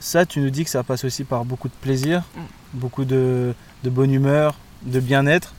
ça, 0.01 0.25
tu 0.27 0.41
nous 0.41 0.51
dis 0.51 0.65
que 0.65 0.71
ça 0.71 0.83
passe 0.83 1.05
aussi 1.05 1.25
par 1.25 1.45
beaucoup 1.45 1.69
de 1.69 1.75
plaisir, 1.81 2.23
Mm. 2.35 2.41
beaucoup 2.75 3.05
de, 3.05 3.55
de 3.85 3.91
bonne 3.91 4.13
humeur, 4.13 4.55
de 4.83 5.01
bien-être. 5.01 5.55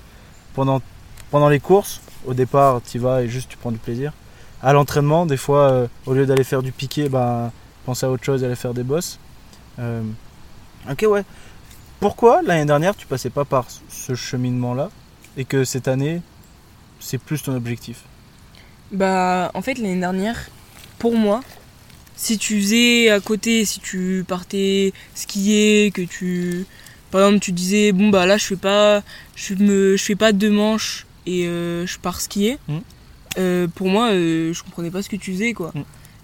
Pendant, 0.54 0.82
pendant 1.30 1.48
les 1.50 1.60
courses, 1.60 2.02
au 2.26 2.34
départ, 2.34 2.82
tu 2.90 3.00
vas 3.00 3.22
et 3.24 3.30
juste 3.30 3.50
tu 3.50 3.58
prends 3.58 3.72
du 3.72 3.78
plaisir. 3.78 4.14
À 4.62 4.74
l'entraînement, 4.74 5.26
des 5.26 5.38
fois, 5.38 5.72
euh, 5.72 5.88
au 6.06 6.14
lieu 6.14 6.26
d'aller 6.26 6.44
faire 6.44 6.62
du 6.62 6.72
piqué, 6.72 7.08
bah, 7.10 7.52
penser 7.86 8.06
à 8.06 8.12
autre 8.12 8.24
chose, 8.24 8.44
aller 8.44 8.56
faire 8.56 8.74
des 8.74 8.84
bosses. 8.84 9.20
Euh, 9.80 10.02
ok, 10.90 11.06
ouais. 11.10 11.24
Pourquoi 12.00 12.42
l'année 12.42 12.66
dernière 12.66 12.96
tu 12.96 13.06
passais 13.08 13.30
pas 13.30 13.46
par 13.46 13.66
ce 14.02 14.16
cheminement-là 14.16 14.90
et 15.38 15.46
que 15.46 15.64
cette 15.64 15.88
année 15.88 16.22
c'est 17.00 17.18
plus 17.18 17.42
ton 17.44 17.56
objectif? 17.56 18.04
Bah, 18.92 19.52
en 19.54 19.62
fait, 19.62 19.78
l'année 19.78 20.00
dernière, 20.00 20.50
pour 21.00 21.16
moi, 21.16 21.42
si 22.16 22.38
tu 22.38 22.62
faisais 22.62 23.10
à 23.10 23.20
côté, 23.20 23.66
si 23.66 23.80
tu 23.80 24.24
partais 24.28 24.94
skier, 25.16 25.92
que 25.94 26.02
tu. 26.02 26.66
Par 27.10 27.22
exemple, 27.22 27.44
tu 27.44 27.52
disais, 27.52 27.92
bon, 27.92 28.10
bah 28.10 28.26
là, 28.26 28.38
je 28.38 28.46
fais 28.46 28.56
pas, 28.56 29.04
je 29.36 29.54
me, 29.56 29.98
je 29.98 30.04
fais 30.04 30.16
pas 30.16 30.32
deux 30.32 30.52
manches 30.52 31.06
et 31.26 31.48
euh, 31.48 31.86
je 31.86 32.00
pars 32.00 32.22
skier. 32.22 32.58
Mm. 32.68 32.78
Euh, 33.38 33.68
pour 33.68 33.88
moi, 33.90 34.12
euh, 34.12 34.54
je 34.54 34.64
comprenais 34.64 34.92
pas 34.92 35.02
ce 35.02 35.10
que 35.10 35.18
tu 35.18 35.34
faisais, 35.34 35.54
quoi. 35.54 35.72
Mm. 35.74 35.84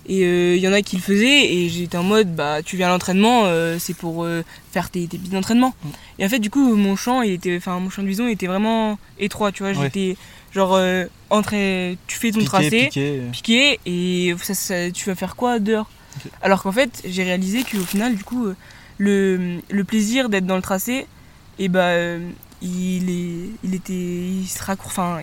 Et 0.09 0.23
euh, 0.23 0.55
il 0.55 0.61
y 0.61 0.67
en 0.67 0.73
a 0.73 0.81
qui 0.81 0.95
le 0.95 1.01
faisaient 1.01 1.53
et 1.53 1.67
j'étais 1.69 1.97
en 1.97 2.03
mode, 2.03 2.33
bah, 2.33 2.63
tu 2.63 2.77
viens 2.77 2.87
à 2.87 2.91
l'entraînement, 2.91 3.41
euh, 3.45 3.77
c'est 3.77 3.93
pour 3.93 4.23
euh, 4.23 4.41
faire 4.71 4.89
tes, 4.89 5.05
tes 5.07 5.17
petits 5.17 5.31
d'entraînement. 5.31 5.73
Mm. 5.83 5.87
Et 6.19 6.25
en 6.25 6.29
fait, 6.29 6.39
du 6.39 6.49
coup, 6.49 6.75
mon 6.75 6.95
champ, 6.95 7.21
il 7.21 7.31
était, 7.33 7.57
enfin, 7.57 7.77
mon 7.79 7.89
champ 7.89 8.03
de 8.03 8.07
vision 8.07 8.27
était 8.27 8.47
vraiment 8.47 8.97
étroit, 9.19 9.51
tu 9.51 9.63
vois. 9.63 9.73
Ouais. 9.73 9.83
J'étais, 9.83 10.15
genre, 10.53 10.79
entre, 11.29 11.51
tu 12.07 12.17
fais 12.17 12.31
ton 12.31 12.39
Piqué, 12.39 12.45
tracé 12.47 12.69
piqué, 12.85 13.21
piqué 13.33 13.79
et 13.85 14.33
ça, 14.41 14.53
ça- 14.53 14.91
tu 14.91 15.05
vas 15.05 15.15
faire 15.15 15.35
quoi 15.35 15.59
dehors? 15.59 15.89
Alors 16.41 16.63
qu'en 16.63 16.71
fait, 16.71 17.03
j'ai 17.05 17.23
réalisé 17.23 17.63
qu'au 17.63 17.83
final, 17.83 18.15
du 18.15 18.23
coup, 18.23 18.47
le, 18.97 19.57
le 19.69 19.83
plaisir 19.83 20.29
d'être 20.29 20.45
dans 20.45 20.55
le 20.55 20.61
tracé, 20.61 21.05
et 21.59 21.67
bah, 21.67 21.81
euh, 21.89 22.29
il, 22.61 23.09
est, 23.09 23.49
il 23.63 23.75
était, 23.75 23.93
il 23.93 24.47
se 24.47 24.63
raccour- 24.63 24.87
enfin, 24.87 25.19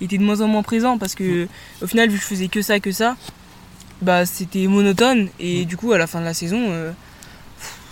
il 0.00 0.04
était 0.04 0.18
de 0.18 0.22
moins 0.22 0.40
en 0.42 0.46
moins 0.48 0.62
présent 0.62 0.98
parce 0.98 1.14
que 1.14 1.48
au 1.82 1.86
final, 1.86 2.10
vu 2.10 2.16
que 2.18 2.22
je 2.22 2.28
faisais 2.28 2.48
que 2.48 2.60
ça, 2.62 2.78
que 2.80 2.92
ça, 2.92 3.16
bah, 4.02 4.26
c'était 4.26 4.66
monotone 4.66 5.28
et 5.40 5.64
du 5.64 5.76
coup, 5.76 5.92
à 5.92 5.98
la 5.98 6.06
fin 6.06 6.20
de 6.20 6.24
la 6.24 6.34
saison, 6.34 6.66
euh, 6.70 6.92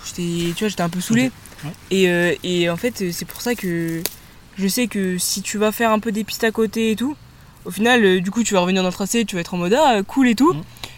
j'étais, 0.04 0.52
tu 0.54 0.64
vois, 0.64 0.68
j'étais 0.68 0.82
un 0.82 0.88
peu 0.88 1.00
saoulé. 1.00 1.30
Ouais. 1.64 1.70
Et, 1.90 2.08
euh, 2.08 2.34
et 2.42 2.68
en 2.70 2.76
fait, 2.76 3.10
c'est 3.12 3.24
pour 3.24 3.40
ça 3.40 3.54
que 3.54 4.02
je 4.56 4.68
sais 4.68 4.86
que 4.86 5.18
si 5.18 5.42
tu 5.42 5.58
vas 5.58 5.72
faire 5.72 5.90
un 5.90 5.98
peu 5.98 6.12
des 6.12 6.24
pistes 6.24 6.44
à 6.44 6.50
côté 6.50 6.90
et 6.90 6.96
tout, 6.96 7.16
au 7.64 7.70
final, 7.70 8.04
euh, 8.04 8.20
du 8.20 8.30
coup, 8.30 8.42
tu 8.42 8.54
vas 8.54 8.60
revenir 8.60 8.82
dans 8.82 8.88
le 8.88 8.94
tracé, 8.94 9.24
tu 9.24 9.34
vas 9.36 9.40
être 9.40 9.54
en 9.54 9.58
mode 9.58 9.74
ah, 9.74 10.02
cool 10.06 10.28
et 10.28 10.34
tout. 10.34 10.54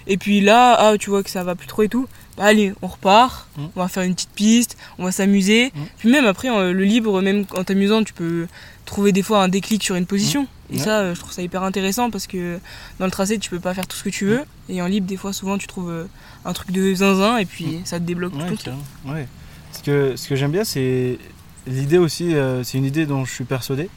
Et 0.06 0.16
puis 0.16 0.40
là, 0.40 0.74
ah, 0.78 0.98
tu 0.98 1.10
vois 1.10 1.22
que 1.22 1.30
ça 1.30 1.42
va 1.44 1.54
plus 1.54 1.66
trop 1.66 1.82
et 1.82 1.88
tout. 1.88 2.06
Bah, 2.36 2.44
allez, 2.44 2.72
on 2.82 2.86
repart, 2.86 3.48
Mhm. 3.56 3.68
on 3.76 3.80
va 3.80 3.88
faire 3.88 4.02
une 4.02 4.14
petite 4.14 4.30
piste, 4.34 4.76
on 4.98 5.04
va 5.04 5.12
s'amuser. 5.12 5.72
Mhm. 5.74 5.84
Puis 5.98 6.10
même 6.10 6.26
après, 6.26 6.48
le 6.48 6.84
libre, 6.84 7.20
même 7.22 7.44
en 7.56 7.64
t'amusant, 7.64 8.04
tu 8.04 8.12
peux 8.12 8.46
trouver 8.84 9.10
des 9.12 9.22
fois 9.22 9.42
un 9.42 9.48
déclic 9.48 9.82
sur 9.82 9.96
une 9.96 10.06
position. 10.06 10.46
Et 10.70 10.74
Mhm. 10.74 10.78
Ouais. 10.78 10.84
ça, 10.84 10.98
euh, 11.00 11.14
je 11.14 11.20
trouve 11.20 11.32
ça 11.32 11.42
hyper 11.42 11.62
intéressant 11.62 12.10
parce 12.10 12.26
que 12.26 12.58
dans 12.98 13.04
le 13.06 13.10
tracé, 13.10 13.38
tu 13.38 13.50
peux 13.50 13.58
pas 13.60 13.72
faire 13.74 13.86
tout 13.86 13.96
ce 13.96 14.04
que 14.04 14.10
tu 14.10 14.26
veux. 14.26 14.42
Et 14.68 14.80
en 14.82 14.86
libre, 14.86 15.06
des 15.06 15.16
fois, 15.16 15.32
souvent, 15.32 15.58
tu 15.58 15.66
trouves 15.66 15.90
euh, 15.90 16.04
un 16.44 16.52
truc 16.52 16.70
de 16.72 16.94
zinzin 16.94 17.38
et 17.38 17.46
puis 17.46 17.80
ça 17.84 17.98
te 17.98 18.04
débloque 18.04 18.32
tout 18.32 18.70
ouais. 19.10 19.26
Ce 19.72 19.82
que, 19.82 20.14
ce 20.16 20.28
que 20.28 20.36
j'aime 20.36 20.52
bien, 20.52 20.64
c'est 20.64 21.18
l'idée 21.66 21.98
aussi, 21.98 22.34
euh, 22.34 22.62
c'est 22.64 22.78
une 22.78 22.84
idée 22.84 23.06
dont 23.06 23.24
je 23.24 23.32
suis 23.32 23.44
persuadé, 23.44 23.88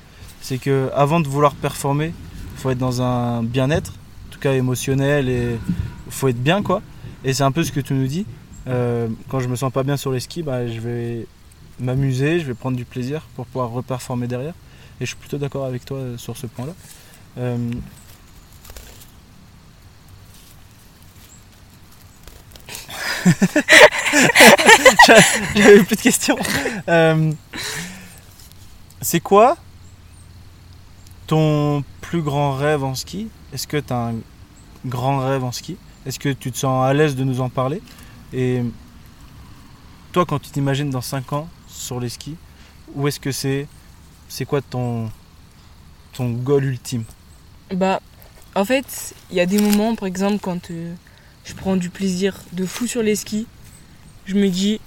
c'est 0.42 0.58
que 0.58 0.90
avant 0.96 1.20
de 1.20 1.28
vouloir 1.28 1.54
performer, 1.56 2.14
il 2.56 2.62
faut 2.62 2.70
être 2.72 2.78
dans 2.80 3.02
un 3.02 3.44
bien-être, 3.44 3.92
en 4.28 4.32
tout 4.34 4.40
cas 4.40 4.54
émotionnel, 4.54 5.30
et 5.30 5.58
faut 6.10 6.28
être 6.28 6.42
bien, 6.42 6.62
quoi. 6.64 6.82
Et 7.24 7.34
c'est 7.34 7.44
un 7.44 7.52
peu 7.52 7.64
ce 7.64 7.72
que 7.72 7.80
tu 7.80 7.94
nous 7.94 8.08
dis. 8.08 8.26
Euh, 8.68 9.08
quand 9.30 9.40
je 9.40 9.48
me 9.48 9.56
sens 9.56 9.72
pas 9.72 9.84
bien 9.84 9.98
sur 9.98 10.12
les 10.12 10.20
skis, 10.20 10.44
bah, 10.44 10.68
je 10.68 10.80
vais 10.80 11.28
m'amuser, 11.80 12.40
je 12.40 12.46
vais 12.46 12.54
prendre 12.54 12.78
du 12.78 12.86
plaisir 12.86 13.22
pour 13.36 13.46
pouvoir 13.46 13.70
reperformer 13.70 14.28
derrière. 14.28 14.54
Et 15.00 15.06
je 15.06 15.12
suis 15.12 15.16
plutôt 15.16 15.38
d'accord 15.38 15.66
avec 15.66 15.86
toi 15.86 15.98
euh, 15.98 16.18
sur 16.18 16.36
ce 16.38 16.48
point-là. 16.48 16.74
Euh, 17.38 17.58
J'avais 25.56 25.84
plus 25.84 25.96
de 25.96 26.02
questions. 26.02 26.38
C'est 29.02 29.20
quoi 29.20 29.58
ton 31.28 31.84
plus 32.02 32.22
grand 32.22 32.54
rêve 32.54 32.84
en 32.84 32.96
ski? 32.96 33.30
Est-ce 33.54 33.68
que 33.68 33.78
tu 33.78 33.94
as 33.94 34.08
un 34.08 34.16
grand 34.86 35.20
rêve 35.20 35.44
en 35.44 35.52
ski? 35.52 35.78
Est-ce 36.06 36.20
que 36.20 36.30
tu 36.30 36.52
te 36.52 36.58
sens 36.58 36.86
à 36.86 36.94
l'aise 36.94 37.16
de 37.16 37.24
nous 37.24 37.42
en 37.42 37.50
parler 37.50 37.82
Et 38.34 38.64
toi, 40.12 40.26
quand 40.26 40.40
tu 40.40 40.50
t'imagines 40.50 40.90
dans 40.90 41.02
5 41.02 41.34
ans 41.34 41.48
sur 41.68 42.00
les 42.00 42.10
skis, 42.10 42.36
où 42.96 43.08
est-ce 43.08 43.20
que 43.20 43.32
c'est 43.32 43.68
C'est 44.28 44.46
quoi 44.46 44.62
ton, 44.62 45.10
ton 46.14 46.30
goal 46.32 46.66
ultime? 46.66 47.04
Bah, 47.74 48.02
En 48.56 48.66
fait, 48.66 49.14
il 49.30 49.38
y 49.38 49.40
a 49.40 49.46
des 49.46 49.60
moments, 49.60 49.96
par 49.96 50.08
exemple, 50.08 50.40
quand 50.42 50.72
euh, 50.72 50.94
je 51.46 51.54
prends 51.54 51.76
du 51.76 51.90
plaisir 51.90 52.40
de 52.54 52.66
fou 52.66 52.88
sur 52.88 53.04
les 53.04 53.16
skis, 53.16 53.48
je 54.26 54.36
me 54.36 54.50
dis, 54.50 54.80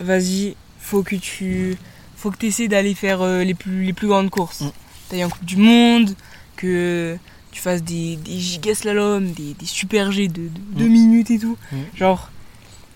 vas-y, 0.00 0.56
faut 0.78 1.02
que 1.02 1.16
tu 1.16 1.76
faut 2.16 2.30
que 2.30 2.46
essaies 2.46 2.68
d'aller 2.68 2.94
faire 2.94 3.20
euh, 3.20 3.42
les, 3.42 3.54
plus, 3.54 3.84
les 3.84 3.92
plus 3.92 4.06
grandes 4.06 4.30
courses. 4.30 4.60
Mm. 4.60 4.70
D'aller 5.10 5.24
en 5.24 5.28
Coupe 5.28 5.44
du 5.44 5.56
Monde, 5.56 6.14
que 6.56 7.18
tu 7.52 7.60
fasses 7.60 7.82
des, 7.82 8.16
des 8.16 8.38
giga 8.38 8.74
slaloms, 8.74 9.30
des, 9.32 9.54
des 9.58 9.66
super 9.66 10.10
G 10.10 10.26
de 10.28 10.48
2 10.76 10.84
Mm. 10.86 10.88
minutes 10.92 11.30
et 11.30 11.38
tout. 11.38 11.56
Mm. 11.70 11.76
Genre, 11.96 12.30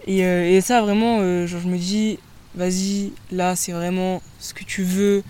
et, 0.07 0.25
euh, 0.25 0.49
et 0.51 0.61
ça 0.61 0.81
vraiment, 0.83 1.19
euh, 1.21 1.47
genre, 1.47 1.61
je 1.61 1.69
me 1.69 1.77
dis, 1.79 2.19
vas-y, 2.55 3.13
là 3.31 3.55
c'est 3.57 3.73
vraiment 3.73 4.23
ce 4.41 4.55
que 4.55 4.65
tu 4.65 4.83
veux. 4.83 5.23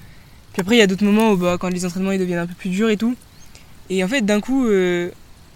Puis 0.53 0.61
après, 0.63 0.77
il 0.77 0.79
y 0.79 0.83
a 0.83 0.87
d'autres 0.87 1.05
moments 1.05 1.33
où 1.33 1.37
bah, 1.37 1.57
quand 1.61 1.69
les 1.69 1.85
entraînements 1.85 2.13
ils 2.13 2.19
deviennent 2.19 2.39
un 2.39 2.47
peu 2.47 2.55
plus 2.55 2.71
durs 2.71 2.89
et 2.89 2.97
tout. 2.97 3.15
Et 3.91 4.03
en 4.03 4.09
fait, 4.09 4.23
d'un 4.23 4.41
coup, 4.41 4.67
euh, 4.67 5.11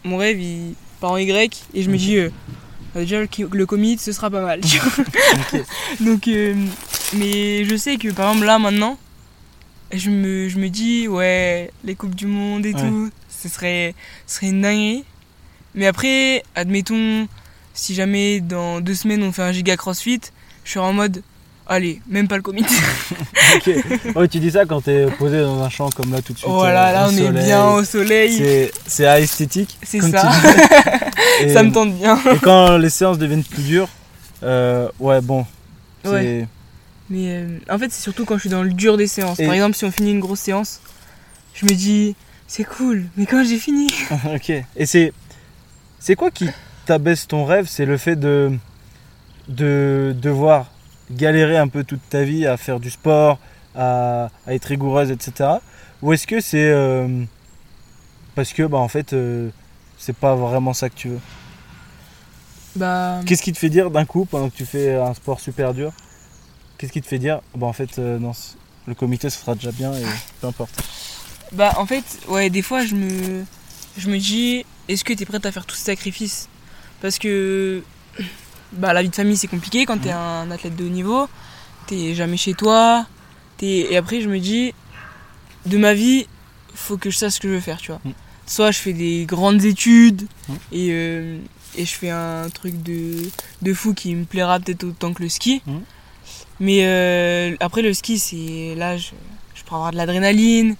mon 0.05 0.17
rêve 0.19 0.41
il 0.41 0.75
part 1.01 1.13
en 1.13 1.17
Y 1.17 1.63
et 1.75 1.83
je 1.83 1.89
me 1.91 1.95
Ok. 1.95 2.01
dis, 2.01 2.19
déjà 2.95 3.21
le, 3.21 3.67
commit 3.67 3.99
ce 3.99 4.13
sera 4.13 4.31
pas 4.31 4.43
mal. 4.43 4.61
Donc, 6.01 6.29
mais 7.17 7.65
je 7.65 7.77
sais 7.77 7.97
que 7.97 8.09
par 8.13 8.29
exemple 8.31 8.47
là 8.47 8.59
maintenant, 8.59 8.99
je 9.93 10.11
me, 10.11 10.49
je 10.49 10.59
me 10.59 10.69
dis, 10.69 11.09
ouais, 11.09 11.71
les 11.85 11.95
Coupes 11.95 12.15
du 12.15 12.27
Monde 12.27 12.65
et 12.67 12.73
Ouais. 12.75 12.81
tout, 12.81 13.11
ce 13.42 13.48
serait, 13.48 13.94
ce 14.26 14.37
serait 14.37 14.48
une 14.48 14.62
dinguerie. 14.62 15.05
Mais 15.74 15.87
après, 15.87 16.42
admettons, 16.55 17.29
si 17.74 17.94
jamais 17.94 18.40
dans 18.40 18.81
deux 18.81 18.94
semaines 18.94 19.22
on 19.22 19.33
fait 19.33 19.42
un 19.42 19.53
giga 19.53 19.76
crossfit, 19.76 20.20
je 20.64 20.72
serai 20.72 20.85
en 20.85 20.92
mode, 20.92 21.22
allez, 21.66 22.00
même 22.09 22.26
pas 22.29 22.37
le 22.37 22.42
commit. 22.42 22.64
Ok. 23.57 23.68
Ouais, 24.14 24.29
tu 24.29 24.38
dis 24.38 24.53
ça 24.53 24.64
quand 24.64 24.81
t'es 24.83 25.07
posé 25.18 25.40
dans 25.40 25.61
un 25.61 25.68
champ 25.68 25.90
comme 25.90 26.12
là 26.12 26.22
tout 26.22 26.33
de 26.33 26.38
suite. 26.38 26.48
voilà, 26.48 26.90
euh, 26.90 26.92
là 26.92 27.09
au 27.09 27.11
on 27.12 27.16
est 27.16 27.44
bien 27.44 27.66
au 27.72 27.83
soleil. 27.85 28.70
C'est 28.87 29.03
esthétique. 29.20 29.76
C'est 29.83 30.00
ça. 30.00 30.31
Et- 31.40 31.53
Ça 31.53 31.64
me 31.64 31.72
tente 31.72 31.94
bien. 31.96 32.16
Et 32.33 32.38
quand 32.38 32.76
les 32.76 32.90
séances 32.90 33.18
deviennent 33.18 33.42
plus 33.42 33.62
dures, 33.64 33.88
euh, 34.44 34.88
ouais, 35.00 35.20
bon. 35.20 35.44
Ouais. 36.05 36.46
Mais 37.09 37.26
euh, 37.31 37.59
en 37.68 37.76
fait, 37.79 37.90
c'est 37.90 38.03
surtout 38.03 38.24
quand 38.24 38.37
je 38.37 38.42
suis 38.42 38.50
dans 38.50 38.62
le 38.62 38.72
dur 38.72 38.96
des 38.96 39.09
séances. 39.09 39.40
Et- 39.40 39.46
Par 39.46 39.55
exemple, 39.55 39.74
si 39.76 39.85
on 39.85 39.90
finit 39.90 40.12
une 40.12 40.20
grosse 40.20 40.40
séance, 40.40 40.81
je 41.55 41.66
me 41.66 41.72
dis, 41.72 42.14
c'est 42.51 42.65
cool, 42.65 43.05
mais 43.17 43.27
quand 43.27 43.45
j'ai 43.45 43.59
fini 43.59 43.87
ok. 44.35 44.51
Et 44.77 44.87
c'est. 44.87 45.13
C'est 46.01 46.17
quoi 46.17 46.33
qui 46.33 46.49
t'abaisse 46.85 47.29
ton 47.29 47.45
rêve? 47.45 47.67
C'est 47.69 47.87
le 47.87 47.97
fait 47.97 48.17
de. 48.17 48.51
de 49.47 50.15
devoir 50.21 50.73
galérer 51.13 51.57
un 51.57 51.69
peu 51.69 51.85
toute 51.85 52.01
ta 52.09 52.25
vie 52.25 52.47
à 52.47 52.57
faire 52.57 52.81
du 52.81 52.91
sport, 52.91 53.39
à, 53.77 54.31
à 54.49 54.55
être 54.55 54.65
rigoureuse, 54.65 55.13
etc. 55.13 55.49
Ou 56.03 56.13
est-ce 56.13 56.27
que 56.27 56.41
c'est. 56.41 56.71
euh, 56.73 57.23
parce 58.35 58.53
que, 58.53 58.65
bah, 58.65 58.79
en 58.79 58.89
fait, 58.89 59.13
euh, 59.13 59.51
c'est 59.97 60.17
pas 60.17 60.35
vraiment 60.35 60.73
ça 60.73 60.89
que 60.89 60.95
tu 60.97 61.09
veux? 61.09 61.21
Bah, 62.75 63.21
Qu'est-ce 63.27 63.43
qui 63.43 63.53
te 63.53 63.59
fait 63.59 63.71
dire 63.71 63.91
d'un 63.91 64.05
coup, 64.05 64.25
pendant 64.25 64.51
que 64.51 64.57
tu 64.57 64.67
fais 64.67 64.97
un 64.97 65.15
sport 65.15 65.39
super 65.39 65.73
dur, 65.73 65.93
qu'est-ce 66.79 66.93
qui 66.93 67.03
te 67.03 67.07
fait 67.07 67.19
dire, 67.19 67.41
bah 67.55 67.67
en 67.67 67.73
fait, 67.73 67.99
euh, 67.99 68.19
non, 68.19 68.33
le 68.87 68.95
comité, 68.95 69.31
ce 69.31 69.39
sera 69.39 69.55
déjà 69.55 69.71
bien 69.73 69.93
et 69.93 70.03
peu 70.41 70.47
importe? 70.49 70.83
Bah, 71.53 71.75
en 71.79 71.87
fait, 71.87 72.05
ouais, 72.29 72.51
des 72.51 72.63
fois, 72.63 72.85
je 72.85 72.95
me, 72.95 73.45
je 73.99 74.09
me 74.09 74.19
dis, 74.19 74.65
est-ce 74.89 75.05
que 75.05 75.13
tu 75.13 75.23
es 75.23 75.27
prête 75.27 75.45
à 75.47 75.53
faire 75.53 75.67
tout 75.67 75.75
ce 75.77 75.85
sacrifice? 75.85 76.49
Parce 77.01 77.19
que 77.19 77.83
bah, 78.73 78.93
la 78.93 79.03
vie 79.03 79.09
de 79.09 79.15
famille, 79.15 79.37
c'est 79.37 79.49
compliqué 79.49 79.85
quand 79.87 79.99
tu 79.99 80.09
es 80.09 80.13
un 80.13 80.51
athlète 80.51 80.77
de 80.77 80.85
haut 80.85 80.89
niveau. 80.89 81.29
T'es 81.87 82.15
jamais 82.15 82.37
chez 82.37 82.55
toi. 82.55 83.07
t'es- 83.57 83.89
Et 83.93 83.97
après, 83.97 84.21
je 84.21 84.29
me 84.29 84.39
dis, 84.39 84.73
de 85.67 85.77
ma 85.79 85.93
vie, 85.95 86.27
faut 86.75 86.97
que 86.97 87.11
je 87.11 87.17
sache 87.17 87.35
ce 87.35 87.41
que 87.41 87.49
je 87.49 87.55
veux 87.55 87.61
faire, 87.61 87.79
tu 87.79 87.89
vois. 87.93 88.01
Mm. 88.05 88.11
Soit 88.47 88.71
je 88.71 88.79
fais 88.79 88.93
des 88.93 89.25
grandes 89.27 89.65
études 89.65 90.23
Mm. 90.49 90.53
et, 90.73 90.89
euh, 90.93 91.39
et 91.77 91.85
je 91.85 91.95
fais 91.95 92.11
un 92.11 92.49
truc 92.51 92.83
de, 92.83 93.29
de 93.63 93.75
fou 93.75 93.93
qui 93.95 94.15
me 94.15 94.25
plaira 94.25 94.59
peut-être 94.61 94.85
autant 94.85 95.13
que 95.13 95.23
le 95.23 95.29
ski. 95.29 95.63
Mm. 95.67 95.79
Mais 96.61 96.81
euh, 96.85 97.57
après, 97.61 97.83
le 97.83 97.93
ski, 97.95 98.19
c'est 98.19 98.75
là, 98.77 98.97
je, 98.97 99.09
je 99.55 99.63
peux 99.65 99.75
avoir 99.75 99.91
de 99.93 99.97
l'adrénaline. 99.97 100.77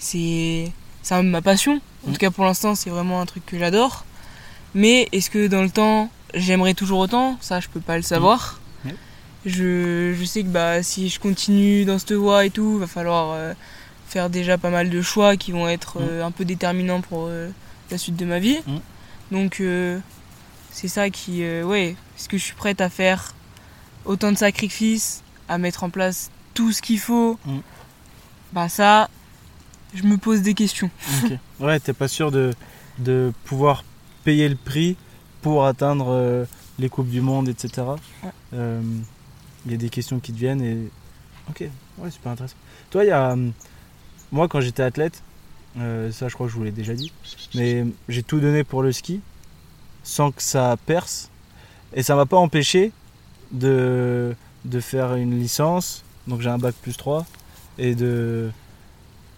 C'est 0.00 0.72
c'est 1.02 1.22
ma 1.22 1.40
passion. 1.42 1.80
En 2.06 2.10
Mm. 2.10 2.12
tout 2.12 2.18
cas, 2.18 2.30
pour 2.30 2.44
l'instant, 2.44 2.74
c'est 2.74 2.90
vraiment 2.90 3.20
un 3.20 3.26
truc 3.26 3.44
que 3.46 3.58
j'adore. 3.58 4.04
Mais 4.74 5.08
est-ce 5.12 5.30
que 5.30 5.46
dans 5.46 5.62
le 5.62 5.70
temps, 5.70 6.10
j'aimerais 6.34 6.74
toujours 6.74 6.98
autant? 6.98 7.36
Ça, 7.40 7.60
je 7.60 7.68
peux 7.68 7.80
pas 7.80 7.96
le 7.96 8.02
savoir. 8.02 8.60
Mm. 8.84 8.90
Je, 9.46 10.14
je 10.18 10.24
sais 10.24 10.42
que 10.42 10.48
bah, 10.48 10.82
si 10.82 11.08
je 11.08 11.18
continue 11.20 11.84
dans 11.84 11.98
cette 11.98 12.12
voie 12.12 12.44
et 12.44 12.50
tout, 12.50 12.78
va 12.78 12.86
falloir 12.86 13.32
euh, 13.32 13.54
faire 14.08 14.28
déjà 14.30 14.58
pas 14.58 14.70
mal 14.70 14.90
de 14.90 15.00
choix 15.02 15.36
qui 15.36 15.52
vont 15.52 15.68
être 15.68 15.98
euh, 16.00 16.24
un 16.24 16.30
peu 16.30 16.44
déterminants 16.44 17.00
pour 17.00 17.26
euh, 17.28 17.48
la 17.90 17.98
suite 17.98 18.16
de 18.16 18.24
ma 18.24 18.38
vie. 18.38 18.58
Mm. 18.66 18.78
Donc, 19.32 19.62
c'est 20.72 20.88
ça 20.88 21.08
qui. 21.10 21.42
ouais, 21.62 21.96
est-ce 22.18 22.28
que 22.28 22.36
je 22.38 22.44
suis 22.44 22.54
prête 22.54 22.80
à 22.80 22.88
faire 22.90 23.34
autant 24.04 24.32
de 24.32 24.36
sacrifices, 24.38 25.22
à 25.48 25.58
mettre 25.58 25.84
en 25.84 25.90
place 25.90 26.30
tout 26.54 26.72
ce 26.72 26.80
qu'il 26.82 26.98
faut 26.98 27.38
Mm. 27.46 27.58
Bah, 28.52 28.68
ça, 28.68 29.08
je 29.94 30.02
me 30.04 30.16
pose 30.16 30.42
des 30.42 30.54
questions. 30.54 30.90
Ouais, 31.58 31.78
t'es 31.80 31.92
pas 31.92 32.08
sûr 32.08 32.30
de, 32.30 32.52
de 32.98 33.32
pouvoir 33.44 33.84
payer 34.24 34.48
le 34.48 34.56
prix 34.56 34.96
pour 35.42 35.64
atteindre 35.66 36.06
euh, 36.10 36.44
les 36.78 36.88
Coupes 36.88 37.08
du 37.08 37.20
Monde, 37.20 37.48
etc. 37.48 37.86
Ouais. 38.22 38.30
Euh, 38.54 38.80
Il 39.66 39.72
y 39.72 39.74
a 39.74 39.78
des 39.78 39.88
questions 39.90 40.20
qui 40.20 40.32
te 40.32 40.38
viennent 40.38 40.62
et. 40.62 40.76
Ok, 41.48 41.64
ouais, 41.98 42.10
super 42.10 42.32
intéressant. 42.32 42.56
Toi, 42.90 43.04
il 43.04 43.08
y 43.08 43.12
a. 43.12 43.32
hum, 43.32 43.52
Moi, 44.32 44.48
quand 44.48 44.60
j'étais 44.60 44.82
athlète, 44.82 45.22
euh, 45.78 46.10
ça 46.12 46.28
je 46.28 46.34
crois 46.34 46.46
que 46.46 46.52
je 46.52 46.56
vous 46.58 46.64
l'ai 46.64 46.72
déjà 46.72 46.94
dit, 46.94 47.12
mais 47.54 47.86
j'ai 48.08 48.22
tout 48.22 48.40
donné 48.40 48.64
pour 48.64 48.82
le 48.82 48.92
ski 48.92 49.20
sans 50.02 50.30
que 50.32 50.42
ça 50.42 50.76
perce. 50.86 51.30
Et 51.94 52.02
ça 52.02 52.14
m'a 52.14 52.26
pas 52.26 52.36
empêché 52.36 52.92
de, 53.52 54.34
de 54.64 54.80
faire 54.80 55.14
une 55.14 55.38
licence, 55.38 56.04
donc 56.28 56.40
j'ai 56.40 56.48
un 56.50 56.58
bac 56.58 56.74
plus 56.80 56.96
3, 56.96 57.26
et 57.78 57.94
de, 57.96 58.50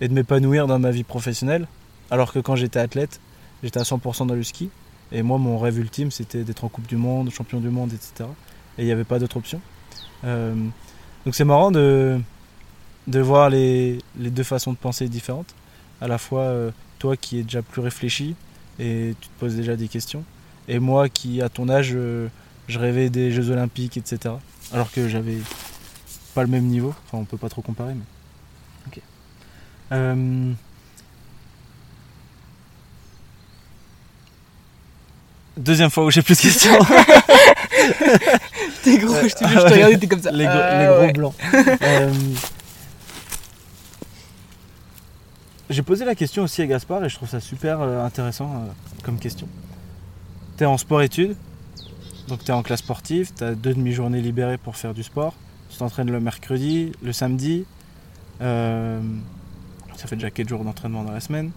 et 0.02 0.08
de 0.08 0.14
m'épanouir 0.14 0.66
dans 0.66 0.80
ma 0.80 0.90
vie 0.90 1.04
professionnelle. 1.04 1.68
Alors 2.10 2.32
que 2.32 2.40
quand 2.40 2.56
j'étais 2.56 2.80
athlète, 2.80 3.20
j'étais 3.62 3.78
à 3.78 3.84
100% 3.84 4.26
dans 4.26 4.34
le 4.34 4.42
ski. 4.42 4.68
Et 5.12 5.22
moi, 5.22 5.38
mon 5.38 5.58
rêve 5.58 5.78
ultime, 5.78 6.10
c'était 6.10 6.42
d'être 6.42 6.64
en 6.64 6.68
Coupe 6.68 6.88
du 6.88 6.96
Monde, 6.96 7.30
champion 7.30 7.60
du 7.60 7.68
monde, 7.68 7.92
etc. 7.92 8.28
Et 8.76 8.82
il 8.82 8.86
n'y 8.86 8.90
avait 8.90 9.04
pas 9.04 9.20
d'autre 9.20 9.36
option. 9.36 9.60
Euh, 10.24 10.54
donc 11.24 11.36
c'est 11.36 11.44
marrant 11.44 11.70
de, 11.70 12.18
de 13.06 13.20
voir 13.20 13.48
les, 13.48 13.98
les 14.18 14.30
deux 14.30 14.42
façons 14.42 14.72
de 14.72 14.76
penser 14.76 15.08
différentes. 15.08 15.54
À 16.00 16.08
la 16.08 16.18
fois, 16.18 16.42
euh, 16.42 16.72
toi 16.98 17.16
qui 17.16 17.38
es 17.38 17.44
déjà 17.44 17.62
plus 17.62 17.80
réfléchi 17.80 18.34
et 18.80 19.14
tu 19.20 19.28
te 19.28 19.38
poses 19.38 19.54
déjà 19.54 19.76
des 19.76 19.86
questions. 19.86 20.24
Et 20.66 20.80
moi 20.80 21.08
qui, 21.08 21.40
à 21.42 21.48
ton 21.48 21.68
âge, 21.68 21.92
euh, 21.94 22.26
je 22.66 22.80
rêvais 22.80 23.08
des 23.08 23.30
Jeux 23.30 23.50
Olympiques, 23.50 23.96
etc. 23.96 24.34
Alors 24.72 24.90
que 24.90 25.08
j'avais 25.08 25.38
pas 26.34 26.42
le 26.42 26.48
même 26.48 26.64
niveau. 26.64 26.92
Enfin, 27.06 27.18
on 27.18 27.24
peut 27.24 27.36
pas 27.36 27.48
trop 27.48 27.62
comparer. 27.62 27.94
Euh, 29.92 30.52
Deuxième 35.56 35.90
fois 35.90 36.04
où 36.06 36.10
j'ai 36.10 36.22
plus 36.22 36.34
de 36.36 36.40
questions. 36.42 36.72
T'es 38.82 38.96
gros, 38.98 39.14
je 39.22 39.34
te 39.34 39.44
Ah 39.44 39.48
jure, 39.48 39.60
je 39.60 39.66
te 39.66 39.72
regardais, 39.72 39.98
t'es 39.98 40.06
comme 40.06 40.22
ça. 40.22 40.30
les, 40.30 40.44
gros- 40.44 40.54
Euh, 40.56 40.80
les 40.80 40.86
gros 40.88 41.00
ouais. 41.06 41.12
blancs. 41.12 41.34
Euh, 41.82 42.12
J'ai 45.70 45.82
posé 45.82 46.04
la 46.04 46.14
question 46.14 46.42
aussi 46.42 46.60
à 46.62 46.66
Gaspard 46.66 47.04
et 47.04 47.08
je 47.08 47.16
trouve 47.16 47.28
ça 47.28 47.40
super 47.40 47.80
euh, 47.80 48.04
intéressant 48.04 48.50
euh, 48.54 48.66
comme 49.04 49.18
question. 49.18 49.46
Tu 50.58 50.64
es 50.64 50.66
en 50.66 50.76
sport-études, 50.76 51.34
donc 52.28 52.44
tu 52.44 52.50
es 52.50 52.54
en 52.54 52.62
classe 52.62 52.80
sportive, 52.80 53.30
tu 53.36 53.44
as 53.44 53.54
deux 53.54 53.72
demi-journées 53.74 54.20
libérées 54.20 54.58
pour 54.58 54.76
faire 54.76 54.92
du 54.94 55.02
sport. 55.02 55.34
Tu 55.70 55.76
t'entraînes 55.78 56.10
le 56.10 56.20
mercredi, 56.20 56.92
le 57.02 57.12
samedi. 57.12 57.64
euh, 58.42 59.00
ça 60.02 60.08
fait 60.08 60.16
déjà 60.16 60.30
4 60.30 60.48
jours 60.48 60.64
d'entraînement 60.64 61.04
dans 61.04 61.12
la 61.12 61.20
semaine. 61.20 61.52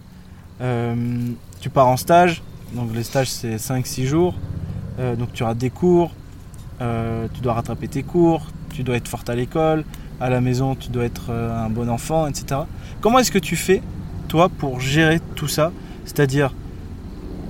Euh, 0.60 0.94
tu 1.60 1.68
pars 1.68 1.88
en 1.88 1.96
stage, 1.96 2.42
donc 2.74 2.94
les 2.94 3.02
stages 3.02 3.28
c'est 3.28 3.56
5-6 3.56 4.04
jours. 4.06 4.34
Euh, 5.00 5.16
donc 5.16 5.32
tu 5.32 5.42
auras 5.42 5.54
des 5.54 5.68
cours, 5.68 6.12
euh, 6.80 7.26
tu 7.34 7.40
dois 7.40 7.54
rattraper 7.54 7.88
tes 7.88 8.04
cours, 8.04 8.46
tu 8.72 8.84
dois 8.84 8.96
être 8.96 9.08
forte 9.08 9.28
à 9.28 9.34
l'école, 9.34 9.84
à 10.20 10.30
la 10.30 10.40
maison 10.40 10.76
tu 10.76 10.90
dois 10.90 11.04
être 11.04 11.32
un 11.32 11.68
bon 11.70 11.90
enfant, 11.90 12.28
etc. 12.28 12.60
Comment 13.00 13.18
est-ce 13.18 13.32
que 13.32 13.40
tu 13.40 13.56
fais, 13.56 13.82
toi, 14.28 14.48
pour 14.48 14.78
gérer 14.80 15.18
tout 15.34 15.48
ça? 15.48 15.72
C'est-à-dire 16.04 16.54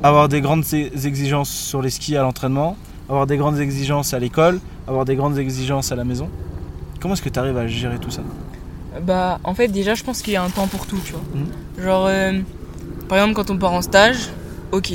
avoir 0.02 0.30
des 0.30 0.40
grandes 0.40 0.64
exigences 0.72 1.50
sur 1.50 1.82
les 1.82 1.90
skis 1.90 2.16
à 2.16 2.22
l'entraînement, 2.22 2.74
avoir 3.10 3.26
des 3.26 3.36
grandes 3.36 3.58
exigences 3.58 4.14
à 4.14 4.18
l'école, 4.18 4.60
avoir 4.88 5.04
des 5.04 5.14
grandes 5.14 5.36
exigences 5.36 5.92
à 5.92 5.96
la 5.96 6.04
maison? 6.04 6.30
Comment 7.00 7.12
est-ce 7.12 7.22
que 7.22 7.28
tu 7.28 7.38
arrives 7.38 7.58
à 7.58 7.66
gérer 7.66 7.98
tout 7.98 8.10
ça? 8.10 8.22
Bah, 9.02 9.40
en 9.44 9.54
fait, 9.54 9.68
déjà, 9.68 9.94
je 9.94 10.04
pense 10.04 10.22
qu'il 10.22 10.32
y 10.32 10.36
a 10.36 10.42
un 10.42 10.50
temps 10.50 10.66
pour 10.66 10.86
tout, 10.86 10.98
tu 11.04 11.12
vois. 11.12 11.22
Mhm. 11.34 11.84
Genre, 11.84 12.06
euh, 12.08 12.32
par 13.08 13.18
exemple, 13.18 13.34
quand 13.34 13.50
on 13.50 13.58
part 13.58 13.72
en 13.72 13.82
stage, 13.82 14.30
ok, 14.72 14.92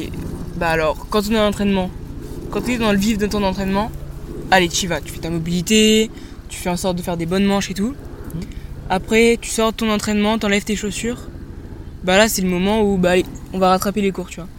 bah 0.58 0.70
alors, 0.70 1.08
quand 1.10 1.22
on 1.30 1.34
est 1.34 1.40
en 1.40 1.48
entraînement, 1.48 1.90
quand 2.52 2.62
tu 2.62 2.74
es 2.74 2.78
dans 2.78 2.92
le 2.92 2.98
vif 2.98 3.18
de 3.18 3.28
ton 3.28 3.44
entraînement, 3.44 3.92
allez, 4.50 4.70
tu 4.70 4.86
y 4.86 4.88
vas, 4.88 5.02
tu 5.02 5.12
fais 5.12 5.20
ta 5.20 5.30
mobilité, 5.30 6.10
tu 6.50 6.60
fais 6.60 6.70
en 6.70 6.78
sorte 6.78 6.98
de 6.98 7.02
faire 7.02 7.18
des 7.18 7.26
bonnes 7.26 7.46
manches 7.46 7.72
et 7.72 7.74
tout. 7.74 7.96
Mhm. 8.36 8.42
Après, 8.90 9.38
tu 9.40 9.50
sors 9.50 9.72
de 9.72 9.78
ton 9.78 9.90
entraînement, 9.90 10.38
t'enlèves 10.38 10.64
tes 10.64 10.76
chaussures. 10.76 11.20
Bah 12.04 12.18
là, 12.18 12.28
c'est 12.28 12.42
le 12.42 12.50
moment 12.50 12.82
où, 12.82 12.98
bah 12.98 13.12
allez, 13.12 13.26
on 13.54 13.60
va 13.60 13.70
rattraper 13.70 14.02
les 14.02 14.12
cours, 14.12 14.30
tu 14.30 14.38
vois. 14.38 14.50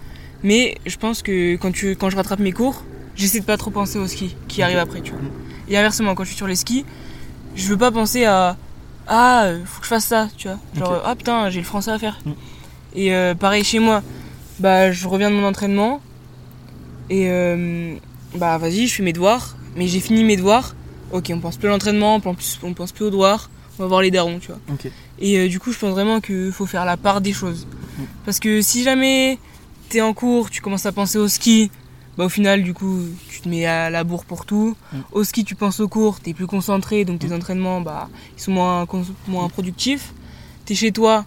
Mais 0.43 0.76
je 0.86 0.97
pense 0.97 1.22
que 1.22 1.57
quand, 1.57 1.72
tu, 1.72 1.97
quand 1.97 2.11
je 2.11 2.16
rattrape 2.16 2.38
mes 2.40 2.53
cours, 2.53 2.84
j'essaie 3.16 3.40
de 3.40 3.45
pas 3.45 3.57
trop 3.57 3.70
penser 3.70 3.99
au 3.99 4.07
ski 4.07 4.36
qui 4.49 4.62
arrive 4.62 4.78
après, 4.78 5.01
tu 5.01 5.12
vois. 5.12 5.20
Et 5.68 5.76
inversement, 5.76 6.14
quand 6.14 6.24
je 6.24 6.28
suis 6.28 6.36
sur 6.36 6.47
les 6.47 6.57
skis, 6.57 6.84
je 7.55 7.68
veux 7.68 7.76
pas 7.76 7.90
penser 7.90 8.24
à 8.24 8.57
ah, 9.14 9.44
euh, 9.44 9.60
faut 9.66 9.80
que 9.80 9.84
je 9.84 9.90
fasse 9.90 10.06
ça, 10.06 10.28
tu 10.38 10.48
vois. 10.48 10.58
Genre, 10.74 10.90
Ok. 10.90 11.02
ah 11.04 11.14
putain, 11.14 11.50
j'ai 11.50 11.60
le 11.60 11.66
français 11.66 11.90
à 11.90 11.98
faire. 11.98 12.18
Mm. 12.24 12.30
Et 12.94 13.14
euh, 13.14 13.34
pareil 13.34 13.62
chez 13.62 13.78
moi, 13.78 14.02
bah 14.58 14.90
je 14.90 15.06
reviens 15.06 15.30
de 15.30 15.34
mon 15.36 15.44
entraînement 15.46 16.00
et 17.10 17.26
euh, 17.28 17.94
bah 18.36 18.56
vas-y, 18.56 18.86
je 18.86 18.94
fais 18.94 19.02
mes 19.02 19.12
devoirs, 19.12 19.56
mais 19.76 19.86
j'ai 19.86 20.00
fini 20.00 20.24
mes 20.24 20.36
devoirs. 20.36 20.74
Ok, 21.12 21.30
on 21.34 21.40
pense 21.40 21.58
plus 21.58 21.68
à 21.68 21.72
l'entraînement, 21.72 22.14
on 22.16 22.20
pense, 22.20 22.58
on 22.62 22.72
pense 22.72 22.92
plus 22.92 23.04
aux 23.04 23.10
devoirs, 23.10 23.50
on 23.78 23.82
va 23.82 23.88
voir 23.88 24.00
les 24.00 24.10
darons, 24.10 24.38
tu 24.38 24.48
vois. 24.48 24.60
Et 25.18 25.38
euh, 25.38 25.48
du 25.48 25.60
coup, 25.60 25.72
je 25.72 25.78
pense 25.78 25.90
vraiment 25.90 26.20
qu'il 26.22 26.50
faut 26.50 26.64
faire 26.64 26.86
la 26.86 26.96
part 26.96 27.20
des 27.20 27.34
choses. 27.34 27.66
Mm. 27.98 28.02
Parce 28.24 28.40
que 28.40 28.62
si 28.62 28.82
jamais 28.82 29.38
t'es 29.90 30.00
en 30.00 30.14
cours, 30.14 30.48
tu 30.48 30.62
commences 30.62 30.86
à 30.86 30.92
penser 30.92 31.18
au 31.18 31.28
ski, 31.28 31.70
bah 32.18 32.24
au 32.24 32.28
final, 32.28 32.62
du 32.62 32.74
coup, 32.74 33.00
tu 33.28 33.40
te 33.40 33.48
mets 33.48 33.64
à 33.64 33.88
la 33.90 34.04
bourre 34.04 34.24
pour 34.24 34.44
tout. 34.44 34.76
Mm. 34.92 34.98
Au 35.12 35.24
ski, 35.24 35.44
tu 35.44 35.54
penses 35.54 35.80
au 35.80 35.88
cours, 35.88 36.20
t'es 36.20 36.34
plus 36.34 36.46
concentré, 36.46 37.04
donc 37.04 37.20
tes 37.20 37.32
entraînements, 37.32 37.80
bah, 37.80 38.08
ils 38.36 38.42
sont 38.42 38.52
moins, 38.52 38.86
moins 39.28 39.48
productifs. 39.48 40.12
T'es 40.66 40.74
chez 40.74 40.92
toi, 40.92 41.24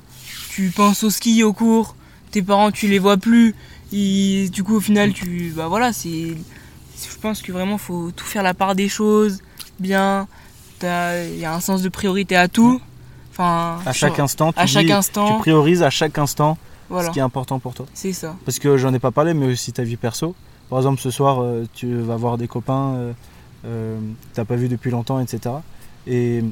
tu 0.50 0.70
penses 0.70 1.04
au 1.04 1.10
ski, 1.10 1.44
au 1.44 1.54
cours, 1.54 1.96
tes 2.32 2.42
parents, 2.42 2.72
tu 2.72 2.88
les 2.88 3.00
vois 3.00 3.18
plus. 3.18 3.56
Et 3.92 4.50
du 4.52 4.64
coup, 4.64 4.76
au 4.76 4.80
final, 4.80 5.14
tu, 5.14 5.54
bah 5.56 5.68
voilà, 5.68 5.92
c'est, 5.94 6.10
je 6.36 7.18
pense 7.22 7.42
que 7.42 7.52
vraiment, 7.52 7.78
faut 7.78 8.12
tout 8.12 8.26
faire 8.26 8.44
la 8.44 8.54
part 8.54 8.76
des 8.76 8.90
choses, 8.90 9.40
bien. 9.80 10.28
Il 10.84 11.40
y 11.40 11.46
a 11.46 11.54
un 11.56 11.62
sens 11.62 11.82
de 11.82 11.90
priorité 11.90 12.36
à 12.36 12.48
tout. 12.48 12.80
Enfin, 13.32 13.80
À 13.86 13.92
chaque 13.94 14.20
instant, 14.20 14.54
tu, 14.54 14.60
à 14.60 14.68
chaque 14.68 14.90
instant. 14.90 15.36
tu 15.36 15.40
priorises 15.40 15.82
à 15.82 15.90
chaque 15.90 16.18
instant 16.20 16.58
Voilà, 16.90 17.08
ce 17.08 17.14
qui 17.14 17.20
est 17.20 17.24
important 17.24 17.60
pour 17.60 17.74
toi. 17.74 17.86
c'est 17.94 18.14
ça. 18.14 18.36
Parce 18.46 18.60
que 18.60 18.78
j'en 18.78 18.94
ai 18.94 19.00
pas 19.00 19.12
parlé, 19.12 19.34
mais 19.34 19.48
aussi 19.48 19.74
ta 19.74 19.84
vie 19.84 19.98
perso. 19.98 20.36
Par 20.70 20.80
exemple, 20.80 21.00
ce 21.00 21.12
soir, 21.12 21.42
euh, 21.42 21.66
tu 21.74 21.96
vas 21.98 22.16
voir 22.16 22.38
des 22.38 22.48
copains, 22.48 22.94
euh, 22.96 23.14
euh, 23.66 24.00
t'as 24.34 24.46
pas 24.46 24.56
vu 24.56 24.68
depuis 24.68 24.92
longtemps, 24.92 25.20
etc. 25.20 25.56
Et 26.08 26.44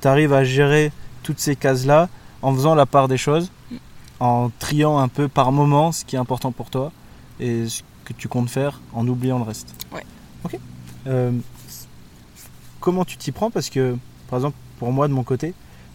tu 0.00 0.08
arrives 0.08 0.32
à 0.32 0.44
gérer 0.44 0.92
toutes 1.22 1.40
ces 1.40 1.56
cases-là 1.56 2.08
en 2.42 2.54
faisant 2.54 2.74
la 2.74 2.86
part 2.86 3.08
des 3.08 3.18
choses, 3.18 3.50
en 4.20 4.50
triant 4.58 4.98
un 4.98 5.08
peu 5.08 5.28
par 5.28 5.52
moment 5.52 5.92
ce 5.92 6.04
qui 6.04 6.16
est 6.16 6.18
important 6.18 6.52
pour 6.52 6.70
toi 6.70 6.92
et 7.38 7.68
ce 7.68 7.82
que 8.04 8.12
tu 8.12 8.28
comptes 8.28 8.50
faire 8.50 8.80
en 8.92 9.06
oubliant 9.06 9.38
le 9.38 9.44
reste. 9.44 9.74
Ouais. 9.92 10.04
Ok. 10.44 10.58
Euh, 11.06 11.32
comment 12.78 13.04
tu 13.04 13.16
t'y 13.16 13.32
prends? 13.32 13.50
Parce 13.50 13.68
que, 13.68 13.96
par 14.28 14.38
exemple, 14.38 14.56
pour 14.78 14.92
moi, 14.92 15.08
de 15.08 15.12
mon 15.12 15.24
côté, 15.24 15.54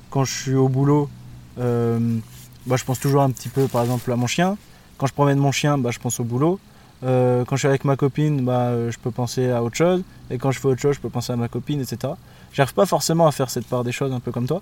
quand 0.09 0.23
je 0.25 0.33
suis 0.33 0.55
au 0.55 0.69
boulot, 0.69 1.09
bah, 1.57 2.75
je 2.75 2.83
pense 2.83 2.99
toujours 2.99 3.21
un 3.21 3.31
petit 3.31 3.49
peu, 3.49 3.67
par 3.67 3.83
exemple, 3.83 4.11
à 4.11 4.15
mon 4.15 4.27
chien. 4.27 4.57
Quand 4.97 5.07
je 5.07 5.13
promène 5.13 5.37
mon 5.37 5.51
chien, 5.51 5.77
bah, 5.77 5.91
je 5.91 5.99
pense 5.99 6.19
au 6.19 6.23
boulot. 6.23 6.59
Euh, 7.05 7.45
quand 7.45 7.55
je 7.55 7.59
suis 7.61 7.67
avec 7.67 7.85
ma 7.85 7.95
copine, 7.95 8.43
bah, 8.43 8.69
euh, 8.69 8.91
je 8.91 8.97
peux 8.97 9.11
penser 9.11 9.49
à 9.51 9.61
autre 9.63 9.75
chose. 9.75 10.03
Et 10.31 10.37
quand 10.37 10.51
je 10.51 10.59
fais 10.59 10.67
autre 10.67 10.81
chose, 10.81 10.95
je 10.95 10.99
peux 11.01 11.09
penser 11.09 11.33
à 11.33 11.35
ma 11.35 11.47
copine, 11.47 11.79
etc. 11.81 12.13
J'arrive 12.53 12.73
pas 12.73 12.85
forcément 12.85 13.27
à 13.27 13.31
faire 13.31 13.49
cette 13.49 13.67
part 13.67 13.83
des 13.83 13.91
choses 13.91 14.11
un 14.11 14.19
peu 14.19 14.31
comme 14.31 14.47
toi. 14.47 14.61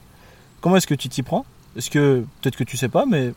Comment 0.62 0.76
est-ce 0.78 0.88
que 0.88 0.96
tu 0.96 1.10
t'y 1.10 1.24
prends? 1.24 1.46
Est-ce 1.78 1.90
que, 1.90 2.26
peut-être 2.42 2.56
que 2.58 2.64
tu 2.64 2.76
sais 2.78 2.90
pas, 2.90 3.06
mais 3.06 3.34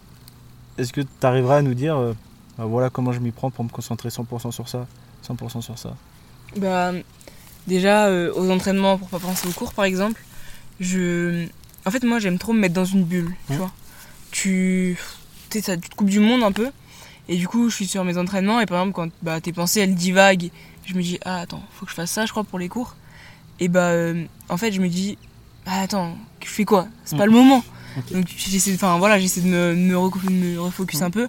est-ce 0.78 0.92
que 0.92 1.00
tu 1.02 1.08
arriverais 1.22 1.56
à 1.56 1.62
nous 1.62 1.74
dire, 1.74 1.96
euh, 1.96 2.14
bah, 2.58 2.64
voilà 2.64 2.90
comment 2.90 3.12
je 3.12 3.20
m'y 3.20 3.30
prends 3.30 3.50
pour 3.50 3.64
me 3.64 3.68
concentrer 3.70 4.08
100% 4.08 4.50
sur 4.50 4.68
ça, 4.68 4.86
100% 5.26 5.60
sur 5.62 5.78
ça? 5.78 5.94
Bah, 6.56 6.92
déjà, 7.66 8.06
euh, 8.08 8.32
aux 8.34 8.50
entraînements, 8.50 8.98
pour 8.98 9.08
pas 9.08 9.18
penser 9.20 9.46
aux 9.48 9.52
cours 9.52 9.72
par 9.72 9.84
exemple, 9.84 10.22
je. 10.80 11.46
En 11.84 11.90
fait, 11.90 12.02
moi 12.02 12.18
j'aime 12.18 12.38
trop 12.38 12.52
me 12.52 12.58
mettre 12.60 12.74
dans 12.74 12.84
une 12.84 13.04
bulle, 13.04 13.32
tu 13.46 13.52
Ouais. 13.52 13.58
vois. 13.58 13.70
Tu. 14.32 14.98
Tu 15.50 15.58
sais, 15.60 15.64
ça, 15.64 15.76
tu 15.76 15.88
te 15.88 15.94
coupes 15.94 16.10
du 16.10 16.18
monde 16.20 16.42
un 16.42 16.50
peu. 16.52 16.70
Et 17.28 17.36
du 17.36 17.48
coup, 17.48 17.68
je 17.70 17.74
suis 17.74 17.86
sur 17.88 18.04
mes 18.04 18.18
entraînements, 18.18 18.60
et 18.60 18.66
par 18.66 18.80
exemple, 18.80 18.94
quand 18.94 19.10
bah, 19.22 19.40
tes 19.40 19.52
pensées 19.52 19.80
elles 19.80 19.94
divaguent, 19.94 20.50
je 20.84 20.94
me 20.94 21.02
dis, 21.02 21.18
ah 21.24 21.40
attends, 21.40 21.62
faut 21.72 21.84
que 21.84 21.90
je 21.90 21.96
fasse 21.96 22.10
ça, 22.10 22.24
je 22.26 22.30
crois, 22.30 22.44
pour 22.44 22.58
les 22.58 22.68
cours. 22.68 22.94
Et 23.58 23.68
bah, 23.68 23.88
euh, 23.88 24.24
en 24.48 24.56
fait, 24.56 24.70
je 24.72 24.80
me 24.80 24.88
dis, 24.88 25.18
ah 25.66 25.80
attends, 25.80 26.16
je 26.44 26.48
fais 26.48 26.64
quoi? 26.64 26.86
C'est 27.04 27.16
Mm. 27.16 27.18
pas 27.18 27.26
le 27.26 27.32
moment. 27.32 27.64
Donc 28.12 28.26
j'essaie, 28.36 28.74
enfin 28.74 28.98
voilà, 28.98 29.18
j'essaie 29.18 29.40
de 29.40 29.48
me, 29.48 29.74
me, 29.74 29.96
refocus 30.60 31.00
Mm. 31.00 31.04
un 31.04 31.10
peu. 31.10 31.28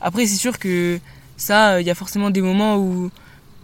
Après, 0.00 0.26
c'est 0.26 0.36
sûr 0.36 0.58
que 0.58 0.98
ça, 1.36 1.80
il 1.80 1.86
y 1.86 1.90
a 1.90 1.94
forcément 1.94 2.30
des 2.30 2.40
moments 2.40 2.78
où 2.78 3.10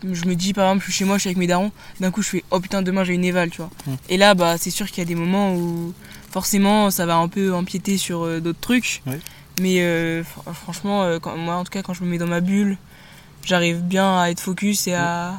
je 0.05 0.25
me 0.27 0.35
dis, 0.35 0.53
par 0.53 0.67
exemple, 0.69 0.85
je 0.87 0.91
suis 0.91 0.99
chez 0.99 1.05
moi, 1.05 1.17
je 1.17 1.23
suis 1.23 1.29
avec 1.29 1.39
mes 1.39 1.47
darons, 1.47 1.73
d'un 2.01 2.11
coup, 2.11 2.23
je 2.23 2.29
fais, 2.29 2.45
oh 2.51 2.61
putain, 2.61 2.83
demain 2.83 3.03
j'ai 3.05 3.15
une 3.15 3.25
éval, 3.25 3.51
tu 3.51 3.57
vois. 3.59 3.71
Mm. 3.87 3.95
Et 4.11 4.17
là, 4.19 4.35
bah, 4.35 4.59
c'est 4.59 4.71
sûr 4.71 4.87
qu'il 4.89 4.99
y 4.99 5.01
a 5.03 5.05
des 5.07 5.15
moments 5.15 5.55
où 5.55 5.95
forcément 6.31 6.91
ça 6.91 7.07
va 7.07 7.17
un 7.17 7.29
peu 7.29 7.53
empiéter 7.55 7.97
sur 7.97 8.23
euh, 8.25 8.41
d'autres 8.41 8.61
trucs. 8.61 9.03
Mais 9.63 9.77
euh, 9.81 10.23
fr- 10.23 10.53
franchement, 10.53 11.03
euh, 11.05 11.19
quand, 11.21 11.37
moi 11.37 11.55
en 11.55 11.65
tout 11.65 11.71
cas, 11.71 11.83
quand 11.83 11.95
je 11.95 12.03
me 12.03 12.09
mets 12.09 12.19
dans 12.19 12.27
ma 12.27 12.41
bulle, 12.41 12.77
j'arrive 13.45 13.81
bien 13.83 14.19
à 14.21 14.31
être 14.31 14.41
focus 14.41 14.87
et 14.89 14.95
à, 14.95 15.35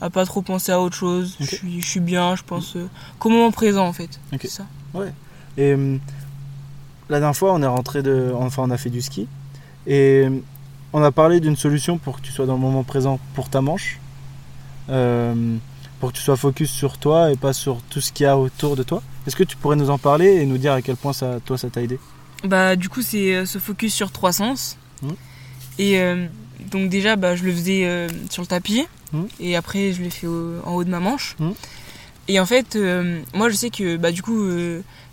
à 0.00 0.08
pas 0.10 0.24
trop 0.24 0.42
penser 0.42 0.72
à 0.72 0.80
autre 0.80 0.96
chose. 0.96 1.36
Je, 1.40 1.44
suis, 1.46 1.80
je 1.82 1.86
suis 1.86 2.00
bien, 2.00 2.36
je 2.36 2.42
pense 2.42 2.76
euh, 2.76 2.88
qu'au 3.18 3.28
moment 3.28 3.50
présent 3.50 3.86
en 3.86 3.92
fait. 3.92 4.18
Ok. 4.32 4.40
C'est 4.42 4.48
ça. 4.48 4.66
Et 5.58 5.74
hum, 5.74 6.00
la 7.08 7.18
dernière 7.20 7.36
fois, 7.36 7.52
on 7.52 7.62
est 7.62 7.66
rentré 7.66 8.02
de. 8.02 8.32
Enfin, 8.34 8.62
on 8.64 8.70
a 8.70 8.78
fait 8.78 8.90
du 8.90 9.02
ski. 9.02 9.28
Et 9.86 10.26
on 10.92 11.02
a 11.02 11.12
parlé 11.12 11.40
d'une 11.40 11.56
solution 11.56 11.98
pour 11.98 12.16
que 12.16 12.22
tu 12.22 12.32
sois 12.32 12.46
dans 12.46 12.54
le 12.54 12.60
moment 12.60 12.82
présent 12.82 13.20
pour 13.34 13.48
ta 13.50 13.60
manche. 13.60 13.98
Euh, 14.88 15.56
pour 16.00 16.12
que 16.12 16.16
tu 16.16 16.22
sois 16.22 16.36
focus 16.36 16.70
sur 16.70 16.98
toi 16.98 17.32
et 17.32 17.36
pas 17.36 17.52
sur 17.52 17.80
tout 17.90 18.00
ce 18.00 18.12
qu'il 18.12 18.24
y 18.24 18.28
a 18.28 18.36
autour 18.38 18.76
de 18.76 18.82
toi. 18.82 19.02
Est-ce 19.26 19.34
que 19.34 19.44
tu 19.44 19.56
pourrais 19.56 19.76
nous 19.76 19.90
en 19.90 19.98
parler 19.98 20.26
et 20.26 20.46
nous 20.46 20.58
dire 20.58 20.72
à 20.72 20.82
quel 20.82 20.96
point 20.96 21.12
ça, 21.12 21.40
toi, 21.44 21.56
ça 21.58 21.68
t'a 21.70 21.82
aidé? 21.82 21.98
Bah, 22.46 22.76
du 22.76 22.88
coup, 22.88 23.02
c'est 23.02 23.34
euh, 23.34 23.46
se 23.46 23.58
focus 23.58 23.94
sur 23.94 24.10
trois 24.12 24.32
sens. 24.32 24.76
Mhm. 25.02 25.14
Et 25.78 26.00
euh, 26.00 26.26
donc, 26.70 26.88
déjà, 26.88 27.16
bah, 27.16 27.36
je 27.36 27.44
le 27.44 27.52
faisais 27.52 27.84
euh, 27.84 28.08
sur 28.30 28.42
le 28.42 28.46
tapis. 28.48 28.84
Mhm. 29.12 29.28
Et 29.40 29.56
après, 29.56 29.92
je 29.92 30.02
l'ai 30.02 30.10
fait 30.10 30.26
au- 30.26 30.60
en 30.64 30.74
haut 30.74 30.84
de 30.84 30.90
ma 30.90 31.00
manche. 31.00 31.36
Mhm. 31.38 31.54
Et 32.28 32.40
en 32.40 32.46
fait, 32.46 32.74
euh, 32.76 33.20
moi, 33.34 33.48
je 33.50 33.54
sais 33.54 33.70
que 33.70 33.96
bah, 33.96 34.10
du 34.10 34.20
coup, 34.22 34.42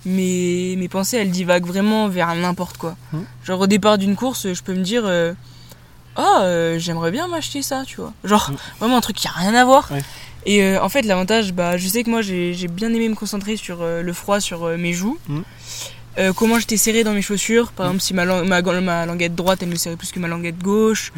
mes, 0.05 0.75
mes 0.75 0.88
pensées, 0.89 1.17
elles 1.17 1.29
divaguent 1.31 1.67
vraiment 1.67 2.07
vers 2.07 2.34
n'importe 2.36 2.77
quoi. 2.77 2.95
Genre, 3.43 3.59
au 3.61 3.67
départ 3.67 3.97
d'une 3.99 4.15
course, 4.15 4.51
je 4.53 4.61
peux 4.63 4.73
me 4.73 4.81
dire 4.84 5.03
Oh, 6.17 6.39
j'aimerais 6.77 7.11
bien 7.11 7.27
m'acheter 7.27 7.61
ça, 7.61 7.84
tu 7.86 7.97
vois. 7.97 8.13
Genre, 8.23 8.51
vraiment 8.79 8.97
un 8.97 9.01
truc 9.01 9.15
qui 9.17 9.27
a 9.27 9.31
rien 9.31 9.53
à 9.53 9.63
voir. 9.63 9.91
Ouais. 9.91 10.01
Et 10.47 10.75
en 10.77 10.89
fait, 10.89 11.03
l'avantage, 11.03 11.53
bah, 11.53 11.77
je 11.77 11.88
sais 11.88 12.03
que 12.03 12.09
moi, 12.09 12.21
j'ai 12.23 12.67
bien 12.67 12.91
aimé 12.91 13.07
me 13.09 13.15
concentrer 13.15 13.57
sur 13.57 13.84
le 13.86 14.13
froid, 14.13 14.39
sur 14.39 14.67
mes 14.77 14.93
joues. 14.93 15.19
Euh, 16.20 16.32
comment 16.34 16.59
j'étais 16.59 16.78
serré 16.78 17.03
dans 17.03 17.14
mes 17.14 17.22
chaussures. 17.22 17.72
Par 17.72 17.86
Mhm. 17.88 17.91
exemple, 17.93 18.03
si 18.03 18.14
ma, 18.14 18.26
lang- 18.26 18.45
ma, 18.47 18.61
ma 18.82 19.05
languette 19.05 19.36
droite, 19.36 19.64
elle 19.64 19.70
me 19.70 19.76
serrait 19.76 19.95
plus 19.97 20.11
que 20.11 20.20
ma 20.20 20.28
languette 20.28 20.59
gauche. 20.59 21.11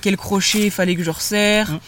Quel 0.00 0.16
crochet 0.16 0.64
il 0.66 0.70
fallait 0.70 0.96
que 0.96 1.02
je 1.02 1.10
resserre. 1.10 1.70
Mhm. 1.72 1.78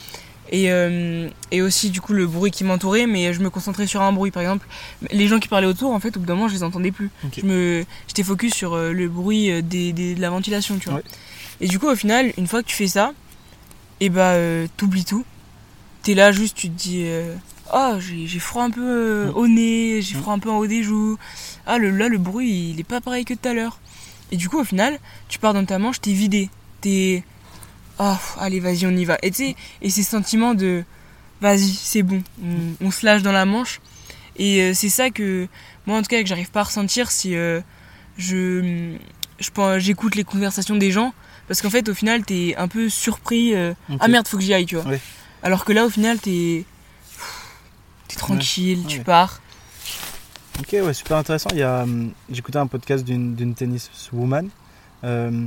Et, 0.52 0.72
euh, 0.72 1.28
et 1.52 1.62
aussi, 1.62 1.90
du 1.90 2.00
coup, 2.00 2.12
le 2.12 2.26
bruit 2.26 2.50
qui 2.50 2.64
m'entourait. 2.64 3.06
Mais 3.06 3.32
je 3.32 3.40
me 3.40 3.50
concentrais 3.50 3.86
sur 3.86 4.02
un 4.02 4.12
bruit, 4.12 4.30
par 4.30 4.42
exemple. 4.42 4.66
Les 5.10 5.26
gens 5.28 5.38
qui 5.38 5.48
parlaient 5.48 5.66
autour, 5.68 5.92
en 5.92 6.00
fait, 6.00 6.16
au 6.16 6.20
bout 6.20 6.26
d'un 6.26 6.34
moment, 6.34 6.48
je 6.48 6.54
les 6.54 6.62
entendais 6.64 6.90
plus. 6.90 7.10
Ok. 7.24 7.38
Je 7.40 7.46
me, 7.46 7.84
j'étais 8.08 8.24
focus 8.24 8.52
sur 8.52 8.74
euh, 8.74 8.92
le 8.92 9.08
bruit 9.08 9.62
des, 9.62 9.92
des- 9.92 10.14
de 10.14 10.20
la 10.20 10.28
ventilation, 10.30 10.76
tu 10.78 10.90
vois. 10.90 11.00
Et 11.60 11.68
du 11.68 11.78
coup, 11.78 11.88
au 11.88 11.94
final, 11.96 12.32
une 12.36 12.46
fois 12.46 12.62
que 12.62 12.68
tu 12.68 12.76
fais 12.76 12.88
ça, 12.88 13.12
et 14.00 14.08
bah, 14.10 14.32
euh, 14.32 14.66
t'oublies 14.76 15.04
tout. 15.04 15.24
T'es 16.02 16.14
là, 16.14 16.32
juste, 16.32 16.56
tu 16.56 16.68
te 16.68 16.76
dis. 16.78 17.06
ah, 17.72 17.98
j'ai 18.00 18.38
froid 18.40 18.64
un 18.64 18.70
peu 18.70 19.26
Mm. 19.26 19.32
au 19.36 19.46
nez, 19.46 20.02
j'ai 20.02 20.16
Mm. 20.16 20.20
froid 20.20 20.32
un 20.34 20.38
peu 20.40 20.50
en 20.50 20.56
haut 20.58 20.66
des 20.66 20.82
joues. 20.82 21.16
Ah, 21.66 21.78
le, 21.78 21.90
là, 21.90 22.08
le 22.08 22.18
bruit, 22.18 22.70
il 22.70 22.80
est 22.80 22.84
pas 22.84 23.00
pareil 23.00 23.24
que 23.24 23.34
tout 23.34 23.48
à 23.48 23.54
l'heure. 23.54 23.78
Et 24.32 24.36
du 24.36 24.48
coup, 24.48 24.58
au 24.60 24.64
final, 24.64 24.98
tu 25.28 25.38
pars 25.38 25.54
dans 25.54 25.64
ta 25.64 25.78
manche, 25.78 26.00
t'es 26.00 26.12
vidé. 26.12 26.50
T'es. 26.80 27.22
Ah, 27.98 28.18
pff, 28.20 28.36
allez, 28.40 28.60
vas-y, 28.60 28.86
on 28.86 28.90
y 28.96 29.04
va. 29.04 29.18
Et 29.22 29.30
tu 29.30 29.36
sais, 29.48 29.56
et 29.82 29.90
ces 29.90 30.02
sentiments 30.02 30.54
de. 30.54 30.84
Vas-y, 31.40 31.68
c'est 31.70 32.02
bon. 32.02 32.22
On, 32.44 32.86
on 32.86 32.90
se 32.90 33.04
lâche 33.04 33.22
dans 33.22 33.32
la 33.32 33.44
manche. 33.44 33.80
Et 34.36 34.62
euh, 34.62 34.74
c'est 34.74 34.88
ça 34.88 35.10
que. 35.10 35.48
Moi, 35.86 35.98
en 35.98 36.02
tout 36.02 36.08
cas, 36.08 36.20
que 36.22 36.26
j'arrive 36.28 36.50
pas 36.50 36.60
à 36.60 36.64
ressentir 36.64 37.10
si 37.10 37.34
euh, 37.34 37.60
je. 38.16 38.94
J'écoute 39.78 40.14
les 40.14 40.24
conversations 40.24 40.76
des 40.76 40.90
gens. 40.90 41.12
Parce 41.48 41.62
qu'en 41.62 41.70
fait, 41.70 41.88
au 41.88 41.94
final, 41.94 42.24
t'es 42.24 42.54
un 42.56 42.68
peu 42.68 42.88
surpris. 42.88 43.54
euh. 43.54 43.74
Ah 43.98 44.08
merde, 44.08 44.28
faut 44.28 44.36
que 44.36 44.42
j'y 44.42 44.54
aille, 44.54 44.66
tu 44.66 44.76
vois. 44.76 44.84
Ouais. 44.84 45.00
Alors 45.42 45.64
que 45.64 45.72
là, 45.72 45.84
au 45.86 45.90
final, 45.90 46.18
t'es. 46.20 46.64
T'es 48.08 48.16
tranquille, 48.16 48.84
tu 48.86 48.98
ouais. 48.98 49.04
pars. 49.04 49.40
Ok, 50.60 50.68
ouais, 50.72 50.92
super 50.92 51.16
intéressant. 51.16 51.48
Il 51.52 51.58
y 51.58 51.62
a, 51.62 51.82
hum, 51.84 52.12
j'écoutais 52.30 52.58
un 52.58 52.66
podcast 52.66 53.04
d'une, 53.04 53.54
tenniswoman 53.54 54.48
euh, 55.04 55.46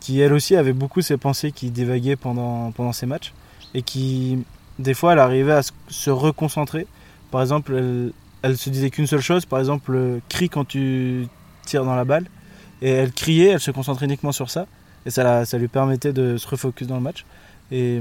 qui, 0.00 0.20
elle 0.20 0.32
aussi, 0.32 0.54
avait 0.56 0.72
beaucoup 0.72 1.00
ses 1.00 1.16
pensées 1.16 1.50
qui 1.50 1.70
divaguaient 1.70 2.16
pendant, 2.16 2.70
pendant 2.70 2.92
ses 2.92 3.06
matchs 3.06 3.32
et 3.74 3.82
qui, 3.82 4.44
des 4.78 4.94
fois, 4.94 5.14
elle 5.14 5.18
arrivait 5.18 5.52
à 5.52 5.62
se, 5.88 6.10
reconcentrer. 6.10 6.86
Par 7.32 7.42
exemple, 7.42 7.74
elle, 7.74 8.12
elle 8.42 8.56
se 8.56 8.70
disait 8.70 8.90
qu'une 8.90 9.06
seule 9.06 9.20
chose, 9.20 9.46
par 9.46 9.58
exemple, 9.58 10.20
crie 10.28 10.48
quand 10.48 10.64
tu 10.64 11.26
tires 11.66 11.84
dans 11.84 11.96
la 11.96 12.04
balle. 12.04 12.26
Et 12.82 12.90
elle 12.90 13.12
criait, 13.12 13.50
elle 13.50 13.60
se 13.60 13.70
concentrait 13.70 14.06
uniquement 14.06 14.32
sur 14.32 14.50
ça. 14.50 14.66
Et 15.06 15.10
ça, 15.10 15.24
la- 15.24 15.44
ça 15.44 15.58
lui 15.58 15.68
permettait 15.68 16.12
de 16.12 16.36
se 16.36 16.46
refocus 16.46 16.86
dans 16.86 16.96
le 16.96 17.02
match. 17.02 17.24
Et, 17.72 17.96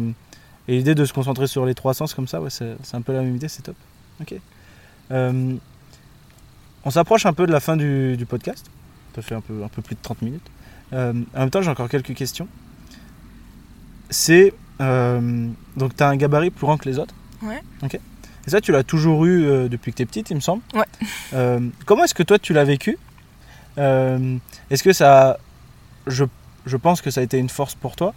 et 0.67 0.77
l'idée 0.77 0.95
de 0.95 1.05
se 1.05 1.13
concentrer 1.13 1.47
sur 1.47 1.65
les 1.65 1.73
trois 1.73 1.93
sens 1.93 2.13
comme 2.13 2.27
ça, 2.27 2.39
ouais, 2.41 2.49
c'est, 2.49 2.75
un 2.93 3.01
peu 3.01 3.13
la 3.13 3.21
même 3.21 3.35
idée, 3.35 3.47
c'est 3.47 3.63
top. 3.63 3.75
Ok. 4.21 4.35
Euh, 5.11 5.55
on 6.85 6.89
s'approche 6.89 7.25
un 7.25 7.33
peu 7.33 7.45
de 7.45 7.51
la 7.51 7.59
fin 7.59 7.77
du, 7.77 8.17
du 8.17 8.25
podcast. 8.25 8.65
Ça 9.15 9.21
fait 9.21 9.35
un 9.35 9.41
peu, 9.41 9.63
un 9.63 9.67
peu 9.67 9.81
plus 9.81 9.95
de 9.95 10.01
30 10.01 10.21
minutes. 10.21 10.47
Euh, 10.93 11.13
en 11.35 11.39
même 11.39 11.49
temps, 11.49 11.61
j'ai 11.61 11.69
encore 11.69 11.89
quelques 11.89 12.13
questions. 12.13 12.47
c'est 14.09 14.53
euh, 14.81 15.47
donc 15.77 15.95
tu 15.95 16.01
as 16.01 16.07
un 16.07 16.15
gabarit 16.15 16.49
plus 16.49 16.65
grand 16.65 16.77
que 16.77 16.89
les 16.89 16.97
autres. 16.97 17.13
Ouais. 17.43 17.61
Ok. 17.83 17.95
Et 17.95 18.49
ça, 18.49 18.59
tu 18.61 18.71
l'as 18.71 18.83
toujours 18.83 19.25
eu 19.25 19.45
euh, 19.45 19.67
depuis 19.67 19.91
que 19.91 19.97
tu 19.97 20.03
es 20.03 20.05
petite, 20.05 20.31
il 20.31 20.35
me 20.35 20.39
semble. 20.41 20.63
Ouais. 20.73 21.59
Comment 21.85 22.03
est-ce 22.03 22.15
que 22.15 22.23
toi, 22.23 22.39
tu 22.39 22.53
l'as 22.53 22.63
vécu? 22.63 22.97
Est-ce 23.77 24.83
que 24.83 24.93
ça. 24.93 25.37
Je, 26.07 26.25
je 26.65 26.77
pense 26.77 27.01
que 27.01 27.11
ça 27.11 27.21
a 27.21 27.23
été 27.23 27.37
une 27.37 27.49
force 27.49 27.75
pour 27.75 27.95
toi? 27.95 28.13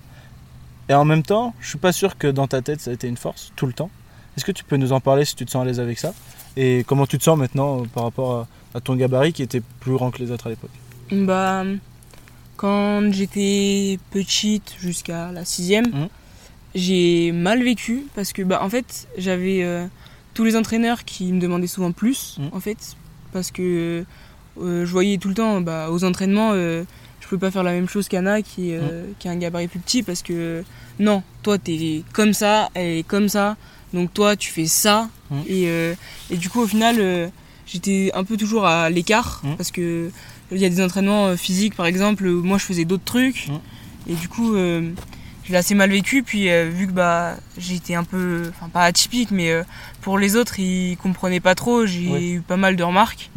Et 0.89 0.95
en 0.95 1.05
même 1.05 1.23
temps, 1.23 1.55
je 1.61 1.69
suis 1.69 1.79
pas 1.79 1.93
sûr 1.93 2.19
que 2.19 2.27
dans 2.27 2.47
ta 2.47 2.63
tête, 2.63 2.81
ça 2.81 2.91
a 2.91 2.95
été 2.95 3.09
une 3.09 3.17
force 3.17 3.53
tout 3.57 3.67
le 3.67 3.73
temps. 3.73 3.91
Est-ce 4.37 4.45
que 4.45 4.53
tu 4.53 4.65
peux 4.65 4.77
nous 4.77 4.93
en 4.93 5.01
parler 5.01 5.25
si 5.25 5.35
tu 5.37 5.45
te 5.45 5.51
sens 5.51 5.63
à 5.63 5.65
l'aise 5.65 5.81
avec 5.81 5.99
ça? 5.99 6.13
Et 6.57 6.85
comment 6.87 7.07
tu 7.07 7.19
te 7.19 7.25
sens 7.25 7.37
maintenant 7.39 7.81
euh, 7.81 7.85
par 7.93 8.05
rapport 8.05 8.33
à, 8.73 8.79
à 8.79 8.81
ton 8.81 8.95
gabarit 8.97 9.33
qui 9.33 9.43
était 9.43 9.63
plus 9.81 9.93
grand 9.95 10.11
que 10.11 10.19
les 10.23 10.31
autres 10.31 10.47
à 10.47 10.51
l'époque 10.51 10.71
Bah, 11.11 11.65
quand 12.57 13.13
j'étais 13.13 13.99
petite 14.11 14.75
jusqu'à 14.81 15.33
la 15.33 15.45
sixième, 15.45 15.87
Mhm. 15.87 16.09
j'ai 16.75 17.33
mal 17.33 17.63
vécu 17.63 18.07
parce 18.15 18.33
que, 18.33 18.43
bah, 18.43 18.61
en 18.63 18.69
fait, 18.71 19.09
j'avais 19.19 19.63
euh, 19.65 19.87
tous 20.35 20.45
les 20.45 20.57
entraîneurs 20.57 21.05
qui 21.05 21.33
me 21.33 21.41
demandaient 21.41 21.67
souvent 21.67 21.93
plus, 21.93 22.37
Mhm. 22.39 22.49
en 22.53 22.61
fait, 22.61 22.97
parce 23.33 23.51
que 23.51 24.05
euh, 24.61 24.87
je 24.87 24.91
voyais 24.93 25.19
tout 25.19 25.29
le 25.29 25.35
temps, 25.35 25.61
bah, 25.61 25.89
aux 25.91 26.05
entraînements, 26.05 26.51
euh, 26.53 26.85
je 27.21 27.27
pouvais 27.27 27.41
pas 27.41 27.51
faire 27.51 27.65
la 27.65 27.73
même 27.73 27.89
chose 27.89 28.07
qu'Anna 28.07 28.41
qui, 28.43 28.69
euh, 28.73 29.05
qui 29.19 29.27
a 29.27 29.33
un 29.33 29.37
gabarit 29.37 29.67
plus 29.67 29.81
petit 29.81 30.05
parce 30.05 30.23
que, 30.23 30.63
non, 31.01 31.25
toi, 31.43 31.59
t'es 31.59 32.05
comme 32.13 32.33
ça, 32.33 32.71
elle 32.75 32.99
est 32.99 33.03
comme 33.03 33.29
ça, 33.29 33.57
donc 33.93 34.15
toi, 34.15 34.37
tu 34.37 34.53
fais 34.53 34.67
ça, 34.67 35.09
Et, 35.49 35.65
euh, 35.69 35.95
et 36.31 36.37
du 36.37 36.49
coup, 36.51 36.61
au 36.61 36.67
final, 36.67 36.97
euh, 36.99 37.29
j'étais 37.67 38.11
un 38.15 38.25
peu 38.25 38.37
toujours 38.37 38.67
à 38.67 38.91
l'écart 38.91 39.41
Mhm. 39.45 39.57
parce 39.57 39.71
que 39.71 40.11
il 40.53 40.59
y 40.59 40.65
a 40.65 40.69
des 40.69 40.83
entraînements 40.83 41.27
euh, 41.29 41.37
physiques 41.37 41.75
par 41.75 41.87
exemple 41.87 42.27
où 42.27 42.43
moi 42.43 42.59
je 42.59 42.65
faisais 42.65 42.85
d'autres 42.85 43.05
trucs. 43.05 43.49
Mhm. 43.49 43.61
et 44.09 44.15
du 44.15 44.29
coup 44.29 44.55
euh, 44.55 44.91
je 45.45 45.51
l'ai 45.53 45.57
assez 45.59 45.75
mal 45.75 45.91
vécu. 45.91 46.23
Puis 46.23 46.49
vu 46.71 46.87
que 46.87 46.93
bah 46.93 47.37
j'étais 47.59 47.95
un 47.95 48.05
peu 48.05 48.51
enfin 48.55 48.69
pas 48.69 48.83
atypique 48.85 49.31
mais 49.31 49.51
pour 50.03 50.19
les 50.19 50.37
autres 50.37 50.59
ils 50.61 50.97
comprenaient 50.99 51.41
pas 51.41 51.55
trop. 51.55 51.87
J'ai 51.87 52.09
Ouais. 52.09 52.23
eu 52.23 52.41
pas 52.41 52.57
mal 52.59 52.77
de 52.77 52.83
remarques. 52.83 53.31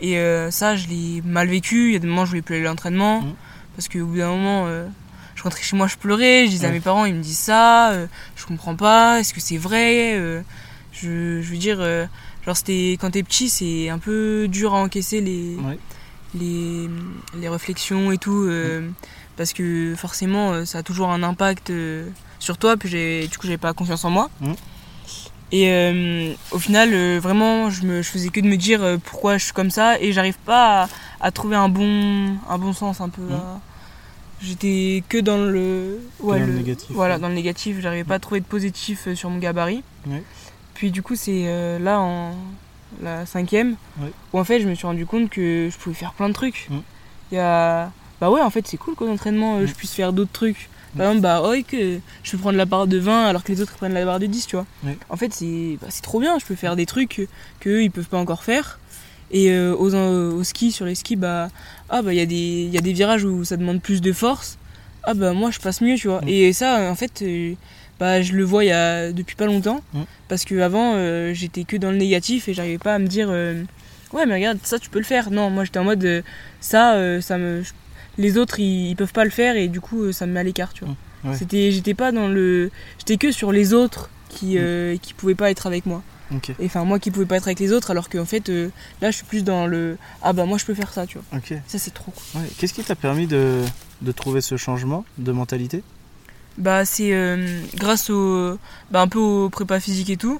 Et 0.00 0.16
ça 0.50 0.76
je 0.76 0.86
l'ai 0.88 1.22
mal 1.24 1.48
vécu. 1.48 1.88
Il 1.88 1.92
y 1.92 1.96
a 1.96 1.98
des 1.98 2.06
moments 2.08 2.24
je 2.24 2.30
voulais 2.30 2.42
plus 2.42 2.56
aller 2.56 2.64
à 2.66 2.68
l'entraînement. 2.70 3.22
Parce 3.76 3.88
qu'au 3.88 4.06
bout 4.06 4.16
d'un 4.18 4.30
moment 4.30 4.66
je 5.34 5.42
rentrais 5.42 5.62
chez 5.62 5.76
moi 5.76 5.86
je 5.86 5.96
pleurais. 5.96 6.44
Je 6.46 6.50
disais 6.50 6.66
à 6.66 6.70
mes 6.70 6.80
parents 6.80 7.04
ils 7.06 7.14
me 7.14 7.22
disent 7.22 7.38
ça 7.38 7.90
euh, 7.92 8.06
je 8.36 8.44
comprends 8.46 8.74
pas. 8.76 9.20
Est-ce 9.20 9.32
que 9.34 9.40
c'est 9.40 9.56
vrai 9.58 10.14
Euh, 10.18 10.40
je, 10.92 11.40
je 11.40 11.50
veux 11.50 11.56
dire 11.58 11.78
euh, 11.80 12.06
genre 12.44 12.56
c'était 12.56 12.96
quand 13.00 13.10
t'es 13.10 13.22
petit 13.22 13.48
c'est 13.48 13.88
un 13.88 13.98
peu 13.98 14.46
dur 14.48 14.74
à 14.74 14.78
encaisser 14.78 15.20
les 15.20 15.56
Ouais. 15.56 15.78
les, 16.34 16.88
les 17.38 17.48
réflexions 17.48 18.10
et 18.12 18.18
tout 18.18 18.44
euh, 18.48 18.88
parce 19.36 19.52
que 19.52 19.94
forcément 19.96 20.52
euh, 20.52 20.64
ça 20.64 20.78
a 20.78 20.82
toujours 20.82 21.10
un 21.10 21.22
impact 21.22 21.70
euh, 21.70 22.08
sur 22.38 22.56
toi 22.58 22.76
puis 22.76 22.88
j'ai 22.88 23.26
du 23.28 23.36
coup 23.38 23.46
j'avais 23.46 23.58
pas 23.58 23.72
confiance 23.72 24.04
en 24.04 24.10
moi 24.10 24.30
et 25.52 26.36
au 26.52 26.58
final 26.60 27.18
vraiment 27.18 27.70
je 27.70 27.82
me 27.84 28.02
je 28.02 28.08
faisais 28.08 28.28
que 28.28 28.38
de 28.40 28.46
me 28.46 28.56
dire 28.56 28.98
pourquoi 29.04 29.36
je 29.36 29.44
suis 29.44 29.52
comme 29.52 29.70
ça 29.70 29.98
et 30.00 30.12
j'arrive 30.12 30.38
pas 30.46 30.84
à, 30.84 30.88
à 31.20 31.30
trouver 31.32 31.56
un 31.56 31.68
bon 31.68 32.36
un 32.48 32.58
bon 32.58 32.72
sens 32.72 33.00
un 33.00 33.08
peu 33.08 33.22
à- 33.32 33.60
j'étais 34.40 35.02
que 35.08 35.18
dans 35.18 35.36
le 35.38 35.98
dans 36.22 36.34
le 36.34 36.46
négatif, 36.46 36.86
voilà 36.92 37.14
ouais. 37.16 37.20
dans 37.20 37.28
le 37.28 37.34
négatif 37.34 37.76
j'arrivais 37.80 38.04
pas 38.04 38.14
à 38.14 38.18
trouver 38.20 38.40
de 38.40 38.46
positif 38.46 39.12
sur 39.14 39.28
mon 39.28 39.38
gabarit 39.38 39.82
Ouais. 40.06 40.22
Puis 40.80 40.90
du 40.90 41.02
coup 41.02 41.14
c'est 41.14 41.42
euh, 41.44 41.78
là 41.78 42.00
en 42.00 42.32
la 43.02 43.26
cinquième 43.26 43.76
Ouais. 44.00 44.10
où 44.32 44.38
en 44.38 44.44
fait 44.44 44.60
je 44.62 44.66
me 44.66 44.74
suis 44.74 44.86
rendu 44.86 45.04
compte 45.04 45.28
que 45.28 45.68
je 45.70 45.76
pouvais 45.76 45.94
faire 45.94 46.14
plein 46.14 46.28
de 46.30 46.32
trucs. 46.32 46.68
Mm. 46.70 46.78
Il 47.30 47.34
y 47.34 47.38
a 47.38 47.92
bah 48.18 48.30
ouais 48.30 48.40
en 48.40 48.48
fait 48.48 48.66
c'est 48.66 48.78
cool 48.78 48.94
qu'au 48.94 49.06
entraînement 49.10 49.58
euh, 49.58 49.64
Mm. 49.64 49.66
je 49.66 49.74
puisse 49.74 49.92
faire 49.92 50.14
d'autres 50.14 50.32
trucs. 50.32 50.70
Par 50.96 51.02
exemple 51.06 51.20
bah 51.20 51.46
ouais 51.46 51.64
que 51.64 51.98
je 52.22 52.30
peux 52.30 52.38
prendre 52.38 52.56
la 52.56 52.64
barre 52.64 52.86
de 52.86 52.96
20 52.96 53.26
alors 53.26 53.44
que 53.44 53.52
les 53.52 53.60
autres 53.60 53.74
prennent 53.74 53.92
la 53.92 54.06
barre 54.06 54.20
de 54.20 54.24
10 54.26 54.46
tu 54.46 54.56
vois. 54.56 54.64
En 55.10 55.16
fait 55.18 55.34
c'est 55.34 55.76
bah, 55.82 55.88
c'est 55.90 56.00
trop 56.02 56.18
bien, 56.18 56.38
je 56.38 56.46
peux 56.46 56.54
faire 56.54 56.76
des 56.76 56.86
trucs 56.86 57.10
que, 57.16 57.22
que 57.60 57.68
eux, 57.68 57.82
ils 57.82 57.90
peuvent 57.90 58.08
pas 58.08 58.18
encore 58.18 58.42
faire. 58.42 58.80
Et 59.32 59.50
euh, 59.50 59.76
aux, 59.76 59.94
au 59.94 60.42
ski 60.44 60.72
sur 60.72 60.86
les 60.86 60.94
skis 60.94 61.16
bah 61.16 61.50
ah 61.90 62.00
bah 62.00 62.14
il 62.14 62.16
y 62.16 62.22
a 62.22 62.26
des 62.26 62.64
il 62.68 62.74
y 62.74 62.78
a 62.78 62.80
des 62.80 62.94
virages 62.94 63.24
où 63.24 63.44
ça 63.44 63.58
demande 63.58 63.82
plus 63.82 64.00
de 64.00 64.12
force. 64.14 64.56
Ah 65.04 65.12
bah 65.12 65.34
moi 65.34 65.50
je 65.50 65.58
passe 65.60 65.82
mieux 65.82 65.96
tu 65.96 66.08
vois. 66.08 66.22
Mm. 66.22 66.28
Et 66.28 66.52
ça 66.54 66.90
en 66.90 66.94
fait 66.94 67.20
euh, 67.22 67.52
bah 68.00 68.22
je 68.22 68.32
le 68.32 68.42
vois 68.42 68.64
y 68.64 68.72
a 68.72 69.12
depuis 69.12 69.36
pas 69.36 69.46
longtemps. 69.46 69.82
Parce 70.28 70.44
que 70.44 70.58
avant 70.60 70.94
euh, 70.94 71.32
j'étais 71.34 71.64
que 71.64 71.76
dans 71.76 71.90
le 71.90 71.96
négatif 71.98 72.48
et 72.48 72.54
j'arrivais 72.54 72.78
pas 72.78 72.94
à 72.94 72.98
me 72.98 73.06
dire 73.06 73.28
euh, 73.30 73.62
ouais 74.12 74.26
mais 74.26 74.34
regarde 74.34 74.58
ça 74.64 74.78
tu 74.78 74.90
peux 74.90 74.98
le 74.98 75.04
faire. 75.04 75.30
Non 75.30 75.50
moi 75.50 75.64
j'étais 75.64 75.78
en 75.78 75.84
mode 75.84 76.04
euh, 76.04 76.22
ça 76.60 76.94
euh, 76.94 77.20
ça 77.20 77.36
me 77.38 77.62
les 78.18 78.38
autres 78.38 78.58
ils, 78.58 78.90
ils 78.90 78.96
peuvent 78.96 79.12
pas 79.12 79.24
le 79.24 79.30
faire 79.30 79.56
et 79.56 79.68
du 79.68 79.80
coup 79.80 80.12
ça 80.12 80.26
me 80.26 80.32
met 80.32 80.40
à 80.40 80.42
l'écart 80.42 80.72
tu 80.72 80.84
vois. 80.84 80.96
Ouais. 81.24 81.36
c'était 81.36 81.70
j'étais 81.70 81.94
pas 81.94 82.10
dans 82.12 82.28
le 82.28 82.70
j'étais 82.98 83.18
que 83.18 83.30
sur 83.30 83.52
les 83.52 83.74
autres 83.74 84.08
qui 84.30 84.56
euh, 84.58 84.96
qui 84.96 85.12
pouvaient 85.14 85.34
pas 85.34 85.50
être 85.50 85.66
avec 85.66 85.84
moi. 85.86 86.02
Et 86.60 86.66
enfin 86.66 86.84
moi 86.84 87.00
qui 87.00 87.10
pouvais 87.10 87.26
pas 87.26 87.36
être 87.38 87.48
avec 87.48 87.58
les 87.58 87.72
autres 87.72 87.90
alors 87.90 88.08
qu'en 88.08 88.24
fait 88.24 88.48
euh, 88.50 88.68
là 89.02 89.10
je 89.10 89.16
suis 89.16 89.26
plus 89.26 89.42
dans 89.42 89.66
le 89.66 89.98
ah 90.22 90.32
bah 90.32 90.44
moi 90.46 90.58
je 90.58 90.64
peux 90.64 90.74
faire 90.74 90.92
ça 90.92 91.04
tu 91.04 91.18
vois. 91.18 91.40
Ça 91.66 91.78
c'est 91.78 91.92
trop 91.92 92.12
cool. 92.12 92.40
Ouais. 92.40 92.48
Qu'est-ce 92.56 92.72
qui 92.72 92.84
t'a 92.84 92.94
permis 92.94 93.26
de, 93.26 93.62
de 94.00 94.12
trouver 94.12 94.40
ce 94.40 94.56
changement 94.56 95.04
de 95.18 95.32
mentalité? 95.32 95.82
Bah 96.60 96.84
c'est 96.84 97.12
euh, 97.12 97.60
grâce 97.74 98.10
au 98.10 98.58
bah, 98.90 99.00
un 99.00 99.08
peu 99.08 99.18
au 99.18 99.48
prépa 99.48 99.80
physique 99.80 100.10
et 100.10 100.16
tout. 100.16 100.38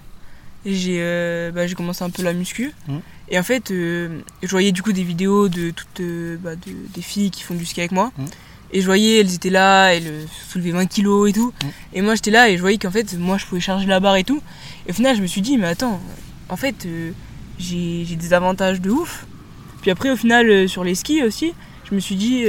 Et 0.67 0.75
j'ai 0.75 0.99
euh, 1.01 1.51
bah, 1.53 1.67
j'ai 1.67 1.75
commencé 1.75 2.05
un 2.05 2.11
peu 2.11 2.23
la 2.23 2.35
muscu. 2.35 2.73
Mhm. 2.87 3.01
Et 3.31 3.39
en 3.39 3.43
fait, 3.43 3.71
euh, 3.71 4.21
je 4.43 4.49
voyais 4.49 4.73
du 4.73 4.83
coup 4.83 4.93
des 4.93 5.03
vidéos 5.03 5.49
de 5.49 5.71
toutes 5.71 6.01
euh, 6.01 6.37
bah, 6.39 6.57
de, 6.57 6.73
des 6.95 7.03
filles 7.03 7.31
qui 7.31 7.43
font 7.43 7.55
du 7.55 7.65
ski 7.65 7.81
avec 7.81 7.93
moi. 7.93 8.13
Mhm. 8.19 8.27
Et 8.73 8.81
je 8.83 8.87
voyais, 8.87 9.21
elles 9.21 9.35
étaient 9.35 9.51
là, 9.51 9.89
elles 9.95 10.27
soulevaient 10.49 10.71
20 10.71 10.87
kilos 10.87 11.31
et 11.31 11.33
tout. 11.33 11.53
Mhm. 11.63 11.71
Et 11.95 12.03
moi 12.03 12.15
j'étais 12.15 12.31
là 12.31 12.51
et 12.51 12.57
je 12.57 12.61
voyais 12.61 12.77
qu'en 12.77 12.91
fait, 12.91 13.17
moi 13.19 13.39
je 13.39 13.47
pouvais 13.47 13.61
charger 13.61 13.87
la 13.87 14.01
barre 14.01 14.17
et 14.17 14.25
tout. 14.25 14.43
Et 14.87 14.91
au 14.91 14.95
final, 14.95 15.17
je 15.17 15.23
me 15.23 15.27
suis 15.27 15.41
dit, 15.41 15.57
mais 15.57 15.69
attends, 15.69 16.01
en 16.51 16.57
fait, 16.57 16.87
j'ai 17.59 18.05
j'ai 18.05 18.17
des 18.17 18.33
avantages 18.35 18.81
de 18.81 18.91
ouf. 18.91 19.27
Puis 19.81 19.91
après, 19.91 20.11
au 20.11 20.17
final, 20.17 20.69
sur 20.69 20.85
les 20.85 20.95
skis 20.95 21.23
aussi, 21.23 21.55
je 21.89 21.95
me 21.95 22.01
suis 22.01 22.17
dit, 22.17 22.45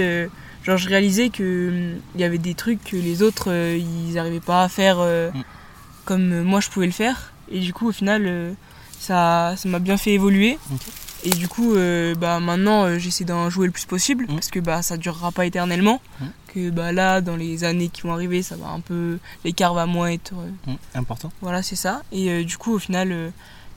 genre, 0.64 0.78
je 0.78 0.89
réalisais 0.89 1.30
que 1.30 1.70
hum, 1.70 1.99
il 2.16 2.22
y 2.22 2.24
avait 2.24 2.38
des 2.38 2.53
trucs 2.55 2.84
que 2.84 2.95
les 2.95 3.22
autres, 3.24 3.45
euh, 3.51 3.78
ils 3.78 4.14
n'arrivaient 4.16 4.39
pas 4.39 4.64
à 4.64 4.70
faire 4.70 4.97
euh, 4.99 5.30
Mm. 5.32 5.43
comme 6.05 6.32
euh, 6.34 6.43
moi 6.43 6.59
je 6.59 6.70
pouvais 6.70 6.86
le 6.88 6.91
faire. 6.91 7.34
Et 7.51 7.59
du 7.59 7.74
coup, 7.74 7.88
au 7.89 7.91
final, 7.91 8.55
ça 8.99 9.55
ça 9.57 9.68
m'a 9.70 9.80
bien 9.80 9.97
fait 9.97 10.12
évoluer. 10.12 10.57
Et 11.24 11.30
du 11.30 11.47
coup, 11.47 11.76
euh, 11.76 12.16
bah, 12.16 12.39
maintenant, 12.39 12.86
euh, 12.86 12.97
j'essaie 12.97 13.26
d'en 13.26 13.49
jouer 13.51 13.68
le 13.68 13.72
plus 13.72 13.86
possible 13.86 14.26
Mm. 14.28 14.34
parce 14.36 14.49
que 14.49 14.59
bah, 14.59 14.82
ça 14.82 14.97
durera 14.97 15.32
pas 15.32 15.45
éternellement. 15.45 16.01
Mm. 16.20 16.26
Que 16.53 16.70
bah, 16.70 16.91
là, 16.91 17.22
dans 17.22 17.36
les 17.36 17.64
années 17.64 17.89
qui 17.89 18.01
vont 18.01 18.14
arriver, 18.14 18.41
ça 18.41 18.55
va 18.55 18.68
un 18.70 18.80
peu. 18.80 19.18
L'écart 19.45 19.74
va 19.74 19.86
moins 19.86 20.07
être. 20.09 20.34
euh, 20.68 20.74
Important. 20.95 21.32
voilà, 21.41 21.62
c'est 21.64 21.76
ça. 21.78 22.01
Et 22.12 22.43
du 22.43 22.57
coup, 22.57 22.74
au 22.76 22.80
final, 22.80 23.32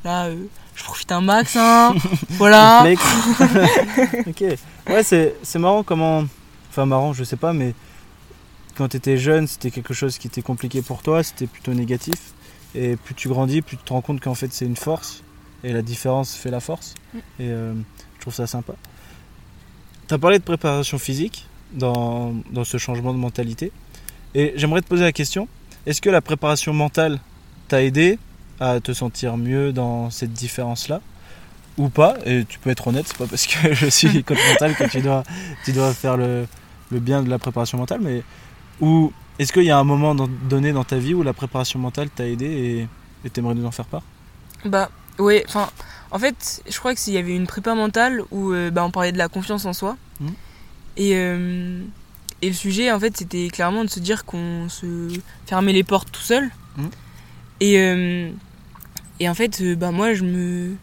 là, 0.05 0.29
je 0.75 0.83
profite 0.85 1.13
un 1.13 1.21
max. 1.21 1.55
Hein. 1.57 1.95
voilà. 2.31 2.85
Ok. 4.27 4.43
Ouais, 4.89 5.03
c'est 5.03 5.59
marrant 5.59 5.83
comment. 5.83 6.25
Enfin, 6.75 6.87
marrant, 6.87 7.13
je 7.13 7.23
sais 7.23 7.37
pas, 7.37 7.53
mais 7.53 7.73
quand 8.77 8.89
tu 8.89 8.97
étais 8.97 9.17
jeune, 9.17 9.47
c'était 9.47 9.71
quelque 9.71 9.95
chose 9.95 10.19
qui 10.19 10.27
était 10.27 10.43
compliqué 10.43 10.83
pour 10.83 11.03
toi, 11.03 11.23
c'était 11.23 11.47
plutôt 11.47 11.73
négatif. 11.73 12.33
Et 12.75 12.97
plus 12.97 13.15
tu 13.15 13.29
grandis, 13.29 13.63
plus 13.63 13.77
tu 13.77 13.85
te 13.85 13.93
rends 13.93 14.01
compte 14.01 14.21
qu'en 14.21 14.35
fait 14.35 14.53
c'est 14.53 14.65
une 14.65 14.75
force. 14.75 15.23
Et 15.63 15.73
la 15.73 15.83
différence 15.83 16.35
fait 16.35 16.51
la 16.51 16.59
force. 16.59 16.95
Mm. 17.13 17.19
Et 17.19 17.23
euh, 17.43 17.75
je 18.17 18.21
trouve 18.23 18.35
ça 18.35 18.49
sympa. 18.49 18.75
Tu 20.09 20.15
as 20.15 20.19
parlé 20.19 20.41
de 20.41 20.43
préparation 20.43 20.99
physique 20.99 21.47
dans, 21.73 22.35
dans 22.51 22.65
ce 22.65 22.77
changement 22.77 23.15
de 23.15 23.19
mentalité. 23.19 23.71
Et 24.35 24.53
j'aimerais 24.57 24.81
te 24.81 24.89
poser 24.89 25.05
la 25.05 25.13
question 25.13 25.47
est-ce 25.87 26.03
que 26.03 26.11
la 26.11 26.23
préparation 26.23 26.73
mentale 26.73 27.21
t'a 27.69 27.85
aidé 27.85 28.19
à 28.59 28.81
te 28.81 28.93
sentir 28.93 29.37
mieux 29.37 29.73
dans 29.73 30.11
cette 30.11 30.33
différence-là 30.33 31.01
ou 31.77 31.89
pas? 31.89 32.17
Et 32.27 32.45
tu 32.45 32.59
peux 32.59 32.71
être 32.71 32.89
honnête, 32.89 33.07
c'est 33.07 33.17
pas 33.17 33.29
parce 33.29 33.47
que 33.47 33.73
je 33.75 33.87
suis 33.87 34.25
coach 34.25 34.39
mental 34.49 34.75
que 34.75 34.91
tu 34.91 35.03
dois, 35.03 35.23
tu 35.65 35.71
dois 35.73 35.95
faire 35.95 36.17
le, 36.17 36.47
le 36.95 37.01
bien 37.01 37.23
de 37.23 37.29
la 37.29 37.39
préparation 37.39 37.77
mentale, 37.77 38.01
mais 38.03 38.23
ou 38.81 39.13
est-ce 39.39 39.53
qu'il 39.53 39.65
y 39.65 39.71
a 39.71 39.79
un 39.79 39.85
moment 39.85 40.15
dans- 40.15 40.29
donné 40.49 40.73
dans 40.73 40.85
ta 40.85 40.97
vie 40.97 41.13
où 41.13 41.23
la 41.23 41.33
préparation 41.35 41.79
mentale 41.79 42.09
t'a 42.09 42.27
aidé 42.27 42.89
et 43.25 43.31
tu 43.31 43.41
aimerais 43.41 43.55
nous 43.55 43.67
en 43.67 43.71
faire 43.73 43.85
part? 43.87 44.03
Bah, 44.65 44.89
ouais, 45.19 45.45
enfin, 45.49 45.69
en 46.11 46.19
fait, 46.19 46.63
je 46.69 46.79
crois 46.79 46.95
que 46.95 47.01
s'il 47.01 47.13
y 47.15 47.19
avait 47.19 47.35
une 47.35 47.47
prépa 47.47 47.75
mentale 47.75 48.23
où 48.31 48.53
euh, 48.53 48.71
bah, 48.71 48.85
on 48.85 48.91
parlait 48.91 49.13
de 49.13 49.19
la 49.19 49.29
confiance 49.29 49.67
en 49.67 49.73
soi. 49.73 49.97
Mhm. 50.21 50.33
Et, 50.97 51.11
euh, 51.17 51.83
et 52.43 52.49
le 52.49 52.55
sujet, 52.55 52.91
en 52.93 53.01
fait, 53.01 53.17
c'était 53.17 53.49
clairement 53.49 53.85
de 53.85 53.91
se 53.91 53.99
dire 54.01 54.25
qu'on 54.25 54.69
se 54.69 55.09
fermait 55.47 55.73
les 55.73 55.85
portes 55.85 56.11
tout 56.13 56.23
seul. 56.23 56.49
Mhm. 56.77 56.91
Et, 57.61 57.79
euh, 57.81 58.31
et 59.21 59.29
en 59.29 59.35
fait, 59.35 59.63
bah, 59.77 59.91
moi, 59.91 60.15
je 60.15 60.23
me, 60.23 60.75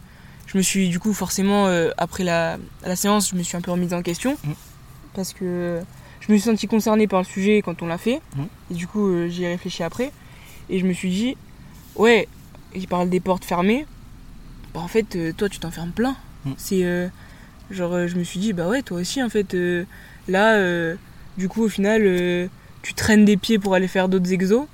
je 0.46 0.58
me 0.58 0.62
suis, 0.62 0.90
du 0.90 0.98
coup, 0.98 1.14
forcément, 1.14 1.66
après 1.96 2.24
la, 2.24 2.58
la 2.84 2.96
séance, 2.96 3.30
je 3.30 3.36
me 3.36 3.42
suis 3.42 3.56
un 3.56 3.62
peu 3.62 3.70
remise 3.70 3.94
en 3.94 4.02
question. 4.02 4.36
Mhm. 4.44 4.54
Parce 5.14 5.32
que 5.32 5.80
je 6.22 6.32
me 6.32 6.38
suis 6.38 6.48
senti 6.48 6.68
concernée 6.68 7.08
par 7.08 7.20
le 7.20 7.26
sujet 7.26 7.62
quand 7.62 7.82
on 7.82 7.86
l'a 7.86 7.98
fait. 7.98 8.20
Et 8.70 8.74
du 8.74 8.86
coup, 8.86 9.08
euh, 9.08 9.28
j'y 9.28 9.42
ai 9.42 9.48
réfléchi 9.48 9.82
après. 9.82 10.12
Et 10.70 10.78
je 10.78 10.86
me 10.86 10.92
suis 10.92 11.10
dit, 11.10 11.36
ouais, 11.96 12.28
il 12.74 12.86
parle 12.86 13.10
des 13.10 13.18
portes 13.18 13.44
fermées. 13.44 13.86
Bah, 14.72 14.80
en 14.80 14.88
fait, 14.88 15.16
euh, 15.16 15.32
toi, 15.32 15.48
tu 15.48 15.58
t'enfermes 15.58 15.90
plein. 15.90 16.16
C'est 16.56 16.84
euh, 16.84 17.08
genre, 17.70 17.92
euh, 17.92 18.06
je 18.06 18.16
me 18.16 18.24
suis 18.24 18.38
dit, 18.38 18.52
bah 18.52 18.68
ouais, 18.68 18.82
toi 18.82 19.00
aussi, 19.00 19.22
en 19.22 19.28
fait, 19.28 19.56
là, 20.28 20.94
du 21.36 21.48
coup, 21.48 21.64
au 21.64 21.68
final, 21.68 22.48
tu 22.82 22.94
traînes 22.94 23.24
des 23.24 23.36
pieds 23.36 23.58
pour 23.58 23.74
aller 23.74 23.88
faire 23.88 24.08
d'autres 24.08 24.32
exos. 24.32 24.66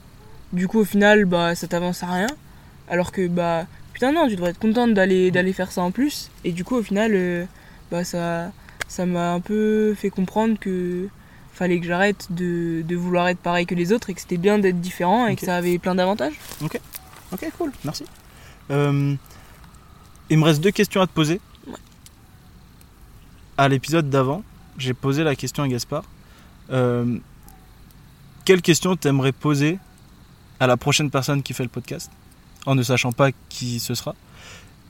Du 0.52 0.68
coup, 0.68 0.80
au 0.80 0.84
final, 0.84 1.24
bah, 1.24 1.54
ça 1.54 1.66
t'avance 1.66 2.02
à 2.02 2.12
rien. 2.12 2.28
Alors 2.90 3.10
que, 3.10 3.26
bah, 3.26 3.66
putain, 3.94 4.12
non, 4.12 4.28
tu 4.28 4.36
devrais 4.36 4.50
être 4.50 4.58
contente 4.58 4.92
d'aller, 4.92 5.30
d'aller 5.30 5.54
faire 5.54 5.72
ça 5.72 5.82
en 5.82 5.90
plus. 5.90 6.30
Et 6.44 6.52
du 6.52 6.64
coup, 6.64 6.76
au 6.76 6.82
final, 6.82 7.48
bah, 7.90 8.04
ça, 8.04 8.52
ça 8.86 9.06
m'a 9.06 9.32
un 9.32 9.40
peu 9.40 9.94
fait 9.94 10.10
comprendre 10.10 10.58
que 10.58 11.08
fallait 11.58 11.80
que 11.80 11.86
j'arrête 11.86 12.26
de, 12.30 12.82
de 12.86 12.96
vouloir 12.96 13.28
être 13.28 13.38
pareil 13.40 13.66
que 13.66 13.74
les 13.74 13.92
autres 13.92 14.10
et 14.10 14.14
que 14.14 14.20
c'était 14.20 14.36
bien 14.36 14.58
d'être 14.58 14.80
différent 14.80 15.26
et 15.26 15.32
Ok. 15.32 15.40
que 15.40 15.46
ça 15.46 15.56
avait 15.56 15.78
plein 15.78 15.94
d'avantages. 15.94 16.34
Ok, 16.62 16.80
cool, 17.58 17.72
merci. 17.84 18.04
Euh, 18.70 19.14
il 20.30 20.38
me 20.38 20.44
reste 20.44 20.60
deux 20.62 20.70
questions 20.70 21.00
à 21.02 21.06
te 21.06 21.12
poser. 21.12 21.40
Ouais. 21.66 21.74
À 23.56 23.68
l'épisode 23.68 24.08
d'avant, 24.08 24.42
j'ai 24.78 24.94
posé 24.94 25.24
la 25.24 25.34
question 25.36 25.62
à 25.64 25.68
Gaspard. 25.68 26.04
Euh, 26.70 27.18
quelle 28.44 28.62
question 28.62 28.96
t'aimerais 28.96 29.32
poser 29.32 29.78
à 30.60 30.66
la 30.66 30.76
prochaine 30.76 31.10
personne 31.10 31.42
qui 31.42 31.52
fait 31.54 31.62
le 31.64 31.68
podcast, 31.68 32.10
en 32.66 32.74
ne 32.74 32.82
sachant 32.82 33.12
pas 33.12 33.30
qui 33.48 33.78
ce 33.80 33.94
sera? 33.94 34.14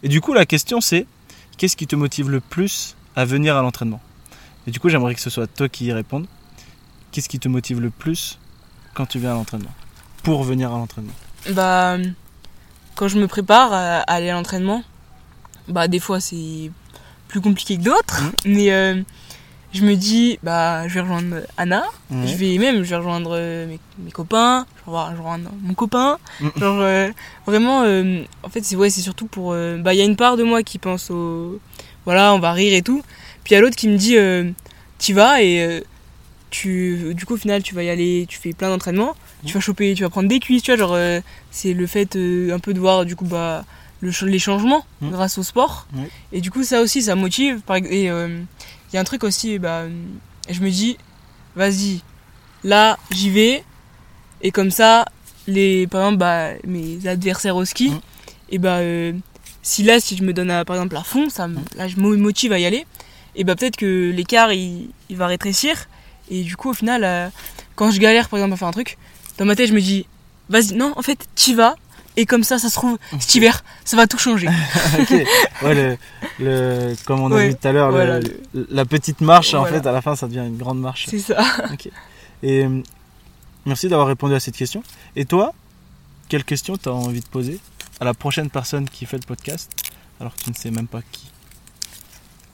Et 0.02 0.08
du 0.08 0.20
coup, 0.20 0.32
la 0.34 0.46
question 0.46 0.80
c'est 0.80 1.06
qu'est-ce 1.56 1.76
qui 1.76 1.86
te 1.88 1.96
motive 1.96 2.30
le 2.30 2.40
plus 2.40 2.94
à 3.16 3.24
venir 3.24 3.56
à 3.56 3.62
l'entraînement? 3.62 4.00
Et 4.66 4.70
du 4.70 4.78
coup, 4.80 4.88
j'aimerais 4.90 5.14
que 5.14 5.20
ce 5.20 5.30
soit 5.30 5.46
toi 5.46 5.68
qui 5.68 5.86
y 5.86 5.92
réponde. 5.92 6.26
Qu'est-ce 7.12 7.28
qui 7.28 7.38
te 7.38 7.48
motive 7.48 7.80
le 7.80 7.90
plus 7.90 8.38
quand 8.94 9.06
tu 9.06 9.18
viens 9.18 9.30
à 9.32 9.34
l'entraînement? 9.34 9.72
Pour 10.22 10.42
venir 10.44 10.72
à 10.72 10.78
l'entraînement. 10.78 11.12
Bah, 11.52 11.96
quand 12.96 13.08
je 13.08 13.18
me 13.18 13.26
prépare 13.28 13.72
à, 13.72 13.98
aller 14.00 14.28
à 14.30 14.34
l'entraînement, 14.34 14.82
bah, 15.68 15.88
des 15.88 16.00
fois 16.00 16.20
c'est 16.20 16.70
plus 17.28 17.40
compliqué 17.40 17.76
que 17.76 17.82
d'autres, 17.82 18.22
mais 18.44 18.72
euh, 18.72 19.00
je 19.72 19.84
me 19.84 19.94
dis, 19.94 20.38
bah, 20.42 20.88
je 20.88 20.94
vais 20.94 21.00
rejoindre 21.00 21.36
Anna, 21.56 21.84
je 22.10 22.34
vais 22.34 22.58
même, 22.58 22.82
je 22.82 22.90
vais 22.90 22.96
rejoindre 22.96 23.30
euh, 23.34 23.66
mes, 23.66 23.78
mes 23.98 24.10
copains, 24.10 24.66
je 24.86 24.90
vais 24.90 24.96
rejoindre 24.98 25.50
mon 25.62 25.74
copain, 25.74 26.18
Mhm. 26.40 26.52
genre 26.56 26.80
euh, 26.80 27.08
vraiment, 27.46 27.82
euh, 27.84 28.22
en 28.42 28.48
fait, 28.48 28.64
c'est 28.64 28.76
ouais, 28.76 28.90
surtout 28.90 29.26
pour, 29.26 29.52
bah, 29.52 29.94
il 29.94 29.98
y 29.98 30.00
a 30.00 30.04
une 30.04 30.16
part 30.16 30.36
de 30.36 30.42
moi 30.42 30.62
qui 30.62 30.78
pense 30.78 31.10
au, 31.10 31.60
voilà, 32.04 32.34
on 32.34 32.38
va 32.38 32.52
rire 32.52 32.74
et 32.74 32.82
tout, 32.82 33.02
puis 33.44 33.52
il 33.52 33.54
y 33.54 33.56
a 33.56 33.60
l'autre 33.60 33.76
qui 33.76 33.88
me 33.88 33.96
dit, 33.96 34.16
t'y 34.98 35.12
vas 35.12 35.42
et 35.42 35.84
tu, 36.50 37.14
du 37.14 37.24
coup, 37.26 37.34
au 37.34 37.36
final, 37.38 37.62
tu 37.62 37.74
vas 37.74 37.82
y 37.82 37.90
aller, 37.90 38.26
tu 38.28 38.38
fais 38.38 38.52
plein 38.52 38.68
d'entraînements, 38.70 39.14
tu 39.44 39.52
vas 39.54 39.60
choper, 39.60 39.94
tu 39.94 40.02
vas 40.02 40.10
prendre 40.10 40.28
des 40.28 40.40
cuisses, 40.40 40.62
tu 40.62 40.70
vois, 40.70 40.78
genre, 40.78 40.94
euh, 40.94 41.20
c'est 41.50 41.72
le 41.74 41.86
fait 41.86 42.16
euh, 42.16 42.54
un 42.54 42.58
peu 42.58 42.74
de 42.74 42.80
voir, 42.80 43.04
du 43.04 43.16
coup, 43.16 43.24
bah, 43.26 43.64
le, 44.00 44.10
les 44.26 44.38
changements 44.38 44.84
Mhm. 45.00 45.10
grâce 45.10 45.38
au 45.38 45.42
sport. 45.42 45.86
Et 46.32 46.40
du 46.40 46.50
coup, 46.50 46.62
ça 46.64 46.80
aussi, 46.80 47.02
ça 47.02 47.14
motive. 47.14 47.60
Et 47.90 48.10
euh, 48.10 48.40
il 48.90 48.94
y 48.94 48.98
a 48.98 49.00
un 49.00 49.04
truc 49.04 49.24
aussi, 49.24 49.58
bah, 49.58 49.84
je 50.48 50.60
me 50.60 50.70
dis, 50.70 50.96
vas-y, 51.56 52.00
là, 52.64 52.98
j'y 53.10 53.30
vais. 53.30 53.64
Et 54.42 54.50
comme 54.50 54.70
ça, 54.70 55.04
les, 55.46 55.86
par 55.86 56.02
exemple, 56.02 56.18
bah, 56.18 56.50
mes 56.66 57.06
adversaires 57.06 57.56
au 57.56 57.64
ski, 57.64 57.90
Mhm. 57.90 58.00
et 58.50 58.58
bah, 58.58 58.78
si 59.62 59.82
là, 59.82 60.00
si 60.00 60.16
je 60.16 60.22
me 60.22 60.32
donne 60.32 60.50
à, 60.50 60.64
par 60.64 60.76
exemple 60.76 60.96
à 60.96 61.02
fond, 61.02 61.28
ça, 61.28 61.48
me- 61.48 61.58
là, 61.76 61.88
je 61.88 61.96
me 61.96 62.16
motive 62.16 62.52
à 62.52 62.58
y 62.58 62.64
aller. 62.64 62.86
Et 63.36 63.44
bah, 63.44 63.54
peut-être 63.56 63.76
que 63.76 64.10
l'écart, 64.14 64.52
il, 64.52 64.90
il 65.10 65.16
va 65.16 65.26
rétrécir. 65.26 65.88
Et 66.30 66.42
du 66.42 66.56
coup, 66.56 66.70
au 66.70 66.74
final, 66.74 67.04
euh, 67.04 67.28
quand 67.76 67.90
je 67.90 67.98
galère, 68.00 68.28
par 68.28 68.38
exemple, 68.38 68.54
à 68.54 68.56
faire 68.56 68.68
un 68.68 68.72
truc, 68.72 68.98
dans 69.38 69.44
ma 69.44 69.56
tête, 69.56 69.68
je 69.68 69.74
me 69.74 69.80
dis, 69.80 70.06
vas-y, 70.48 70.74
non, 70.74 70.92
en 70.96 71.02
fait, 71.02 71.18
t'y 71.34 71.54
vas. 71.54 71.74
Et 72.16 72.26
comme 72.26 72.42
ça, 72.42 72.58
ça 72.58 72.68
se 72.68 72.74
trouve, 72.74 72.98
cet 73.20 73.32
hiver, 73.36 73.62
ça 73.84 73.96
va 73.96 74.08
tout 74.08 74.18
changer. 74.18 74.48
Ouais, 75.62 75.74
le, 75.74 75.96
le- 76.40 76.94
comme 77.04 77.20
on 77.20 77.30
a 77.30 77.34
Ouais, 77.36 77.48
vu 77.50 77.54
tout 77.54 77.68
à 77.68 77.72
l'heure, 77.72 77.88
le- 77.90 77.94
voilà, 77.94 78.18
le- 78.20 78.66
la 78.70 78.84
petite 78.84 79.20
marche, 79.20 79.54
en 79.54 79.64
fait, 79.64 79.86
à 79.86 79.92
la 79.92 80.02
fin, 80.02 80.16
ça 80.16 80.26
devient 80.26 80.44
une 80.46 80.56
grande 80.56 80.80
marche. 80.80 81.06
C'est 81.08 81.20
ça. 81.20 81.44
Et 82.42 82.64
euh, 82.64 82.82
merci 83.66 83.88
d'avoir 83.88 84.08
répondu 84.08 84.34
à 84.34 84.40
cette 84.40 84.56
question. 84.56 84.82
Et 85.14 85.24
toi, 85.26 85.52
quelle 86.28 86.42
question 86.44 86.76
tu 86.76 86.88
as 86.88 86.92
envie 86.92 87.20
de 87.20 87.26
poser 87.26 87.60
à 88.00 88.04
la 88.04 88.14
prochaine 88.14 88.50
personne 88.50 88.88
qui 88.88 89.06
fait 89.06 89.16
le 89.18 89.22
podcast, 89.26 89.70
alors 90.20 90.34
que 90.34 90.42
tu 90.42 90.50
ne 90.50 90.54
sais 90.56 90.70
même 90.72 90.88
pas 90.88 91.00
qui? 91.12 91.30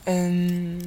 Euh, 0.07 0.77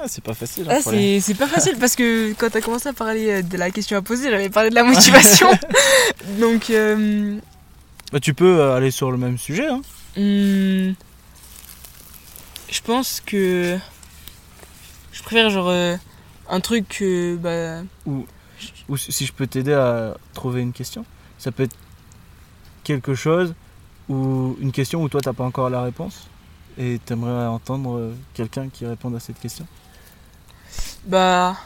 Ah, 0.00 0.04
c'est 0.06 0.22
pas 0.22 0.34
facile. 0.34 0.66
hein, 0.70 0.74
Ah, 0.78 0.82
c'est 0.82 1.34
pas 1.34 1.46
facile 1.56 1.76
parce 1.78 1.96
que 1.96 2.32
quand 2.34 2.50
t'as 2.50 2.60
commencé 2.60 2.88
à 2.88 2.92
parler 2.92 3.30
euh, 3.30 3.42
de 3.42 3.56
la 3.56 3.70
question 3.70 3.96
à 3.98 4.02
poser, 4.02 4.30
j'avais 4.30 4.48
parlé 4.50 4.70
de 4.70 4.74
la 4.74 4.84
motivation. 4.84 5.48
Donc, 6.40 6.70
euh, 6.70 7.38
Bah, 8.12 8.20
tu 8.20 8.32
peux 8.34 8.60
euh, 8.60 8.76
aller 8.76 8.90
sur 8.90 9.10
le 9.10 9.16
même 9.18 9.38
sujet. 9.38 9.66
Hein. 9.66 9.82
hmm, 10.16 10.92
je 12.70 12.80
pense 12.82 13.20
que 13.24 13.76
je 15.12 15.22
préfère 15.22 15.50
genre 15.50 15.68
euh, 15.70 15.96
un 16.48 16.60
truc 16.60 17.02
bah 17.40 17.82
Ou 18.06 18.96
si 18.96 19.12
si 19.12 19.26
je 19.26 19.32
peux 19.32 19.46
t'aider 19.46 19.72
à 19.72 20.16
trouver 20.34 20.60
une 20.62 20.72
question, 20.72 21.04
ça 21.38 21.50
peut 21.50 21.64
être 21.64 21.76
quelque 22.84 23.14
chose 23.14 23.54
ou 24.08 24.56
une 24.60 24.72
question 24.72 25.02
où 25.02 25.08
toi 25.08 25.20
t'as 25.20 25.32
pas 25.34 25.44
encore 25.44 25.68
la 25.70 25.82
réponse 25.82 26.26
et 26.78 26.98
t'aimerais 27.04 27.46
entendre 27.46 28.12
quelqu'un 28.34 28.68
qui 28.68 28.86
réponde 28.86 29.14
à 29.16 29.20
cette 29.20 29.38
question. 29.40 29.66
Bah 31.08 31.56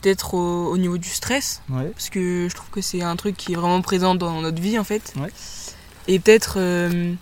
peut-être 0.00 0.34
au, 0.34 0.68
au 0.72 0.78
niveau 0.78 0.96
du 0.98 1.08
stress 1.08 1.60
Ouais. 1.70 1.86
parce 1.90 2.08
que 2.10 2.48
je 2.48 2.54
trouve 2.54 2.70
que 2.70 2.80
c'est 2.80 3.02
un 3.02 3.16
truc 3.16 3.36
qui 3.36 3.52
est 3.52 3.56
vraiment 3.56 3.80
présent 3.82 4.14
dans 4.14 4.40
notre 4.40 4.60
vie 4.60 4.78
en 4.78 4.84
fait. 4.84 5.12
Ouais. 5.16 5.30
Et 6.06 6.18
peut-être 6.18 6.54
euh, 6.58 7.12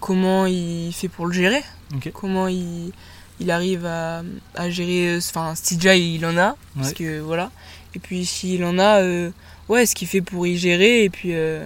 comment 0.00 0.46
il 0.46 0.92
fait 0.92 1.08
pour 1.08 1.26
le 1.26 1.32
gérer. 1.32 1.62
Comment 2.14 2.48
il, 2.48 2.92
il 3.38 3.50
arrive 3.50 3.86
à, 3.86 4.22
à 4.56 4.70
gérer, 4.70 5.14
euh, 5.14 5.18
enfin 5.18 5.54
si 5.54 5.76
déjà 5.76 5.94
il 5.96 6.24
en 6.26 6.36
a, 6.36 6.56
parce 6.76 6.92
que 6.92 7.20
voilà. 7.20 7.50
Et 7.94 7.98
puis 7.98 8.26
s'il 8.26 8.64
en 8.64 8.78
a, 8.78 9.00
euh, 9.02 9.30
ouais, 9.68 9.86
ce 9.86 9.94
qu'il 9.94 10.08
fait 10.08 10.20
pour 10.20 10.46
y 10.46 10.56
gérer. 10.58 11.04
Et 11.04 11.10
puis, 11.10 11.30
euh, 11.34 11.64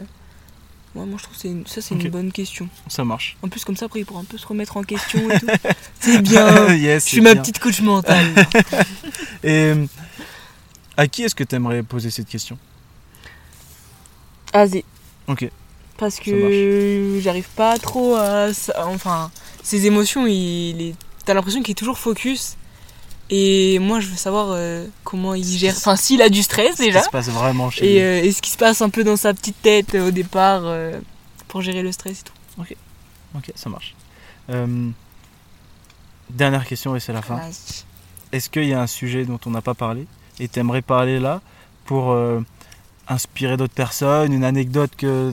ouais, 0.95 1.07
moi 1.07 1.17
je 1.19 1.23
trouve 1.25 1.37
que 1.39 1.47
une- 1.49 1.67
ça 1.67 1.81
c'est 1.81 1.95
une 1.95 2.09
bonne 2.11 2.33
question. 2.33 2.69
Ça 2.89 3.05
marche. 3.05 3.37
En 3.43 3.49
plus 3.49 3.65
comme 3.65 3.77
ça 3.77 3.87
après 3.87 4.01
il 4.01 4.07
pourra 4.07 4.21
un 4.21 4.25
peu 4.25 4.39
se 4.39 4.47
remettre 4.47 4.77
en 4.77 4.83
question 4.83 5.31
et 5.31 5.39
tout. 5.41 5.47
c'est 6.01 6.21
bien. 6.23 6.73
yes, 6.75 7.05
Je 7.05 7.09
suis 7.11 7.21
ma 7.21 7.35
bien. 7.35 7.43
petite 7.43 7.59
coach 7.59 7.81
mentale. 7.81 8.27
Et 9.43 9.51
euh, 9.73 9.87
à 10.97 11.07
qui 11.09 11.23
est-ce 11.23 11.35
que 11.35 11.45
t'aimerais 11.45 11.83
poser 11.83 12.11
cette 12.11 12.29
question? 12.29 12.59
Azé. 14.53 14.85
Ok. 15.29 15.49
Parce 15.97 16.19
que 16.19 17.19
j'arrive 17.23 17.49
pas 17.57 17.79
trop 17.79 18.15
à. 18.17 18.49
Enfin, 18.79 19.31
ses 19.63 19.87
émotions, 19.87 20.27
il 20.27 20.81
est... 20.83 20.95
t'as 21.25 21.35
l'impression 21.35 21.63
qu'il 21.63 21.73
est 21.73 21.75
toujours 21.75 21.99
focus. 21.99 22.57
Et 23.33 23.79
moi, 23.79 24.01
je 24.01 24.09
veux 24.09 24.17
savoir 24.17 24.49
euh, 24.51 24.85
comment 25.05 25.35
il 25.35 25.45
gère. 25.45 25.75
Enfin, 25.77 25.95
s'il 25.97 26.21
a 26.21 26.29
du 26.29 26.43
stress 26.43 26.73
Ce 26.73 26.77
qui 26.83 26.89
déjà. 26.89 27.03
se 27.03 27.11
passe 27.11 27.29
vraiment 27.29 27.71
chez 27.71 27.87
Et, 27.87 27.93
lui. 27.95 28.01
euh, 28.01 28.25
et 28.25 28.33
ce 28.33 28.43
qui 28.43 28.51
se 28.51 28.57
passe 28.59 28.83
un 28.83 28.91
peu 28.91 29.05
dans 29.05 29.17
sa 29.17 29.33
petite 29.35 29.61
tête 29.63 29.95
euh, 29.95 30.09
au 30.09 30.11
départ 30.11 30.63
pour 31.49 31.63
gérer 31.63 31.83
le 31.83 31.93
stress 31.93 32.21
et 32.21 32.25
tout. 32.25 32.33
Ok, 33.37 33.53
ça 33.55 33.71
marche. 33.71 33.95
Dernière 36.31 36.65
question 36.67 36.97
et 36.97 37.01
c'est 37.01 37.13
la 37.13 37.23
fin. 37.23 37.41
Est-ce 38.33 38.51
qu'il 38.51 38.65
y 38.65 38.75
a 38.75 38.81
un 38.81 38.87
sujet 38.87 39.25
dont 39.25 39.39
on 39.47 39.51
n'a 39.51 39.63
pas 39.63 39.75
parlé 39.75 40.07
et 40.39 40.49
t'aimerais 40.49 40.83
parler 40.83 41.21
là 41.21 41.41
pour 41.85 42.17
inspirer 43.09 43.57
d'autres 43.57 43.75
personnes, 43.75 44.33
une 44.33 44.45
anecdote 44.45 44.91
que 44.97 45.33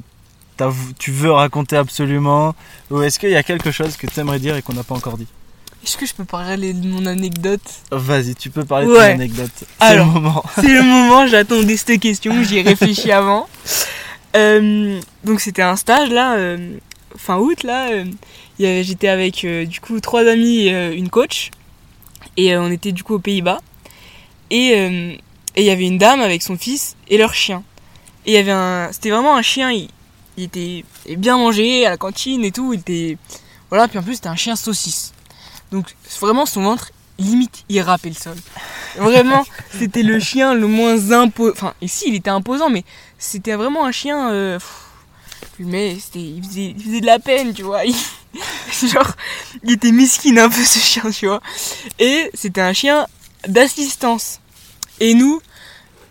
tu 0.99 1.11
veux 1.11 1.31
raconter 1.31 1.77
absolument 1.77 2.55
Ou 2.91 3.01
est-ce 3.01 3.19
qu'il 3.19 3.29
y 3.29 3.35
a 3.35 3.43
quelque 3.43 3.71
chose 3.71 3.95
que 3.97 4.07
t'aimerais 4.07 4.39
dire 4.39 4.55
et 4.55 4.61
qu'on 4.61 4.73
n'a 4.73 4.83
pas 4.83 4.95
encore 4.95 5.17
dit? 5.17 5.27
Est-ce 5.83 5.97
que 5.97 6.05
je 6.05 6.13
peux 6.13 6.25
parler 6.25 6.73
de 6.73 6.85
mon 6.87 7.05
anecdote 7.05 7.61
Vas-y, 7.91 8.35
tu 8.35 8.49
peux 8.49 8.65
parler 8.65 8.87
de 8.87 8.91
ton 8.93 8.99
anecdote. 9.13 9.51
C'est 9.79 9.95
le 9.95 10.03
moment. 10.05 10.43
C'est 10.55 10.67
le 10.73 10.83
moment, 10.83 11.27
j'attendais 11.27 11.77
cette 11.77 11.99
question, 11.99 12.43
j'y 12.43 12.57
ai 12.57 12.61
réfléchi 12.61 13.11
avant. 13.21 13.47
Euh, 14.35 14.99
donc 15.23 15.39
c'était 15.39 15.61
un 15.61 15.75
stage 15.77 16.09
là, 16.09 16.35
euh, 16.35 16.77
fin 17.15 17.37
août 17.37 17.63
là. 17.63 17.89
euh, 17.91 18.03
J'étais 18.59 19.07
avec 19.07 19.45
du 19.45 19.79
coup 19.79 19.99
trois 20.01 20.25
amis 20.25 20.67
et 20.67 20.93
une 20.95 21.09
coach. 21.09 21.51
Et 22.35 22.55
on 22.57 22.69
était 22.71 22.91
du 22.91 23.03
coup 23.03 23.15
aux 23.15 23.19
Pays-Bas. 23.19 23.59
Et 24.49 24.73
il 25.55 25.63
y 25.63 25.69
avait 25.69 25.85
une 25.85 25.97
dame 25.99 26.21
avec 26.21 26.41
son 26.43 26.57
fils 26.57 26.95
et 27.07 27.17
leur 27.17 27.33
chien. 27.33 27.63
Et 28.25 28.31
il 28.31 28.33
y 28.33 28.37
avait 28.37 28.51
un. 28.51 28.89
C'était 28.91 29.11
vraiment 29.11 29.35
un 29.35 29.41
chien, 29.43 29.71
il, 29.71 29.89
il 30.37 30.45
était 30.45 30.83
bien 31.17 31.37
mangé 31.37 31.85
à 31.85 31.91
la 31.91 31.97
cantine 31.97 32.43
et 32.43 32.51
tout. 32.51 32.73
Il 32.73 32.79
était. 32.79 33.17
Voilà, 33.69 33.87
puis 33.87 33.99
en 33.99 34.03
plus 34.03 34.15
c'était 34.15 34.27
un 34.29 34.35
chien 34.35 34.55
saucisse. 34.55 35.13
Donc 35.71 35.95
vraiment 36.21 36.45
son 36.45 36.63
ventre, 36.63 36.91
limite, 37.19 37.63
il 37.69 37.81
râpait 37.81 38.09
le 38.09 38.15
sol. 38.15 38.35
Vraiment, 38.97 39.45
c'était 39.77 40.03
le 40.03 40.19
chien 40.19 40.53
le 40.53 40.67
moins 40.67 41.11
imposant. 41.11 41.51
Enfin, 41.53 41.73
ici, 41.81 42.05
il 42.07 42.15
était 42.15 42.29
imposant, 42.29 42.69
mais 42.69 42.83
c'était 43.17 43.55
vraiment 43.55 43.85
un 43.85 43.91
chien. 43.91 44.31
euh, 44.31 44.59
mais 45.59 45.97
c'était, 45.99 46.19
il 46.21 46.43
faisait, 46.43 46.73
il 46.77 46.83
faisait 46.83 47.01
de 47.01 47.05
la 47.05 47.19
peine, 47.19 47.53
tu 47.53 47.63
vois. 47.63 47.83
Il- 47.85 47.95
genre, 48.89 49.11
il 49.63 49.71
était 49.73 49.91
miskin 49.91 50.37
un 50.37 50.49
peu 50.49 50.63
ce 50.63 50.79
chien, 50.79 51.09
tu 51.11 51.27
vois. 51.27 51.41
Et 51.99 52.29
c'était 52.33 52.61
un 52.61 52.73
chien 52.73 53.07
d'assistance. 53.47 54.39
Et 54.99 55.13
nous, 55.13 55.41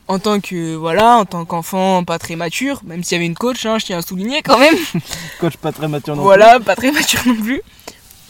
en 0.08 0.18
tant 0.18 0.40
que 0.40 0.74
voilà, 0.74 1.16
en 1.18 1.24
tant 1.24 1.44
qu'enfant 1.44 2.04
pas 2.04 2.18
très 2.18 2.36
mature, 2.36 2.80
même 2.84 3.02
s'il 3.04 3.14
y 3.16 3.18
avait 3.18 3.26
une 3.26 3.34
coach, 3.36 3.64
hein, 3.66 3.78
je 3.78 3.86
tiens 3.86 3.98
à 3.98 4.02
souligner 4.02 4.42
quand 4.42 4.58
même. 4.58 4.76
Coach 5.40 5.56
pas 5.56 5.72
très 5.72 5.88
mature 5.88 6.14
non 6.16 6.22
Voilà, 6.22 6.60
pas 6.60 6.76
très 6.76 6.90
mature 6.92 7.20
non 7.26 7.34
plus. 7.36 7.60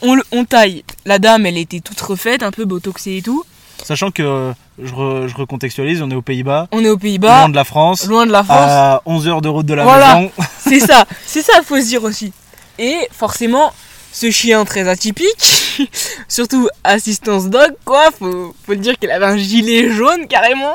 On, 0.01 0.15
le- 0.15 0.23
on 0.31 0.45
taille. 0.45 0.83
La 1.05 1.19
dame, 1.19 1.45
elle 1.45 1.57
était 1.57 1.79
toute 1.79 1.99
refaite, 2.01 2.43
un 2.43 2.51
peu 2.51 2.65
botoxée 2.65 3.17
et 3.17 3.21
tout. 3.21 3.43
Sachant 3.83 4.09
que 4.11 4.23
euh, 4.23 4.53
je, 4.81 4.91
re- 4.93 5.27
je 5.27 5.35
recontextualise, 5.35 6.01
on 6.01 6.09
est 6.11 6.15
aux 6.15 6.21
Pays-Bas, 6.23 6.67
On 6.71 6.83
est 6.83 6.89
aux 6.89 6.97
Pays-Bas, 6.97 7.41
loin 7.41 7.49
de 7.49 7.55
la 7.55 7.63
France, 7.63 8.05
loin 8.05 8.25
de 8.25 8.31
la 8.31 8.43
France. 8.43 8.57
à 8.59 9.01
11 9.05 9.27
heures 9.27 9.41
de 9.41 9.49
route 9.49 9.65
de 9.67 9.73
la 9.75 9.83
Voilà. 9.83 10.15
maison. 10.15 10.31
C'est 10.59 10.79
ça, 10.79 11.05
c'est 11.25 11.41
ça, 11.41 11.61
faut 11.63 11.79
se 11.79 11.85
dire 11.85 12.03
aussi. 12.03 12.33
Et 12.79 12.95
forcément, 13.11 13.71
ce 14.11 14.29
chien 14.31 14.65
très 14.65 14.87
atypique, 14.89 15.79
surtout 16.27 16.67
assistance 16.83 17.45
dog, 17.49 17.73
quoi, 17.85 18.09
faut, 18.17 18.53
faut 18.65 18.75
dire 18.75 18.97
qu'elle 18.99 19.11
avait 19.11 19.25
un 19.25 19.37
gilet 19.37 19.89
jaune 19.91 20.27
carrément. 20.27 20.73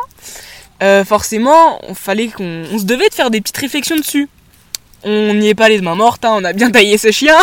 Euh, 0.82 1.04
forcément, 1.04 1.78
on 1.88 1.94
fallait 1.94 2.28
qu'on 2.28 2.64
on 2.72 2.78
se 2.78 2.84
devait 2.84 3.08
de 3.08 3.14
faire 3.14 3.30
des 3.30 3.40
petites 3.40 3.56
réflexions 3.58 3.96
dessus. 3.96 4.28
On 5.04 5.34
n'y 5.34 5.48
est 5.48 5.54
pas 5.54 5.68
les 5.68 5.80
mains 5.80 5.96
mortes, 5.96 6.24
hein, 6.24 6.34
on 6.34 6.44
a 6.44 6.52
bien 6.52 6.70
taillé 6.72 6.96
ce 6.98 7.10
chien. 7.10 7.36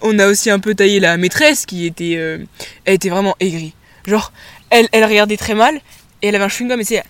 on 0.00 0.18
a 0.18 0.26
aussi 0.26 0.50
un 0.50 0.58
peu 0.58 0.74
taillé 0.74 1.00
la 1.00 1.16
maîtresse 1.16 1.66
qui 1.66 1.86
était, 1.86 2.14
euh, 2.16 2.38
elle 2.84 2.94
était 2.94 3.10
vraiment 3.10 3.36
aigrie. 3.40 3.74
Genre, 4.06 4.32
elle, 4.70 4.88
regardait 4.92 5.36
très 5.36 5.54
mal 5.54 5.76
et 6.22 6.28
elle 6.28 6.34
avait 6.34 6.44
un 6.44 6.48
chewing-gum 6.48 6.80
et 6.80 6.84
c'est, 6.84 7.02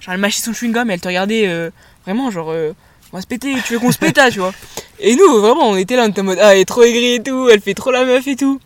genre 0.00 0.14
elle 0.14 0.20
mâchait 0.20 0.40
son 0.40 0.52
chewing-gum 0.52 0.90
et 0.90 0.94
elle 0.94 1.00
te 1.00 1.08
regardait 1.08 1.46
euh, 1.46 1.70
vraiment 2.04 2.30
genre, 2.30 2.50
euh, 2.50 2.72
on 3.12 3.16
va 3.16 3.20
se 3.20 3.26
péter, 3.26 3.54
tu 3.66 3.74
veux 3.74 3.78
qu'on 3.78 3.92
se 3.92 3.98
là, 4.16 4.30
tu 4.30 4.38
vois. 4.38 4.52
Et 5.00 5.14
nous, 5.14 5.40
vraiment, 5.40 5.70
on 5.70 5.76
était 5.76 5.96
là, 5.96 6.04
on 6.04 6.08
était 6.08 6.20
en 6.20 6.24
mode, 6.24 6.38
ah, 6.40 6.54
elle 6.54 6.60
est 6.60 6.64
trop 6.64 6.82
aigrie 6.82 7.14
et 7.14 7.22
tout, 7.22 7.48
elle 7.50 7.60
fait 7.60 7.74
trop 7.74 7.90
la 7.90 8.04
meuf 8.04 8.26
et 8.26 8.36
tout. 8.36 8.60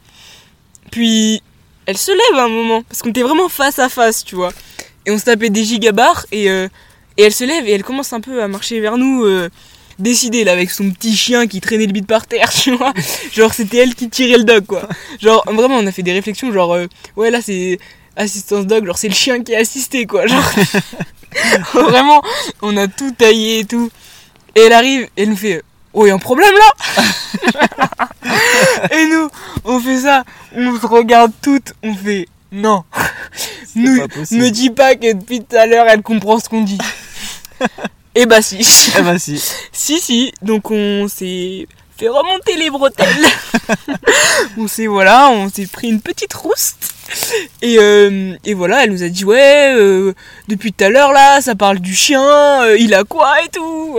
Puis, 0.90 1.42
elle 1.86 1.96
se 1.96 2.10
lève 2.10 2.40
à 2.40 2.44
un 2.44 2.48
moment, 2.48 2.82
parce 2.82 3.02
qu'on 3.02 3.10
était 3.10 3.22
vraiment 3.22 3.48
face 3.48 3.78
à 3.78 3.88
face, 3.88 4.24
tu 4.24 4.34
vois. 4.34 4.52
Et 5.06 5.10
on 5.10 5.18
se 5.18 5.24
tapait 5.24 5.50
des 5.50 5.64
gigabars, 5.64 6.26
et, 6.32 6.46
et 6.46 6.68
elle 7.18 7.32
se 7.32 7.44
lève, 7.44 7.68
et 7.68 7.72
elle 7.72 7.84
commence 7.84 8.12
un 8.12 8.20
peu 8.20 8.42
à 8.42 8.48
marcher 8.48 8.80
vers 8.80 8.98
nous, 8.98 9.24
décidée, 9.99 10.45
là, 10.45 10.53
avec 10.53 10.70
son 10.70 10.90
petit 10.90 11.16
chien 11.16 11.47
qui 11.47 11.61
traînait 11.61 11.86
le 11.86 11.93
bide 11.93 12.07
par 12.07 12.26
terre, 12.26 12.51
tu 12.62 12.76
vois. 12.76 12.93
Genre, 13.32 13.53
c'était 13.53 13.78
elle 13.78 13.95
qui 13.95 14.09
tirait 14.09 14.38
le 14.38 14.45
dog, 14.45 14.66
quoi. 14.66 14.88
Genre, 15.20 15.43
vraiment, 15.47 15.76
on 15.76 15.86
a 15.86 15.93
fait 15.93 16.03
des 16.03 16.12
réflexions, 16.12 16.53
genre, 16.53 16.74
euh, 16.74 16.86
ouais, 17.16 17.30
là, 17.30 17.40
c'est 17.43 17.78
assistance 18.16 18.66
dog, 18.66 18.86
genre, 18.86 18.99
c'est 18.99 19.09
le 19.09 19.14
chien 19.14 19.43
qui 19.43 19.55
a 19.55 19.59
assisté, 19.59 20.07
quoi. 20.07 20.26
Genre, 20.32 20.53
vraiment, 21.72 22.22
on 22.61 22.76
a 22.76 22.86
tout 22.88 23.12
taillé 23.12 23.61
et 23.61 23.64
tout. 23.64 23.90
Et 24.55 24.61
elle 24.61 24.72
arrive, 24.72 25.09
et 25.16 25.22
elle 25.22 25.30
nous 25.30 25.36
fait 25.36 25.62
Oh, 25.95 26.07
y 26.07 26.11
a 26.11 26.14
un 26.14 26.18
problème 26.18 26.55
là 26.55 28.09
Et 28.93 29.07
nous, 29.07 29.28
on 29.64 29.78
fait 29.78 29.99
ça, 29.99 30.24
on 30.55 30.78
se 30.80 30.86
regarde 30.86 31.32
toutes, 31.43 31.74
on 31.82 31.95
fait 31.95 32.26
Non 32.51 32.84
nous. 33.74 34.07
Ne 34.30 34.49
dis 34.49 34.70
pas 34.70 34.95
que 34.95 35.12
depuis 35.12 35.43
tout 35.45 35.57
à 35.57 35.66
l'heure 35.66 35.86
elle 35.88 36.03
comprend 36.03 36.38
ce 36.38 36.49
qu'on 36.49 36.62
dit. 36.62 36.78
Et 38.14 38.26
bah 38.26 38.42
si 38.42 38.58
Eh 38.98 39.02
bah 39.02 39.18
si. 39.18 39.42
Si, 39.72 40.00
si, 40.00 40.32
donc 40.42 40.70
on 40.70 41.08
s'est 41.08 41.66
fait 41.96 42.08
remonter 42.08 42.56
les 42.56 42.70
bretelles. 42.70 43.08
on 44.58 44.68
s'est, 44.68 44.86
voilà, 44.86 45.30
on 45.30 45.48
s'est 45.48 45.66
pris 45.66 45.88
une 45.88 46.00
petite 46.00 46.34
rouste. 46.34 46.92
Et, 47.62 47.76
euh, 47.78 48.34
et 48.44 48.54
voilà, 48.54 48.84
elle 48.84 48.90
nous 48.90 49.02
a 49.02 49.08
dit, 49.08 49.24
ouais, 49.24 49.74
euh, 49.74 50.12
depuis 50.48 50.72
tout 50.72 50.84
à 50.84 50.88
l'heure 50.88 51.12
là, 51.12 51.40
ça 51.40 51.54
parle 51.54 51.78
du 51.78 51.94
chien, 51.94 52.22
euh, 52.64 52.76
il 52.78 52.94
a 52.94 53.04
quoi 53.04 53.42
et 53.44 53.48
tout. 53.48 53.98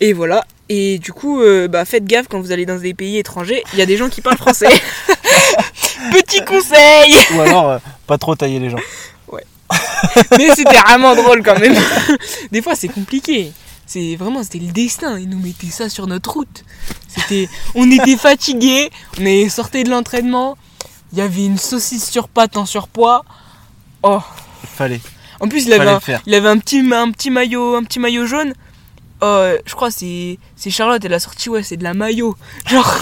Et 0.00 0.12
voilà. 0.12 0.44
Et 0.68 0.98
du 0.98 1.12
coup, 1.12 1.42
bah, 1.68 1.84
faites 1.84 2.04
gaffe 2.04 2.28
quand 2.28 2.40
vous 2.40 2.50
allez 2.50 2.64
dans 2.64 2.78
des 2.78 2.94
pays 2.94 3.18
étrangers, 3.18 3.62
il 3.72 3.78
y 3.78 3.82
a 3.82 3.86
des 3.86 3.96
gens 3.96 4.08
qui 4.08 4.20
parlent 4.20 4.38
français. 4.38 4.68
Petit 6.12 6.42
conseil 6.44 7.14
Ou 7.34 7.40
alors, 7.40 7.78
pas 8.06 8.16
trop 8.18 8.34
tailler 8.34 8.58
les 8.58 8.70
gens. 8.70 8.78
Mais 10.38 10.54
c'était 10.54 10.76
vraiment 10.76 11.14
drôle 11.14 11.42
quand 11.42 11.58
même. 11.58 11.76
Des 12.52 12.62
fois, 12.62 12.74
c'est 12.74 12.88
compliqué. 12.88 13.52
C'est 13.86 14.16
vraiment, 14.16 14.42
c'était 14.42 14.58
le 14.58 14.72
destin. 14.72 15.18
Ils 15.18 15.28
nous 15.28 15.38
mettaient 15.38 15.66
ça 15.68 15.88
sur 15.88 16.06
notre 16.06 16.32
route. 16.32 16.64
C'était, 17.08 17.48
on 17.74 17.90
était 17.90 18.16
fatigués. 18.16 18.90
On 19.20 19.24
est 19.24 19.48
sorti 19.48 19.84
de 19.84 19.90
l'entraînement. 19.90 20.56
Il 21.12 21.18
y 21.18 21.20
avait 21.20 21.44
une 21.44 21.58
saucisse 21.58 22.08
sur 22.10 22.28
pâte 22.28 22.56
en 22.56 22.64
surpoids. 22.64 23.24
Oh. 24.02 24.20
Fallait. 24.64 25.00
En 25.40 25.48
plus, 25.48 25.66
il 25.66 25.72
avait, 25.72 25.88
un, 25.88 25.94
le 25.94 26.00
faire. 26.00 26.22
il 26.26 26.34
avait 26.34 26.48
un 26.48 26.58
petit, 26.58 26.78
un 26.92 27.10
petit 27.10 27.30
maillot, 27.30 27.74
un 27.74 27.82
petit 27.82 27.98
maillot 27.98 28.26
jaune. 28.26 28.54
Oh, 29.20 29.50
je 29.64 29.74
crois 29.74 29.90
c'est, 29.90 30.38
c'est 30.56 30.70
Charlotte. 30.70 31.04
Elle 31.04 31.14
a 31.14 31.20
sorti, 31.20 31.48
ouais, 31.48 31.62
c'est 31.62 31.76
de 31.76 31.84
la 31.84 31.94
maillot. 31.94 32.36
Genre, 32.66 32.96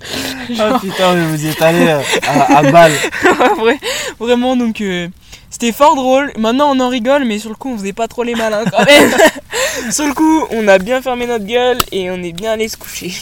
Ah 0.58 0.78
putain, 0.80 1.14
mais 1.14 1.26
vous 1.26 1.44
y 1.44 1.48
êtes 1.48 1.62
allé 1.62 1.86
euh, 1.86 2.00
à, 2.26 2.58
à 2.58 2.62
balle. 2.70 2.92
Vrai- 3.58 3.78
vraiment. 4.18 4.56
Donc, 4.56 4.80
euh, 4.80 5.08
c'était 5.50 5.72
fort 5.72 5.94
drôle. 5.94 6.32
Maintenant, 6.38 6.70
on 6.74 6.80
en 6.80 6.88
rigole, 6.88 7.24
mais 7.24 7.38
sur 7.38 7.50
le 7.50 7.56
coup, 7.56 7.72
on 7.72 7.78
faisait 7.78 7.92
pas 7.92 8.08
trop 8.08 8.22
les 8.24 8.34
malins 8.34 8.64
quand 8.70 8.84
même. 8.84 9.10
sur 9.92 10.06
le 10.06 10.14
coup, 10.14 10.46
on 10.50 10.66
a 10.68 10.78
bien 10.78 11.00
fermé 11.02 11.26
notre 11.26 11.44
gueule 11.44 11.78
et 11.92 12.10
on 12.10 12.22
est 12.22 12.32
bien 12.32 12.52
allé 12.52 12.68
se 12.68 12.76
coucher. 12.76 13.12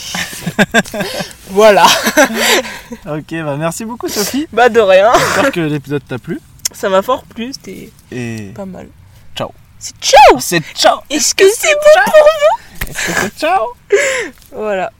voilà. 1.49 1.85
Ok, 3.07 3.31
bah 3.31 3.55
merci 3.57 3.85
beaucoup 3.85 4.07
Sophie. 4.07 4.47
Bah 4.51 4.69
de 4.69 4.79
rien. 4.79 5.11
J'espère 5.13 5.51
que 5.51 5.59
l'épisode 5.59 6.03
t'a 6.07 6.17
plu. 6.17 6.39
Ça 6.71 6.89
m'a 6.89 7.01
fort 7.01 7.23
plu, 7.23 7.51
c'était 7.53 7.89
Et 8.11 8.51
pas 8.55 8.65
mal. 8.65 8.87
Ciao. 9.35 9.51
C'est 9.79 9.95
ciao 10.01 10.39
c'est 10.39 10.61
ciao. 10.75 10.99
Est-ce 11.09 11.33
que 11.35 11.45
c'est 11.55 11.73
bon 11.73 12.89
Est-ce 12.89 13.05
que 13.05 13.11
c'est 13.21 13.39
ciao 13.39 13.65
Voilà. 14.51 14.91